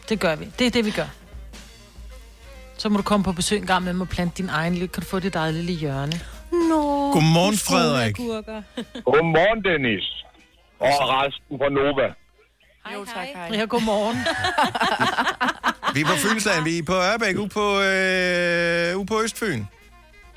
Det 0.09 0.21
gør 0.21 0.37
vi. 0.37 0.49
Det 0.59 0.67
er 0.67 0.71
det, 0.71 0.85
vi 0.85 0.91
gør. 0.91 1.07
Så 2.79 2.89
må 2.89 2.97
du 2.97 3.03
komme 3.03 3.25
på 3.25 3.33
besøg 3.33 3.59
en 3.59 3.67
gang 3.67 3.85
med 3.85 3.93
mig 3.93 4.01
og 4.05 4.09
plante 4.09 4.43
din 4.43 4.49
egen 4.49 4.73
lille. 4.73 4.89
Kan 4.89 5.03
du 5.03 5.09
få 5.09 5.19
dit 5.19 5.35
eget 5.35 5.55
lille 5.55 5.73
hjørne? 5.73 6.21
Nå. 6.53 7.13
Godmorgen, 7.13 7.57
Frederik. 7.59 8.17
Godmorgen, 9.05 9.65
Dennis. 9.65 10.07
Og 10.81 10.87
resten 10.89 11.59
fra 11.61 11.69
Nova. 11.69 12.09
Jo, 12.95 13.05
tak, 13.15 13.29
hej. 13.35 13.49
Ja, 13.59 13.65
godmorgen. 13.75 14.19
Vi 15.95 16.01
er 16.05 16.09
på 16.15 16.19
Fynsland, 16.27 16.61
vi 16.71 16.73
er 16.79 16.87
på 16.93 16.97
Ørbæk, 17.11 17.37
ude 17.43 17.53
på, 17.59 17.67
øh, 17.91 18.99
ude 19.01 19.07
på 19.13 19.17
Østfyn. 19.25 19.63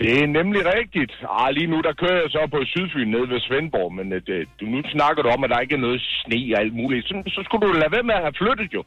Det 0.01 0.11
er 0.23 0.27
nemlig 0.39 0.61
rigtigt. 0.77 1.13
Ah, 1.39 1.49
lige 1.57 1.69
nu 1.73 1.77
der 1.87 1.93
kører 2.01 2.19
jeg 2.23 2.29
så 2.37 2.41
på 2.55 2.59
Sydfyn 2.73 3.07
nede 3.15 3.27
ved 3.33 3.39
Svendborg, 3.47 3.89
men 3.99 4.05
øh, 4.15 4.19
det, 4.27 4.37
du, 4.59 4.63
nu 4.73 4.79
snakker 4.95 5.21
du 5.23 5.29
om, 5.35 5.41
at 5.45 5.49
der 5.53 5.59
ikke 5.65 5.75
er 5.79 5.83
noget 5.87 5.99
sne 6.21 6.39
og 6.55 6.59
alt 6.63 6.75
muligt. 6.81 7.03
Så, 7.09 7.13
så 7.35 7.39
skulle 7.45 7.61
du 7.67 7.71
lade 7.81 7.91
være 7.95 8.05
med 8.09 8.15
at 8.19 8.23
have 8.27 8.35
flyttet 8.41 8.69
jo. 8.77 8.81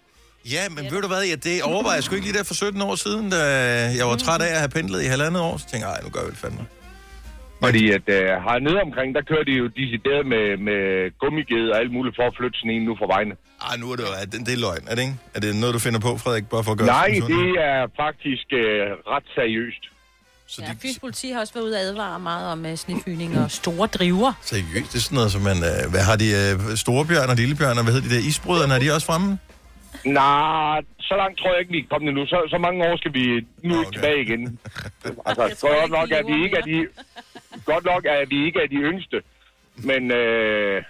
Ja, 0.54 0.62
men 0.76 0.82
ved 0.92 1.00
du 1.04 1.08
hvad, 1.12 1.22
ja, 1.32 1.36
det 1.48 1.56
overvejer 1.72 1.96
jeg 1.98 2.04
sgu 2.04 2.12
ikke 2.14 2.26
lige 2.28 2.38
der 2.38 2.44
for 2.52 2.54
17 2.54 2.82
år 2.88 2.94
siden, 3.06 3.24
da 3.36 3.40
jeg 4.00 4.06
var 4.10 4.16
træt 4.24 4.42
af 4.48 4.52
at 4.56 4.62
have 4.64 4.72
pendlet 4.78 5.00
i 5.06 5.08
halvandet 5.14 5.40
år. 5.48 5.54
Så 5.60 5.64
tænkte 5.70 5.84
jeg, 5.86 5.94
ej, 5.96 6.00
nu 6.06 6.10
gør 6.14 6.20
jeg 6.26 6.30
det 6.34 6.40
fandme. 6.44 6.64
Fordi 7.64 7.90
at 7.98 8.06
øh, 8.18 8.26
hernede 8.46 8.78
omkring, 8.86 9.08
der 9.14 9.22
kører 9.30 9.44
de 9.44 9.52
jo 9.62 9.66
decideret 9.80 10.22
med, 10.32 10.44
med 10.68 10.80
gummiged 11.20 11.64
og 11.72 11.76
alt 11.82 11.92
muligt 11.96 12.16
for 12.18 12.26
at 12.30 12.34
flytte 12.38 12.58
sneen 12.62 12.82
nu 12.88 12.92
fra 13.00 13.06
vejene. 13.14 13.34
Ej, 13.68 13.76
nu 13.82 13.86
er 13.92 13.96
det 13.96 14.04
jo, 14.08 14.12
er 14.22 14.26
det, 14.32 14.38
det 14.46 14.54
er 14.58 14.62
løgn, 14.66 14.84
er 14.90 14.94
det 14.94 15.02
ikke? 15.06 15.16
Er 15.34 15.40
det 15.40 15.56
noget, 15.62 15.72
du 15.74 15.78
finder 15.86 16.00
på, 16.00 16.10
Frederik, 16.22 16.46
bare 16.54 16.64
for 16.64 16.72
at 16.72 16.78
gøre 16.78 16.86
Nej, 16.86 17.08
det 17.34 17.48
er 17.70 17.80
faktisk 18.04 18.46
øh, 18.62 18.86
ret 19.14 19.26
seriøst. 19.38 19.84
Så 20.48 20.62
ja, 20.62 20.72
Fyns 20.82 20.98
politi 20.98 21.30
har 21.30 21.40
også 21.40 21.54
været 21.54 21.64
ude 21.64 21.74
og 21.76 21.80
advare 21.80 22.20
meget 22.20 22.46
om 22.52 22.64
uh, 22.64 22.74
snefyning 22.74 23.38
og 23.38 23.50
store 23.50 23.86
driver. 23.86 24.32
Seriøst, 24.42 24.92
det 24.92 24.98
er 24.98 25.02
sådan 25.08 25.16
noget, 25.16 25.32
som 25.32 25.42
man... 25.42 25.56
Øh, 25.56 25.90
hvad 25.90 26.00
har 26.10 26.16
de? 26.16 26.28
Øh, 26.70 26.76
storebjørn 26.76 27.28
og 27.30 27.36
lillebjørn, 27.36 27.78
og 27.78 27.84
hvad 27.84 27.92
hedder 27.94 28.08
de 28.08 28.14
der 28.14 28.22
isbrøderne? 28.28 28.74
Er 28.74 28.78
de 28.78 28.94
også 28.94 29.06
fremme? 29.06 29.38
Nej, 30.04 30.82
så 31.00 31.16
langt 31.16 31.38
tror 31.38 31.50
jeg 31.50 31.60
ikke, 31.60 31.72
vi 31.72 31.78
er 31.78 31.86
kommet 31.90 32.08
endnu. 32.08 32.26
Så, 32.26 32.46
så 32.50 32.58
mange 32.58 32.88
år 32.88 32.96
skal 32.96 33.14
vi 33.14 33.46
nu 33.62 33.78
okay. 33.78 33.90
tilbage 33.92 34.22
igen. 34.22 34.42
Altså, 35.26 35.66
godt 35.66 35.90
nok, 35.90 36.10
at 36.10 36.26
vi 36.26 36.44
ikke 36.44 36.56
er 36.56 36.62
de, 36.62 36.88
godt 37.64 37.84
nok, 37.84 38.06
at 38.06 38.30
vi 38.30 38.46
ikke 38.46 38.60
er 38.60 38.66
de 38.66 38.74
yngste. 38.74 39.22
Men 39.76 40.10
øh, 40.10 40.82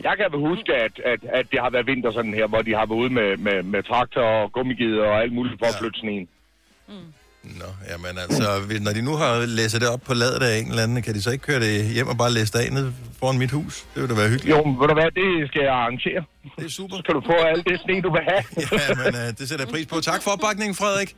jeg 0.00 0.16
kan 0.16 0.26
vel 0.32 0.40
huske, 0.40 0.74
at, 0.74 1.00
at, 1.04 1.20
at 1.24 1.46
det 1.50 1.60
har 1.60 1.70
været 1.70 1.86
vinter 1.86 2.10
sådan 2.10 2.34
her, 2.34 2.46
hvor 2.46 2.62
de 2.62 2.74
har 2.74 2.86
været 2.86 2.98
ude 2.98 3.10
med, 3.10 3.36
med, 3.36 3.62
med 3.62 3.82
traktor 3.82 4.22
og 4.22 4.52
gummigider 4.52 5.04
og 5.04 5.20
alt 5.22 5.32
muligt 5.32 5.58
for 5.58 5.66
at 5.66 5.76
flytte 5.80 6.00
sneen. 6.00 6.28
Nå, 7.42 7.64
jamen 7.90 8.18
altså, 8.18 8.42
når 8.80 8.92
de 8.92 9.02
nu 9.02 9.16
har 9.16 9.46
læst 9.46 9.74
det 9.74 9.88
op 9.88 10.00
på 10.00 10.14
ladet 10.14 10.42
af 10.42 10.58
en 10.58 10.68
eller 10.68 10.82
anden, 10.82 11.02
kan 11.02 11.14
de 11.14 11.22
så 11.22 11.30
ikke 11.30 11.44
køre 11.44 11.60
det 11.60 11.84
hjem 11.84 12.08
og 12.08 12.18
bare 12.18 12.32
læse 12.32 12.52
det 12.52 12.58
af 12.58 12.72
ned 12.72 12.92
foran 13.18 13.38
mit 13.38 13.50
hus? 13.50 13.86
Det 13.94 14.02
ville 14.02 14.14
da 14.14 14.20
være 14.20 14.30
hyggeligt. 14.30 14.56
Jo, 14.56 14.64
men 14.64 14.80
ved 14.80 14.88
du 14.88 14.94
hvad, 14.94 15.10
det 15.20 15.48
skal 15.50 15.62
jeg 15.62 15.72
arrangere. 15.72 16.24
Det 16.58 16.64
er 16.64 16.70
super. 16.70 16.96
Så 16.96 17.02
kan 17.06 17.14
du 17.14 17.22
få 17.26 17.32
alt 17.32 17.64
det 17.68 17.80
sne, 17.84 18.02
du 18.06 18.10
vil 18.16 18.22
have. 18.30 18.42
ja, 18.88 18.94
men 19.04 19.14
øh, 19.20 19.28
det 19.38 19.48
sætter 19.48 19.64
jeg 19.64 19.72
pris 19.74 19.86
på. 19.86 20.00
Tak 20.00 20.22
for 20.22 20.30
opbakningen, 20.30 20.74
Frederik. 20.74 21.16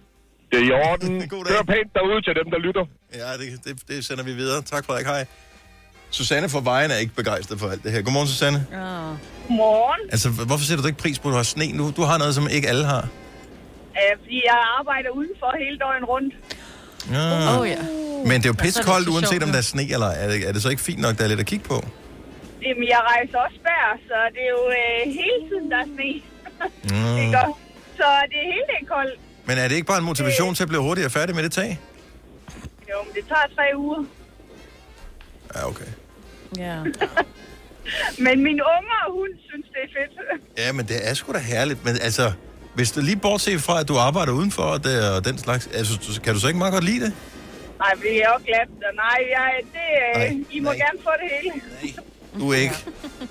Det 0.50 0.58
er 0.60 0.64
i 0.64 0.72
orden. 0.72 1.12
God 1.34 1.44
Kør 1.44 1.62
pænt 1.72 1.90
derude 1.94 2.22
til 2.26 2.34
dem, 2.40 2.50
der 2.54 2.58
lytter. 2.58 2.84
Ja, 3.14 3.32
det, 3.40 3.64
det, 3.64 3.88
det 3.88 4.04
sender 4.04 4.24
vi 4.24 4.32
videre. 4.32 4.62
Tak, 4.62 4.84
Frederik. 4.86 5.06
Hej. 5.06 5.26
Susanne 6.10 6.48
fra 6.48 6.60
Vejen 6.64 6.90
er 6.90 6.96
ikke 6.96 7.14
begejstret 7.14 7.60
for 7.60 7.68
alt 7.68 7.82
det 7.82 7.92
her. 7.92 8.02
Godmorgen, 8.02 8.28
Susanne. 8.28 8.66
Godmorgen. 9.48 10.10
Altså, 10.12 10.30
hvorfor 10.30 10.64
sætter 10.64 10.82
du 10.82 10.88
ikke 10.88 10.98
pris 10.98 11.18
på, 11.18 11.28
at 11.28 11.32
du 11.32 11.36
har 11.36 11.42
sne 11.42 11.72
nu? 11.72 11.92
Du 11.96 12.02
har 12.02 12.18
noget, 12.18 12.34
som 12.34 12.48
ikke 12.50 12.68
alle 12.68 12.84
har. 12.84 13.08
Øh, 13.98 14.12
fordi 14.20 14.38
jeg 14.50 14.58
arbejder 14.78 15.10
udenfor 15.20 15.50
hele 15.64 15.76
døgnet 15.84 16.08
rundt. 16.08 16.34
Ja. 17.14 17.60
Åh, 17.60 17.68
ja. 17.74 17.82
Men 18.28 18.36
det 18.40 18.46
er 18.48 18.52
jo 18.54 18.58
det 18.58 18.64
pissekoldt, 18.64 19.08
uanset 19.08 19.42
om 19.42 19.50
der 19.54 19.60
er 19.64 19.68
sne 19.72 19.84
eller 19.96 20.10
er 20.22 20.26
det, 20.30 20.48
er 20.48 20.52
det 20.52 20.62
så 20.62 20.68
ikke 20.74 20.82
fint 20.82 21.00
nok, 21.06 21.14
der 21.18 21.24
er 21.24 21.28
lidt 21.28 21.40
at 21.40 21.46
kigge 21.46 21.64
på? 21.72 21.78
Jamen, 22.62 22.84
jeg 22.94 23.00
rejser 23.12 23.38
også 23.46 23.58
bær, 23.66 23.86
så 24.08 24.16
det 24.34 24.42
er 24.48 24.52
jo 24.58 24.64
øh, 24.80 25.00
hele 25.20 25.38
tiden, 25.48 25.66
der 25.72 25.78
er 25.84 25.88
sne. 25.94 26.12
Mm. 26.84 27.32
Så 27.98 28.06
det 28.30 28.36
er 28.42 28.46
hele 28.52 28.66
det 28.72 28.88
koldt. 28.88 29.20
Men 29.44 29.58
er 29.58 29.68
det 29.68 29.74
ikke 29.74 29.86
bare 29.86 29.98
en 29.98 30.04
motivation 30.04 30.54
til 30.54 30.62
at 30.62 30.68
blive 30.68 30.82
hurtigere 30.82 31.10
færdig 31.10 31.34
med 31.34 31.42
det 31.42 31.52
tag? 31.52 31.80
Jo, 32.90 32.96
men 33.06 33.14
det 33.14 33.24
tager 33.28 33.46
tre 33.56 33.66
uger. 33.76 34.04
Ja, 35.54 35.68
okay. 35.68 35.84
Ja. 36.58 36.76
Men 38.26 38.42
min 38.42 38.60
unger, 38.76 39.12
hun 39.12 39.28
synes, 39.48 39.66
det 39.66 39.80
er 39.86 39.90
fedt. 39.96 40.40
Ja, 40.58 40.72
men 40.72 40.86
det 40.86 41.08
er 41.08 41.14
sgu 41.14 41.32
da 41.32 41.38
herligt. 41.38 41.84
Men 41.84 41.94
altså, 42.02 42.32
hvis 42.74 42.92
du 42.92 43.00
lige 43.00 43.16
bortset 43.16 43.62
fra, 43.62 43.80
at 43.80 43.88
du 43.88 43.96
arbejder 43.98 44.32
udenfor 44.32 44.62
og, 44.62 44.84
det, 44.84 45.10
og 45.16 45.24
den 45.24 45.38
slags, 45.38 45.66
altså, 45.66 46.20
kan 46.24 46.34
du 46.34 46.40
så 46.40 46.46
ikke 46.46 46.58
meget 46.58 46.72
godt 46.72 46.84
lide 46.84 47.00
det? 47.04 47.12
Nej, 47.78 47.92
det 48.02 48.12
er 48.22 48.28
også 48.34 48.46
glat. 48.46 48.68
Nej, 49.04 49.18
jeg, 49.36 49.48
det, 49.76 49.88
øh, 50.04 50.14
Nej, 50.16 50.44
I 50.50 50.60
må 50.60 50.70
gerne 50.70 50.98
få 51.02 51.12
det 51.22 51.28
hele. 51.36 51.52
Du 52.38 52.52
er 52.52 52.56
ikke, 52.56 52.78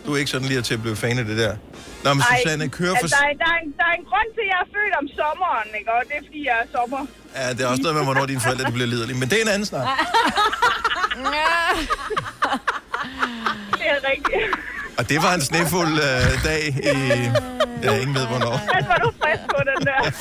du 0.05 0.13
er 0.13 0.17
ikke 0.17 0.31
sådan 0.31 0.47
lige 0.47 0.61
til 0.61 0.73
at 0.73 0.81
blive 0.81 0.95
fan 0.95 1.19
af 1.19 1.25
det 1.25 1.37
der. 1.37 1.55
Nå, 2.03 2.13
men 2.13 2.23
Ej, 2.23 2.37
Susanne, 2.37 2.69
kører 2.69 2.95
for... 2.95 2.97
altså, 2.97 3.17
der, 3.19 3.25
er, 3.29 3.33
der, 3.43 3.49
er 3.55 3.59
en, 3.63 3.71
der 3.79 3.85
er 3.91 3.95
en 4.01 4.05
grund 4.09 4.29
til, 4.35 4.43
at 4.45 4.49
jeg 4.53 4.59
er 4.65 4.69
født 4.75 4.93
om 5.01 5.07
sommeren, 5.19 5.69
ikke? 5.79 5.91
Og 5.93 5.99
det 6.07 6.15
er, 6.19 6.23
fordi 6.27 6.41
jeg 6.49 6.57
er 6.63 6.67
sommer. 6.77 7.01
Ja, 7.35 7.49
det 7.55 7.61
er 7.65 7.67
også 7.67 7.81
noget 7.81 7.95
med, 7.97 8.03
hvornår 8.03 8.25
dine 8.25 8.41
forældre 8.45 8.63
de 8.69 8.71
bliver 8.71 8.87
liderlige. 8.93 9.17
Men 9.21 9.29
det 9.29 9.37
er 9.37 9.41
en 9.41 9.47
anden 9.55 9.65
snak. 9.65 9.87
det 13.79 13.85
er 13.95 13.99
rigtigt. 14.11 14.43
Og 14.99 15.09
det 15.09 15.23
var 15.23 15.33
en 15.33 15.41
snefuld 15.41 15.93
øh, 15.93 16.43
dag 16.43 16.67
i... 16.67 16.87
Ja, 17.83 17.95
ingen 17.95 18.15
ved, 18.15 18.27
hvornår. 18.27 18.51
Den 18.51 18.87
var 18.87 18.97
du 19.03 19.11
frisk 19.21 19.43
på, 19.49 19.61
den 19.69 19.87
der. 19.87 20.11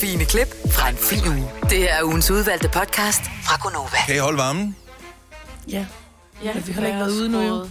Fine 0.00 0.24
klip 0.24 0.48
fra 0.72 0.88
en 0.88 0.96
fin 0.96 1.28
uge. 1.28 1.50
Det 1.70 1.90
er 1.92 2.02
ugens 2.02 2.30
udvalgte 2.30 2.68
podcast 2.68 3.22
fra 3.22 3.56
Gonova. 3.62 3.96
Kan 4.06 4.16
I 4.16 4.18
holde 4.18 4.38
varmen? 4.38 4.76
Ja. 5.68 5.86
Ja, 6.44 6.52
vi 6.66 6.72
har 6.72 6.86
ikke 6.86 6.98
været 6.98 7.10
ude 7.10 7.28
nu, 7.28 7.40
jo. 7.40 7.68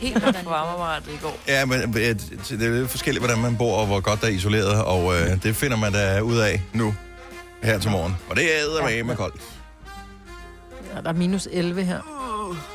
Helt 0.00 0.22
på 0.22 0.30
varmeapparatet 0.50 1.12
i 1.12 1.18
går. 1.22 1.38
Ja, 1.48 1.64
men 1.64 1.80
øh, 1.80 1.86
det 1.94 2.62
er 2.62 2.78
lidt 2.78 2.90
forskelligt, 2.90 3.24
hvordan 3.24 3.38
man 3.38 3.56
bor, 3.56 3.76
og 3.76 3.86
hvor 3.86 4.00
godt 4.00 4.20
der 4.20 4.26
er 4.26 4.30
isoleret, 4.30 4.84
og 4.84 5.14
øh, 5.14 5.42
det 5.42 5.56
finder 5.56 5.76
man 5.76 5.92
da 5.92 6.20
ud 6.20 6.38
af 6.38 6.62
nu, 6.72 6.94
her 7.62 7.78
til 7.78 7.90
morgen. 7.90 8.16
Og 8.30 8.36
det 8.36 8.44
er 8.44 8.82
med 8.84 9.04
med 9.04 9.16
koldt. 9.16 9.40
Ja, 10.94 11.00
der 11.00 11.08
er 11.08 11.12
minus 11.12 11.48
11 11.52 11.84
her. 11.84 12.21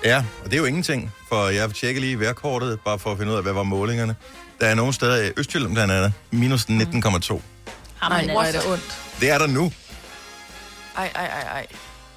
Ja, 0.04 0.18
og 0.18 0.46
det 0.46 0.54
er 0.54 0.58
jo 0.58 0.66
ingenting, 0.66 1.14
for 1.30 1.48
jeg 1.48 1.74
tjekker 1.74 2.02
lige 2.02 2.20
vejrkortet, 2.20 2.80
bare 2.86 3.00
for 3.00 3.12
at 3.12 3.18
finde 3.18 3.32
ud 3.32 3.38
af, 3.38 3.44
hvad 3.44 3.54
var 3.54 3.64
målingerne. 3.64 4.16
Der 4.62 4.68
er 4.68 4.76
nogle 4.76 4.94
steder 4.94 5.24
i 5.24 5.32
Østjylland 5.38 5.74
blandt 5.74 5.94
andet, 5.94 6.14
minus 6.32 6.66
19,2. 6.66 7.42
Ej, 8.02 8.28
hvor 8.28 8.42
er 8.42 8.52
det 8.52 8.62
ondt. 8.72 8.98
Det 9.20 9.30
er 9.30 9.38
der 9.38 9.48
nu. 9.48 9.72
Ej, 10.98 11.12
ej, 11.16 11.26
ej, 11.26 11.42
ej. 11.42 11.68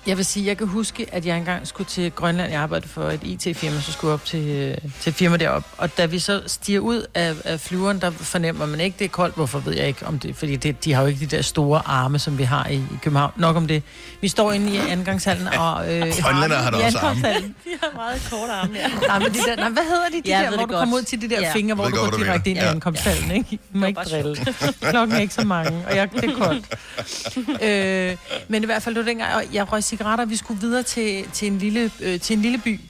Jeg 0.06 0.16
vil 0.16 0.24
sige, 0.24 0.46
jeg 0.46 0.58
kan 0.58 0.66
huske, 0.66 1.06
at 1.12 1.26
jeg 1.26 1.36
engang 1.36 1.66
skulle 1.66 1.88
til 1.88 2.10
Grønland. 2.12 2.52
Jeg 2.52 2.60
arbejdede 2.60 2.88
for 2.88 3.02
et 3.10 3.20
IT-firma, 3.22 3.80
så 3.80 3.92
skulle 3.92 4.14
op 4.14 4.24
til, 4.24 4.76
til 5.00 5.10
et 5.10 5.16
firma 5.16 5.36
deroppe. 5.36 5.68
Og 5.78 5.96
da 5.98 6.06
vi 6.06 6.18
så 6.18 6.42
stiger 6.46 6.80
ud 6.80 7.06
af, 7.14 7.34
af 7.44 7.60
flyveren, 7.60 8.00
der 8.00 8.10
fornemmer 8.10 8.66
man 8.66 8.80
ikke, 8.80 8.96
det 8.98 9.04
er 9.04 9.08
koldt. 9.08 9.34
Hvorfor 9.34 9.58
ved 9.58 9.72
jeg 9.72 9.86
ikke 9.88 10.06
om 10.06 10.18
det? 10.18 10.36
Fordi 10.36 10.56
det, 10.56 10.84
de 10.84 10.92
har 10.92 11.02
jo 11.02 11.08
ikke 11.08 11.20
de 11.20 11.36
der 11.36 11.42
store 11.42 11.82
arme, 11.86 12.18
som 12.18 12.38
vi 12.38 12.42
har 12.42 12.66
i, 12.66 12.74
i 12.74 12.82
København. 13.02 13.32
Nok 13.36 13.56
om 13.56 13.66
det. 13.66 13.82
Vi 14.20 14.28
står 14.28 14.52
inde 14.52 14.74
i 14.74 14.76
angangshallen 14.76 15.46
og... 15.48 15.94
Øh, 15.94 16.00
Grønlændere 16.22 16.58
har 16.62 16.70
da 16.70 16.76
også 16.84 16.98
arme. 16.98 17.20
De 17.64 17.70
har 17.82 17.90
meget 17.96 18.28
korte 18.30 18.52
arme, 18.52 18.74
ja. 18.74 18.88
Nej, 19.06 19.18
men 19.18 19.28
de 19.32 19.38
der, 19.38 19.56
nej, 19.56 19.68
hvad 19.68 19.82
hedder 19.82 20.08
de, 20.12 20.16
de 20.16 20.28
Ja, 20.28 20.42
der, 20.42 20.56
hvor 20.56 20.66
du 20.66 20.72
kommer 20.72 20.96
ud 20.96 21.02
til 21.02 21.20
de 21.20 21.30
der 21.30 21.40
Ja. 21.40 21.52
fingre, 21.52 21.74
hvor 21.74 21.84
du 21.84 21.90
går 21.96 22.02
godt, 22.04 22.14
du 22.14 22.18
direkte 22.24 22.50
ind 22.50 22.58
i. 22.58 22.62
Ja. 22.62 22.70
ankomsthallen, 22.70 23.30
ikke? 23.30 23.58
Du 23.72 23.78
må 23.78 23.86
ikke 23.86 24.00
drille. 24.00 24.36
Klokken 24.80 25.16
er 25.16 25.20
ikke 25.20 25.34
så 25.34 25.44
mange, 25.44 25.84
og 25.90 25.96
jeg, 25.96 26.08
det 26.12 26.24
er 26.24 26.34
koldt. 26.34 27.62
øh, 27.62 28.16
men 28.48 28.62
i 28.62 28.66
hvert 28.66 28.82
fald, 28.82 28.94
var 28.94 29.02
dengang, 29.02 29.34
og 29.34 29.42
jeg 29.52 29.72
røg 29.72 29.82
cigaretter, 29.90 30.24
og 30.24 30.30
vi 30.30 30.36
skulle 30.36 30.60
videre 30.60 30.82
til, 30.82 31.24
til, 31.32 31.48
en, 31.48 31.58
lille, 31.58 31.90
øh, 32.00 32.20
til 32.20 32.36
en 32.36 32.42
lille 32.42 32.58
by. 32.58 32.80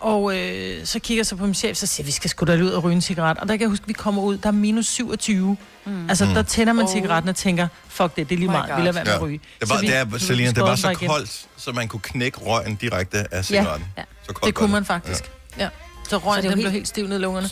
Og 0.00 0.38
øh, 0.38 0.86
så 0.86 0.98
kigger 0.98 1.18
jeg 1.18 1.26
så 1.26 1.36
på 1.36 1.44
min 1.44 1.54
chef, 1.54 1.76
så 1.76 1.86
siger 1.86 2.04
jeg, 2.04 2.06
vi 2.06 2.12
skal 2.12 2.30
sgu 2.30 2.44
da 2.46 2.62
ud 2.62 2.68
og 2.70 2.84
ryge 2.84 2.94
en 2.94 3.00
cigaret. 3.00 3.38
Og 3.38 3.48
der 3.48 3.54
kan 3.54 3.60
jeg 3.60 3.68
huske, 3.68 3.82
at 3.82 3.88
vi 3.88 3.92
kommer 3.92 4.22
ud, 4.22 4.36
der 4.38 4.48
er 4.48 4.52
minus 4.52 4.86
27. 4.86 5.56
Mm. 5.86 6.08
Altså, 6.08 6.24
der 6.24 6.42
tænder 6.42 6.72
man 6.72 6.84
Oh. 6.84 6.90
cigaretten 6.92 7.28
og 7.28 7.36
tænker, 7.36 7.68
fuck 7.88 8.16
det, 8.16 8.28
det 8.28 8.34
er 8.34 8.38
lige 8.38 8.48
My 8.48 8.52
meget, 8.52 8.76
vi 8.76 8.80
lader 8.82 8.92
være 8.92 9.04
med 9.04 9.12
at 9.12 9.22
ryge. 9.22 9.40
Det 9.60 9.68
var, 9.68 9.74
Så 9.76 9.80
vi- 9.80 9.86
det 9.86 9.96
er, 9.96 10.18
Selina, 10.18 10.50
det 10.50 10.62
var 10.62 10.76
så 10.76 10.82
bare 10.82 10.92
igen. 10.92 11.08
koldt, 11.08 11.46
så 11.56 11.72
man 11.72 11.88
kunne 11.88 12.00
knække 12.00 12.38
røgen 12.38 12.74
direkte 12.74 13.18
af 13.18 13.26
Ja, 13.32 13.42
cigaretten. 13.42 13.86
ja. 13.98 14.02
Så 14.26 14.32
koldt 14.32 14.46
det 14.46 14.54
kunne 14.54 14.72
man 14.72 14.84
faktisk. 14.84 15.30
Ja. 15.58 15.68
Så 16.08 16.18
røgen, 16.18 16.42
Så 16.42 16.42
det 16.42 16.42
den 16.42 16.50
jo 16.50 16.54
blev 16.54 16.64
helt 16.64 16.72
helt 16.72 16.88
stiv 16.88 17.06
ned 17.06 17.16
i 17.18 17.20
lungerne. 17.20 17.50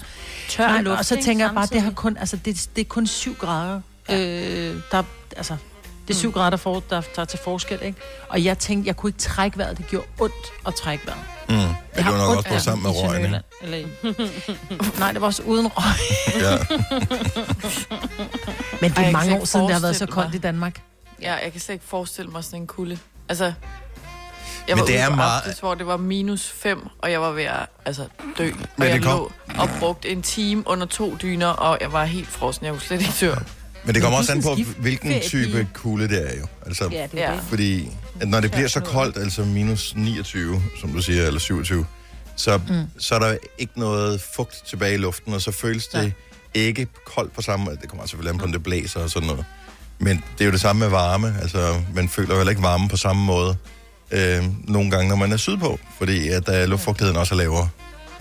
tør 0.49 0.67
Nej, 0.67 0.83
luft, 0.83 0.99
og 0.99 1.05
så 1.05 1.19
tænker 1.25 1.45
jeg 1.47 1.55
bare, 1.55 1.67
det 1.67 1.83
har 1.83 1.91
kun, 1.91 2.17
altså 2.17 2.37
det, 2.37 2.69
det 2.77 2.81
er 2.81 2.89
kun 2.89 3.07
7 3.07 3.35
grader. 3.39 3.81
Ja. 4.09 4.19
Øh, 4.71 4.77
der, 4.93 5.03
altså, 5.37 5.57
det 6.09 6.15
er 6.15 6.19
7 6.19 6.29
mm. 6.29 6.33
grader, 6.33 6.51
der, 6.51 6.57
for, 6.57 6.83
der, 6.91 7.01
der 7.17 7.23
er 7.23 7.27
til 7.27 7.39
forskel, 7.45 7.79
ikke? 7.83 7.99
Og 8.29 8.45
jeg 8.45 8.59
tænkte, 8.59 8.87
jeg 8.87 8.97
kunne 8.97 9.11
ikke 9.11 9.19
trække 9.19 9.59
vejret. 9.59 9.79
Det 9.79 9.87
gjorde 9.87 10.07
ondt 10.21 10.35
at 10.67 10.75
trække 10.75 11.07
vejret. 11.07 11.21
Mm. 11.49 11.55
Ja, 11.55 11.61
det 11.97 12.05
har 12.05 12.11
var 12.11 12.19
nok 12.19 12.29
ondt 12.31 12.39
også 12.39 12.49
af 12.55 12.61
sammen 12.61 12.83
med 12.83 12.91
røgen, 13.03 13.25
ikke? 13.25 13.41
Eller, 13.63 14.99
nej, 15.01 15.13
det 15.13 15.21
var 15.21 15.27
også 15.27 15.43
uden 15.43 15.67
røg. 15.77 15.95
Ja. 16.41 16.59
Men 18.81 18.91
det 18.91 18.99
er 18.99 19.03
jeg 19.03 19.13
mange 19.13 19.41
år 19.41 19.45
siden, 19.45 19.67
det 19.67 19.75
har 19.75 19.81
været 19.81 19.97
så 19.97 20.07
koldt 20.07 20.29
mig. 20.29 20.35
i 20.37 20.39
Danmark. 20.39 20.81
Ja, 21.23 21.35
jeg 21.35 21.53
kan 21.53 21.61
slet 21.61 21.75
ikke 21.75 21.85
forestille 21.87 22.31
mig 22.31 22.45
sådan 22.45 22.61
en 22.61 22.67
kulde. 22.67 22.99
Altså, 23.29 23.45
jeg 23.45 23.55
Men 24.69 24.79
var 24.79 24.85
det 24.87 24.99
er 25.01 25.09
på 25.11 25.17
meget- 25.17 25.37
aftes, 25.41 25.61
hvor 25.61 25.75
det 25.75 25.87
var 25.87 25.97
minus 25.97 26.51
5, 26.51 26.87
og 26.99 27.11
jeg 27.13 27.21
var 27.21 27.31
ved 27.31 27.45
at 27.45 27.67
altså, 27.85 28.07
dø. 28.39 28.51
Og 28.51 28.57
Men 28.77 28.89
jeg 28.89 28.95
det 28.97 29.05
kom- 29.05 29.19
lå 29.19 29.33
og 29.59 29.69
brugte 29.81 30.09
en 30.09 30.23
time 30.23 30.63
under 30.67 30.87
to 30.87 31.17
dyner, 31.23 31.47
og 31.49 31.79
jeg 31.81 31.93
var 31.93 32.05
helt 32.05 32.29
frossen. 32.29 32.65
Jeg 32.67 32.73
kunne 32.73 32.83
slet 32.83 33.01
ikke 33.01 33.13
dør. 33.21 33.37
Men 33.89 33.95
det 33.95 34.03
kommer 34.03 34.19
også 34.19 34.33
an 34.33 34.43
på, 34.43 34.57
hvilken 34.79 35.21
type 35.21 35.69
kulde 35.75 36.09
det 36.09 36.31
er 36.31 36.39
jo. 36.41 36.47
Altså, 36.67 36.89
Ja, 36.93 37.07
det 37.13 37.25
er 37.25 37.33
det. 37.35 37.43
Fordi 37.49 37.91
at 38.21 38.29
når 38.29 38.41
det 38.41 38.51
bliver 38.51 38.69
så 38.69 38.81
koldt, 38.81 39.17
altså 39.17 39.45
minus 39.45 39.95
29, 39.97 40.63
som 40.81 40.93
du 40.93 41.03
siger, 41.03 41.27
eller 41.27 41.41
27, 41.41 41.87
så, 42.37 42.61
mm. 42.69 42.75
så 42.99 43.15
er 43.15 43.19
der 43.19 43.37
ikke 43.59 43.73
noget 43.77 44.21
fugt 44.21 44.63
tilbage 44.67 44.95
i 44.95 44.97
luften, 44.97 45.35
og 45.35 45.41
så 45.41 45.53
føles 45.53 45.87
det 45.87 46.13
ikke 46.55 46.87
koldt 47.07 47.33
på 47.33 47.43
samme 47.43 47.65
måde. 47.65 47.77
Det 47.83 47.89
kommer 47.89 48.07
selvfølgelig 48.07 48.33
an 48.33 48.39
på, 48.39 48.45
om 48.45 48.53
det 48.53 48.63
blæser 48.63 49.01
og 49.01 49.11
sådan 49.11 49.29
noget. 49.29 49.45
Men 49.99 50.25
det 50.39 50.41
er 50.41 50.45
jo 50.45 50.53
det 50.53 50.61
samme 50.61 50.81
med 50.81 50.89
varme. 50.89 51.35
Altså, 51.43 51.83
man 51.95 52.09
føler 52.09 52.35
jo 52.35 52.37
heller 52.37 52.51
ikke 52.51 52.63
varme 52.63 52.89
på 52.89 52.97
samme 52.97 53.25
måde 53.25 53.57
øh, 54.11 54.45
nogle 54.65 54.91
gange, 54.91 55.09
når 55.09 55.17
man 55.17 55.33
er 55.33 55.37
sydpå, 55.37 55.79
fordi 55.99 56.29
at 56.29 56.47
der 56.47 56.67
luftfugtigheden 56.67 57.17
også 57.17 57.35
er 57.35 57.39
lavere. 57.39 57.69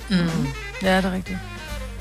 Mm. 0.09 0.17
Ja, 0.83 0.97
det 0.97 1.05
er 1.05 1.13
rigtigt. 1.13 1.37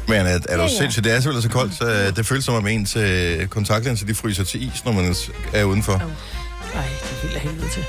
Men 0.09 0.27
at, 0.27 0.47
er 0.49 0.57
du 0.57 0.63
Ja, 0.63 0.69
ja, 0.69 0.79
sindssygt, 0.79 1.05
det 1.05 1.13
er 1.13 1.21
selvfølgelig 1.21 1.43
så 1.43 1.59
koldt, 1.59 1.75
så 1.75 1.85
øh, 1.85 2.17
det 2.17 2.27
føles 2.27 2.45
som 2.45 2.55
om 2.55 2.67
ens 2.67 2.97
øh, 2.97 3.47
kontaktlinser, 3.47 4.07
de 4.07 4.15
fryser 4.15 4.45
til 4.45 4.63
is, 4.63 4.85
når 4.85 4.93
man 4.93 5.15
er 5.53 5.65
udenfor. 5.65 5.93
Ej, 5.93 6.03
det 6.03 7.11
er 7.13 7.23
helt 7.23 7.35
af 7.35 7.41
helvede 7.41 7.69
til. 7.69 7.85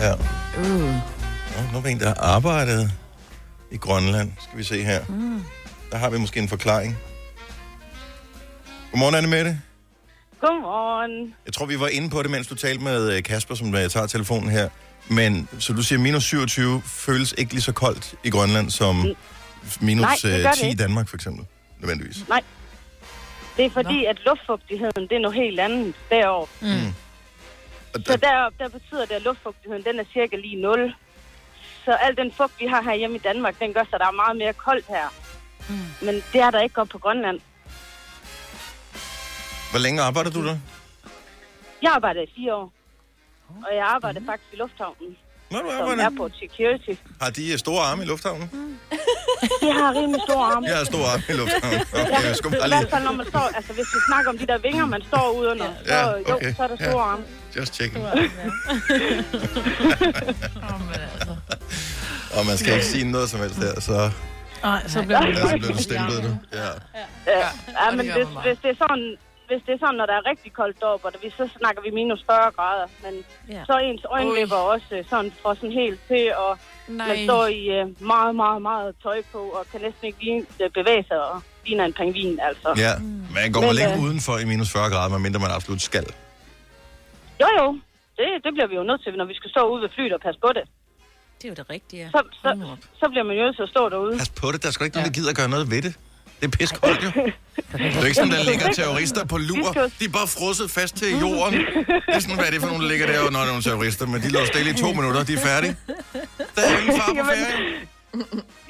Ja. 0.00 0.14
Uh. 0.58 0.94
Nå, 1.56 1.72
nu 1.72 1.78
er 1.78 1.86
en, 1.86 2.00
der 2.00 2.06
har 2.06 2.14
arbejdet 2.14 2.92
i 3.70 3.76
Grønland. 3.76 4.32
Skal 4.40 4.58
vi 4.58 4.64
se 4.64 4.82
her. 4.82 5.00
Mm. 5.08 5.42
Der 5.92 5.98
har 5.98 6.10
vi 6.10 6.18
måske 6.18 6.40
en 6.40 6.48
forklaring. 6.48 6.98
Godmorgen, 8.90 9.14
Anne 9.14 9.28
Mette. 9.28 9.60
Godmorgen. 10.40 11.34
Jeg 11.46 11.52
tror, 11.52 11.66
vi 11.66 11.80
var 11.80 11.88
inde 11.88 12.10
på 12.10 12.22
det, 12.22 12.30
mens 12.30 12.46
du 12.46 12.54
talte 12.54 12.84
med 12.84 13.16
øh, 13.16 13.22
Kasper, 13.22 13.54
som 13.54 13.74
øh, 13.74 13.90
tager 13.90 14.06
telefonen 14.06 14.50
her. 14.50 14.68
Men, 15.08 15.48
så 15.58 15.72
du 15.72 15.82
siger, 15.82 15.98
minus 15.98 16.24
27 16.24 16.82
føles 16.84 17.34
ikke 17.38 17.52
lige 17.52 17.62
så 17.62 17.72
koldt 17.72 18.14
i 18.24 18.30
Grønland 18.30 18.70
som 18.70 19.06
minus 19.80 20.02
Nej, 20.02 20.16
det 20.22 20.36
øh, 20.36 20.42
gør 20.42 20.50
det 20.50 20.58
10 20.58 20.66
i 20.66 20.68
ikke. 20.68 20.82
Danmark, 20.82 21.08
for 21.08 21.16
eksempel. 21.16 21.46
Nødvendigvis. 21.80 22.28
Nej. 22.28 22.42
Det 23.56 23.64
er 23.64 23.70
fordi, 23.70 24.04
at 24.04 24.24
luftfugtigheden, 24.26 25.02
det 25.08 25.12
er 25.12 25.18
noget 25.18 25.36
helt 25.36 25.60
andet 25.60 25.94
deroppe. 26.10 26.52
Mm. 26.60 26.94
Så 28.06 28.16
deroppe, 28.16 28.58
der 28.58 28.68
betyder 28.68 29.04
det, 29.04 29.14
at 29.14 29.22
luftfugtigheden, 29.22 29.84
den 29.84 30.00
er 30.00 30.04
cirka 30.12 30.36
lige 30.36 30.56
0. 30.62 30.94
Så 31.84 31.92
al 31.92 32.16
den 32.16 32.32
fugt, 32.32 32.52
vi 32.60 32.66
har 32.66 32.82
her 32.82 32.94
hjemme 32.94 33.16
i 33.16 33.18
Danmark, 33.18 33.58
den 33.60 33.72
gør 33.74 33.84
så, 33.84 33.98
der 33.98 34.06
er 34.06 34.10
meget 34.10 34.36
mere 34.36 34.52
koldt 34.52 34.86
her. 34.86 35.08
Mm. 35.68 36.06
Men 36.06 36.14
det 36.32 36.40
er 36.40 36.50
der 36.50 36.60
ikke 36.60 36.74
godt 36.74 36.88
på 36.90 36.98
Grønland. 36.98 37.40
Hvor 39.70 39.78
længe 39.78 40.02
arbejder 40.02 40.30
du 40.30 40.46
der? 40.46 40.56
Jeg 41.82 41.92
arbejder 41.92 42.22
i 42.22 42.26
fire 42.36 42.54
år. 42.54 42.72
Og 43.48 43.76
jeg 43.76 43.86
arbejder 43.86 44.20
faktisk 44.26 44.52
i 44.52 44.56
lufthavnen. 44.56 45.16
Nå, 45.52 45.58
du 45.58 45.64
Som 45.70 45.80
arbejder. 45.82 46.04
airport 46.04 46.32
security. 46.42 46.92
Har 47.22 47.30
de 47.30 47.52
øh, 47.52 47.58
store 47.58 47.82
arme 47.90 48.02
i 48.02 48.06
lufthavnen? 48.06 48.48
De 49.62 49.72
har 49.78 49.94
rimelig 50.00 50.20
store 50.28 50.44
arme. 50.52 50.66
Jeg 50.66 50.76
har 50.76 50.84
store 50.84 51.06
arme 51.12 51.22
i 51.28 51.32
lufthavnen. 51.32 51.80
Okay, 51.92 52.26
jeg 52.28 52.36
skulle 52.36 52.56
I 52.56 52.60
bare 52.60 52.68
hvert 52.68 52.80
lige... 52.80 52.90
fald, 52.90 53.04
når 53.04 53.12
man 53.12 53.26
står, 53.26 53.44
altså 53.58 53.72
hvis 53.72 53.86
vi 53.94 53.98
snakker 54.08 54.30
om 54.30 54.38
de 54.38 54.46
der 54.46 54.58
vinger, 54.58 54.86
man 54.86 55.02
står 55.08 55.30
ude 55.38 55.48
under, 55.50 55.66
så, 55.86 55.94
Ja, 55.94 56.06
jo, 56.10 56.34
okay. 56.34 56.54
så 56.54 56.62
er 56.62 56.66
der 56.66 56.76
Ja. 56.80 56.90
store 56.90 57.02
arme. 57.04 57.24
Just 57.56 57.74
checking. 57.74 58.04
Og 62.36 62.46
man 62.46 62.56
skal 62.58 62.72
ikke 62.74 62.86
sige 62.86 63.10
noget 63.10 63.30
som 63.30 63.40
helst 63.40 63.56
her, 63.58 63.80
så... 63.80 64.10
Nej, 64.62 64.88
så 64.88 65.02
bliver 65.02 65.26
Ja, 65.26 65.34
så 65.34 65.56
bliver 65.58 65.72
du 65.72 65.82
stemplet 65.82 66.22
nu. 66.24 66.30
Ja. 66.52 66.64
Ja, 67.26 67.38
ja 67.80 67.90
men 67.96 68.06
hvis, 68.12 68.26
hvis, 68.44 68.58
det 68.62 68.70
er 68.70 68.74
sådan, 68.78 69.16
hvis 69.52 69.62
det 69.66 69.72
er 69.76 69.80
sådan, 69.84 69.98
når 70.00 70.06
der 70.10 70.16
er 70.20 70.24
rigtig 70.32 70.50
koldt 70.60 70.76
deroppe, 70.80 71.04
og 71.06 71.12
vi, 71.22 71.28
så 71.40 71.44
snakker 71.58 71.80
vi 71.86 71.90
minus 72.00 72.22
40 72.30 72.50
grader, 72.58 72.86
men 73.04 73.14
Ja. 73.24 73.54
ja. 73.56 73.62
så 73.66 73.72
er 73.78 73.82
ens 73.90 74.04
øjenlæber 74.16 74.56
også 74.74 74.90
øh, 74.96 75.04
sådan, 75.10 75.32
sådan 75.42 75.72
helt 75.82 76.00
til, 76.08 76.24
og 76.44 76.52
Nej. 76.88 77.08
man 77.08 77.16
står 77.28 77.44
i 77.46 77.62
øh, 77.78 77.84
meget, 78.12 78.34
meget, 78.42 78.60
meget 78.70 78.88
tøj 79.04 79.18
på, 79.32 79.38
og 79.58 79.62
kan 79.70 79.80
næsten 79.86 80.04
ikke 80.10 80.46
øh, 80.62 80.70
bevæge 80.78 81.04
sig, 81.08 81.18
og 81.30 81.36
ligner 81.66 81.84
en 81.90 81.94
pingvin, 82.00 82.38
altså. 82.48 82.68
ja. 82.84 82.92
Man 83.36 83.52
går 83.54 83.60
man 83.60 83.68
Men, 83.68 83.76
længe 83.80 83.94
øh, 83.96 84.04
udenfor 84.06 84.34
i 84.42 84.44
minus 84.52 84.70
40 84.72 84.90
grader, 84.92 85.10
medmindre 85.14 85.40
man 85.46 85.50
absolut 85.58 85.82
skal. 85.90 86.06
Jo, 87.42 87.48
jo, 87.60 87.66
det, 88.18 88.26
det 88.44 88.50
bliver 88.54 88.68
vi 88.72 88.74
jo 88.80 88.84
nødt 88.90 89.00
til, 89.04 89.12
når 89.20 89.24
vi 89.32 89.34
skal 89.40 89.50
stå 89.54 89.62
ude 89.72 89.82
ved 89.84 89.90
flyet 89.96 90.12
og 90.12 90.20
passe 90.26 90.40
på 90.46 90.50
det. 90.58 90.64
Det 91.38 91.44
er 91.44 91.52
jo 91.52 91.54
det 91.62 91.70
rigtige, 91.70 92.02
ja. 92.02 92.08
Så, 92.14 92.20
så, 92.42 92.48
så 93.00 93.08
bliver 93.08 93.24
man 93.28 93.36
jo 93.36 93.42
nødt 93.44 93.56
til 93.56 93.62
at 93.62 93.68
stå 93.68 93.88
derude. 93.88 94.18
Pas 94.18 94.30
på 94.42 94.52
det, 94.52 94.62
der 94.62 94.68
er 94.68 94.72
sgu 94.72 94.84
ikke 94.84 94.96
nogen, 94.96 95.10
der 95.10 95.16
gider 95.18 95.30
at 95.30 95.36
gøre 95.36 95.48
noget 95.48 95.70
ved 95.70 95.82
det. 95.82 95.94
Det 96.42 96.54
er 96.54 96.56
pis 96.58 96.72
koldt, 96.72 97.04
jo. 97.04 97.10
Det 97.72 97.96
er 97.96 98.04
ikke 98.04 98.14
sådan, 98.14 98.30
der 98.30 98.44
ligger 98.44 98.72
terrorister 98.72 99.24
på 99.24 99.38
lur. 99.38 99.72
De 99.72 100.04
er 100.04 100.08
bare 100.08 100.26
frosset 100.26 100.70
fast 100.70 100.96
til 100.96 101.18
jorden. 101.20 101.54
Det 101.54 102.14
er 102.16 102.18
sådan, 102.18 102.36
hvad 102.36 102.46
er 102.46 102.50
det 102.50 102.60
for 102.60 102.68
nogle, 102.68 102.82
der 102.84 102.90
ligger 102.90 103.06
der, 103.06 103.30
når 103.30 103.38
der 103.38 103.46
er 103.46 103.46
nogle 103.46 103.62
terrorister, 103.62 104.06
men 104.06 104.22
de 104.22 104.28
lå 104.28 104.40
stille 104.46 104.70
i 104.70 104.74
to 104.74 104.92
minutter, 104.92 105.22
de 105.24 105.32
er 105.34 105.38
færdige. 105.38 105.76
Der 106.56 106.62
er 106.62 106.78
ingen 106.78 107.00
far 107.00 107.06
på 107.06 107.16
Jamen, 107.16 107.30
ferie. 107.34 107.88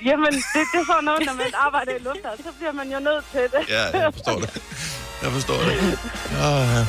Jamen, 0.04 0.32
det, 0.32 0.42
det 0.72 0.80
er 0.80 0.87
sådan 0.87 1.04
noget, 1.04 1.22
når 1.26 1.32
man 1.32 1.46
arbejder 1.66 1.92
i 1.92 1.98
lufthavn, 1.98 2.37
så 2.38 2.52
bliver 2.58 2.72
man 2.72 2.92
jo 2.92 2.98
nødt 2.98 3.24
til 3.32 3.40
det. 3.40 3.68
Ja, 3.68 3.98
jeg 3.98 4.12
forstår 4.14 4.38
det. 4.40 4.62
Jeg 5.22 5.32
forstår 5.32 5.54
det. 5.54 5.98
Oh, 6.46 6.66
ja. 6.72 6.85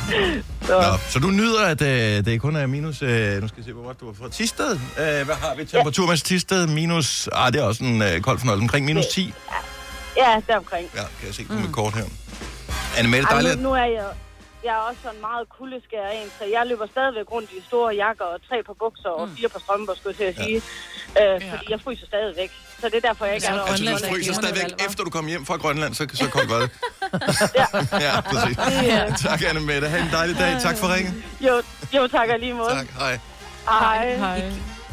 Nå, 0.69 0.97
så 1.09 1.19
du 1.19 1.27
nyder, 1.31 1.61
at 1.65 1.81
øh, 1.81 2.25
det 2.25 2.41
kun 2.41 2.55
er 2.55 2.67
minus... 2.67 3.01
Øh, 3.01 3.41
nu 3.41 3.47
skal 3.47 3.57
jeg 3.57 3.65
se, 3.65 3.73
hvor 3.73 3.83
godt 3.83 3.99
du 3.99 4.05
var 4.05 4.13
fra. 4.13 4.29
Tisted. 4.29 4.71
Øh, 4.71 5.25
hvad 5.25 5.35
har 5.35 5.55
vi? 5.55 5.65
Temperatur 5.65 6.07
med 6.07 6.17
Tisted 6.17 6.67
minus... 6.67 7.29
Ah, 7.33 7.53
det 7.53 7.61
er 7.61 7.65
også 7.65 7.83
en 7.83 8.01
øh, 8.01 8.21
kold 8.21 8.39
fornøjelse. 8.39 8.61
Omkring 8.63 8.85
minus 8.85 9.05
10. 9.05 9.33
Ja, 10.17 10.41
deromkring. 10.47 10.85
Ja, 10.95 11.05
kan 11.17 11.25
jeg 11.27 11.35
se 11.35 11.45
på 11.45 11.53
mit 11.53 11.71
kort 11.73 11.93
her. 11.93 12.05
Anne 12.97 13.09
Mette, 13.09 13.25
Ej, 13.27 13.31
dejligt. 13.33 13.61
nu, 13.61 13.69
nu 13.69 13.75
er 13.75 13.85
jeg, 13.99 14.05
jeg 14.65 14.73
er 14.79 14.83
også 14.89 14.99
sådan 15.03 15.21
meget 15.21 15.45
kuldeskær 15.57 16.07
en, 16.07 16.27
så 16.39 16.43
jeg 16.55 16.63
løber 16.67 16.87
stadigvæk 16.95 17.31
rundt 17.31 17.49
i 17.51 17.59
store 17.67 17.95
jakker 17.95 18.25
og 18.25 18.39
tre 18.49 18.57
par 18.67 18.73
bukser 18.83 19.09
og 19.09 19.29
fire 19.37 19.49
par 19.49 19.59
strømper, 19.59 19.93
skulle 19.95 20.15
jeg 20.19 20.35
til 20.35 20.41
at 20.41 20.45
sige. 20.45 20.57
Øh, 21.21 21.41
fordi 21.51 21.65
jeg 21.73 21.79
fryser 21.85 22.05
stadigvæk. 22.05 22.51
Så 22.81 22.85
det 22.89 22.95
er 22.95 23.05
derfor, 23.09 23.25
jeg 23.25 23.35
ikke 23.35 23.47
er. 23.47 23.61
Altså, 23.61 23.85
du 23.85 24.11
fryser 24.13 24.33
stadigvæk, 24.33 24.69
efter 24.87 25.03
du 25.03 25.09
kom 25.09 25.25
hjem 25.27 25.45
fra 25.45 25.57
Grønland, 25.57 25.93
så, 25.93 26.07
så 26.13 26.29
koldt 26.29 26.49
var 26.49 26.59
det. 26.59 26.69
ja, 28.05 28.21
præcis. 28.21 28.57
Ja. 28.91 29.01
Tak, 29.29 29.41
Anne 29.49 29.61
Mette. 29.61 29.87
Ha' 29.87 29.99
en 29.99 30.09
dejlig 30.11 30.35
dag. 30.39 30.61
Tak 30.61 30.77
for 30.77 30.93
ringen. 30.95 31.23
Jo, 31.41 31.61
jo 31.95 32.07
tak 32.07 32.29
og 32.33 32.39
lige 32.39 32.53
måde. 32.53 32.69
Tak, 32.69 32.87
hej. 32.99 33.19
Hej. 33.67 34.37
I 34.37 34.41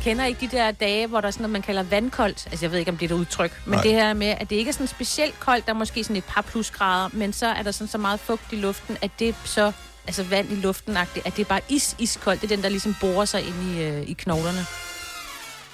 kender 0.05 0.25
ikke 0.25 0.41
de 0.41 0.57
der 0.57 0.71
dage, 0.71 1.07
hvor 1.07 1.21
der 1.21 1.29
er 1.29 1.31
sådan 1.31 1.43
noget, 1.43 1.53
man 1.53 1.63
kalder 1.63 1.83
vandkoldt. 1.83 2.47
Altså, 2.51 2.65
jeg 2.65 2.73
ved 2.73 2.79
ikke, 2.79 2.91
om 2.91 2.97
det 2.97 3.11
er 3.11 3.15
et 3.15 3.19
udtryk. 3.19 3.63
Men 3.67 3.75
Nej. 3.75 3.83
det 3.83 3.93
her 3.93 4.13
med, 4.15 4.27
at 4.27 4.51
det 4.51 4.57
ikke 4.57 4.69
er 4.69 4.73
sådan 4.73 4.87
specielt 4.87 5.41
koldt, 5.41 5.67
der 5.67 5.73
er 5.73 5.77
måske 5.77 6.05
sådan 6.05 6.17
et 6.17 6.25
par 6.25 6.43
plusgrader, 6.43 7.09
men 7.13 7.33
så 7.33 7.47
er 7.47 7.63
der 7.63 7.71
sådan 7.71 7.89
så 7.89 7.99
meget 7.99 8.21
fugt 8.21 8.53
i 8.53 8.57
luften, 8.57 8.97
at 9.03 9.11
det 9.19 9.35
så, 9.45 9.73
altså 10.07 10.23
vand 10.23 10.53
i 10.53 10.55
luften 10.55 10.97
at 10.97 11.09
det 11.37 11.39
er 11.39 11.45
bare 11.45 11.61
is, 11.69 11.97
iskoldt. 11.99 12.41
Det 12.41 12.53
er 12.53 12.57
den, 12.57 12.63
der 12.63 12.69
ligesom 12.69 12.97
borer 13.01 13.25
sig 13.25 13.41
ind 13.47 13.77
i, 13.77 13.83
øh, 13.83 14.03
i 14.03 14.13
knoglerne. 14.13 14.67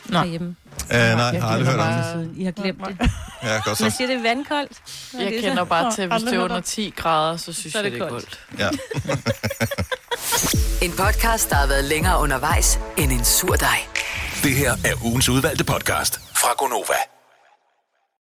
Nå. 0.08 0.18
Herhjemme. 0.18 0.56
Uh, 0.90 0.90
nej, 0.96 0.98
jeg 1.00 1.42
har 1.42 1.48
aldrig 1.48 1.68
hørt 1.68 1.80
om 1.80 2.20
det. 2.20 2.30
I 2.36 2.44
har 2.44 2.52
glemt 2.52 2.78
det. 2.88 3.10
Ja, 3.42 3.52
godt 3.64 3.80
Man 3.80 3.90
så. 3.90 3.96
siger, 3.96 4.06
det 4.08 4.16
er 4.16 4.22
vandkoldt. 4.22 4.72
Jeg 5.12 5.20
det 5.20 5.36
er 5.36 5.40
kender 5.40 5.56
så- 5.56 5.64
bare 5.64 5.92
til, 5.94 6.02
at 6.02 6.08
hvis 6.12 6.22
det 6.22 6.34
er 6.34 6.38
under 6.44 6.56
om. 6.56 6.62
10 6.62 6.92
grader, 6.96 7.36
så 7.36 7.52
synes 7.52 7.72
Så 7.72 7.78
er 7.78 7.82
jeg, 7.82 7.92
det 7.92 8.00
det 8.00 8.06
er 8.06 8.10
koldt. 8.10 8.38
koldt. 8.58 8.60
Ja. 8.60 8.70
En 10.86 10.92
podcast, 10.92 11.50
der 11.50 11.56
har 11.56 11.66
været 11.66 11.84
længere 11.84 12.20
undervejs 12.20 12.78
end 12.96 13.12
en 13.12 13.24
sur 13.24 13.54
dej. 13.56 13.78
Det 14.42 14.54
her 14.54 14.72
er 14.84 15.04
ugens 15.04 15.28
udvalgte 15.28 15.64
podcast 15.64 16.20
fra 16.36 16.48
Gonova. 16.58 17.15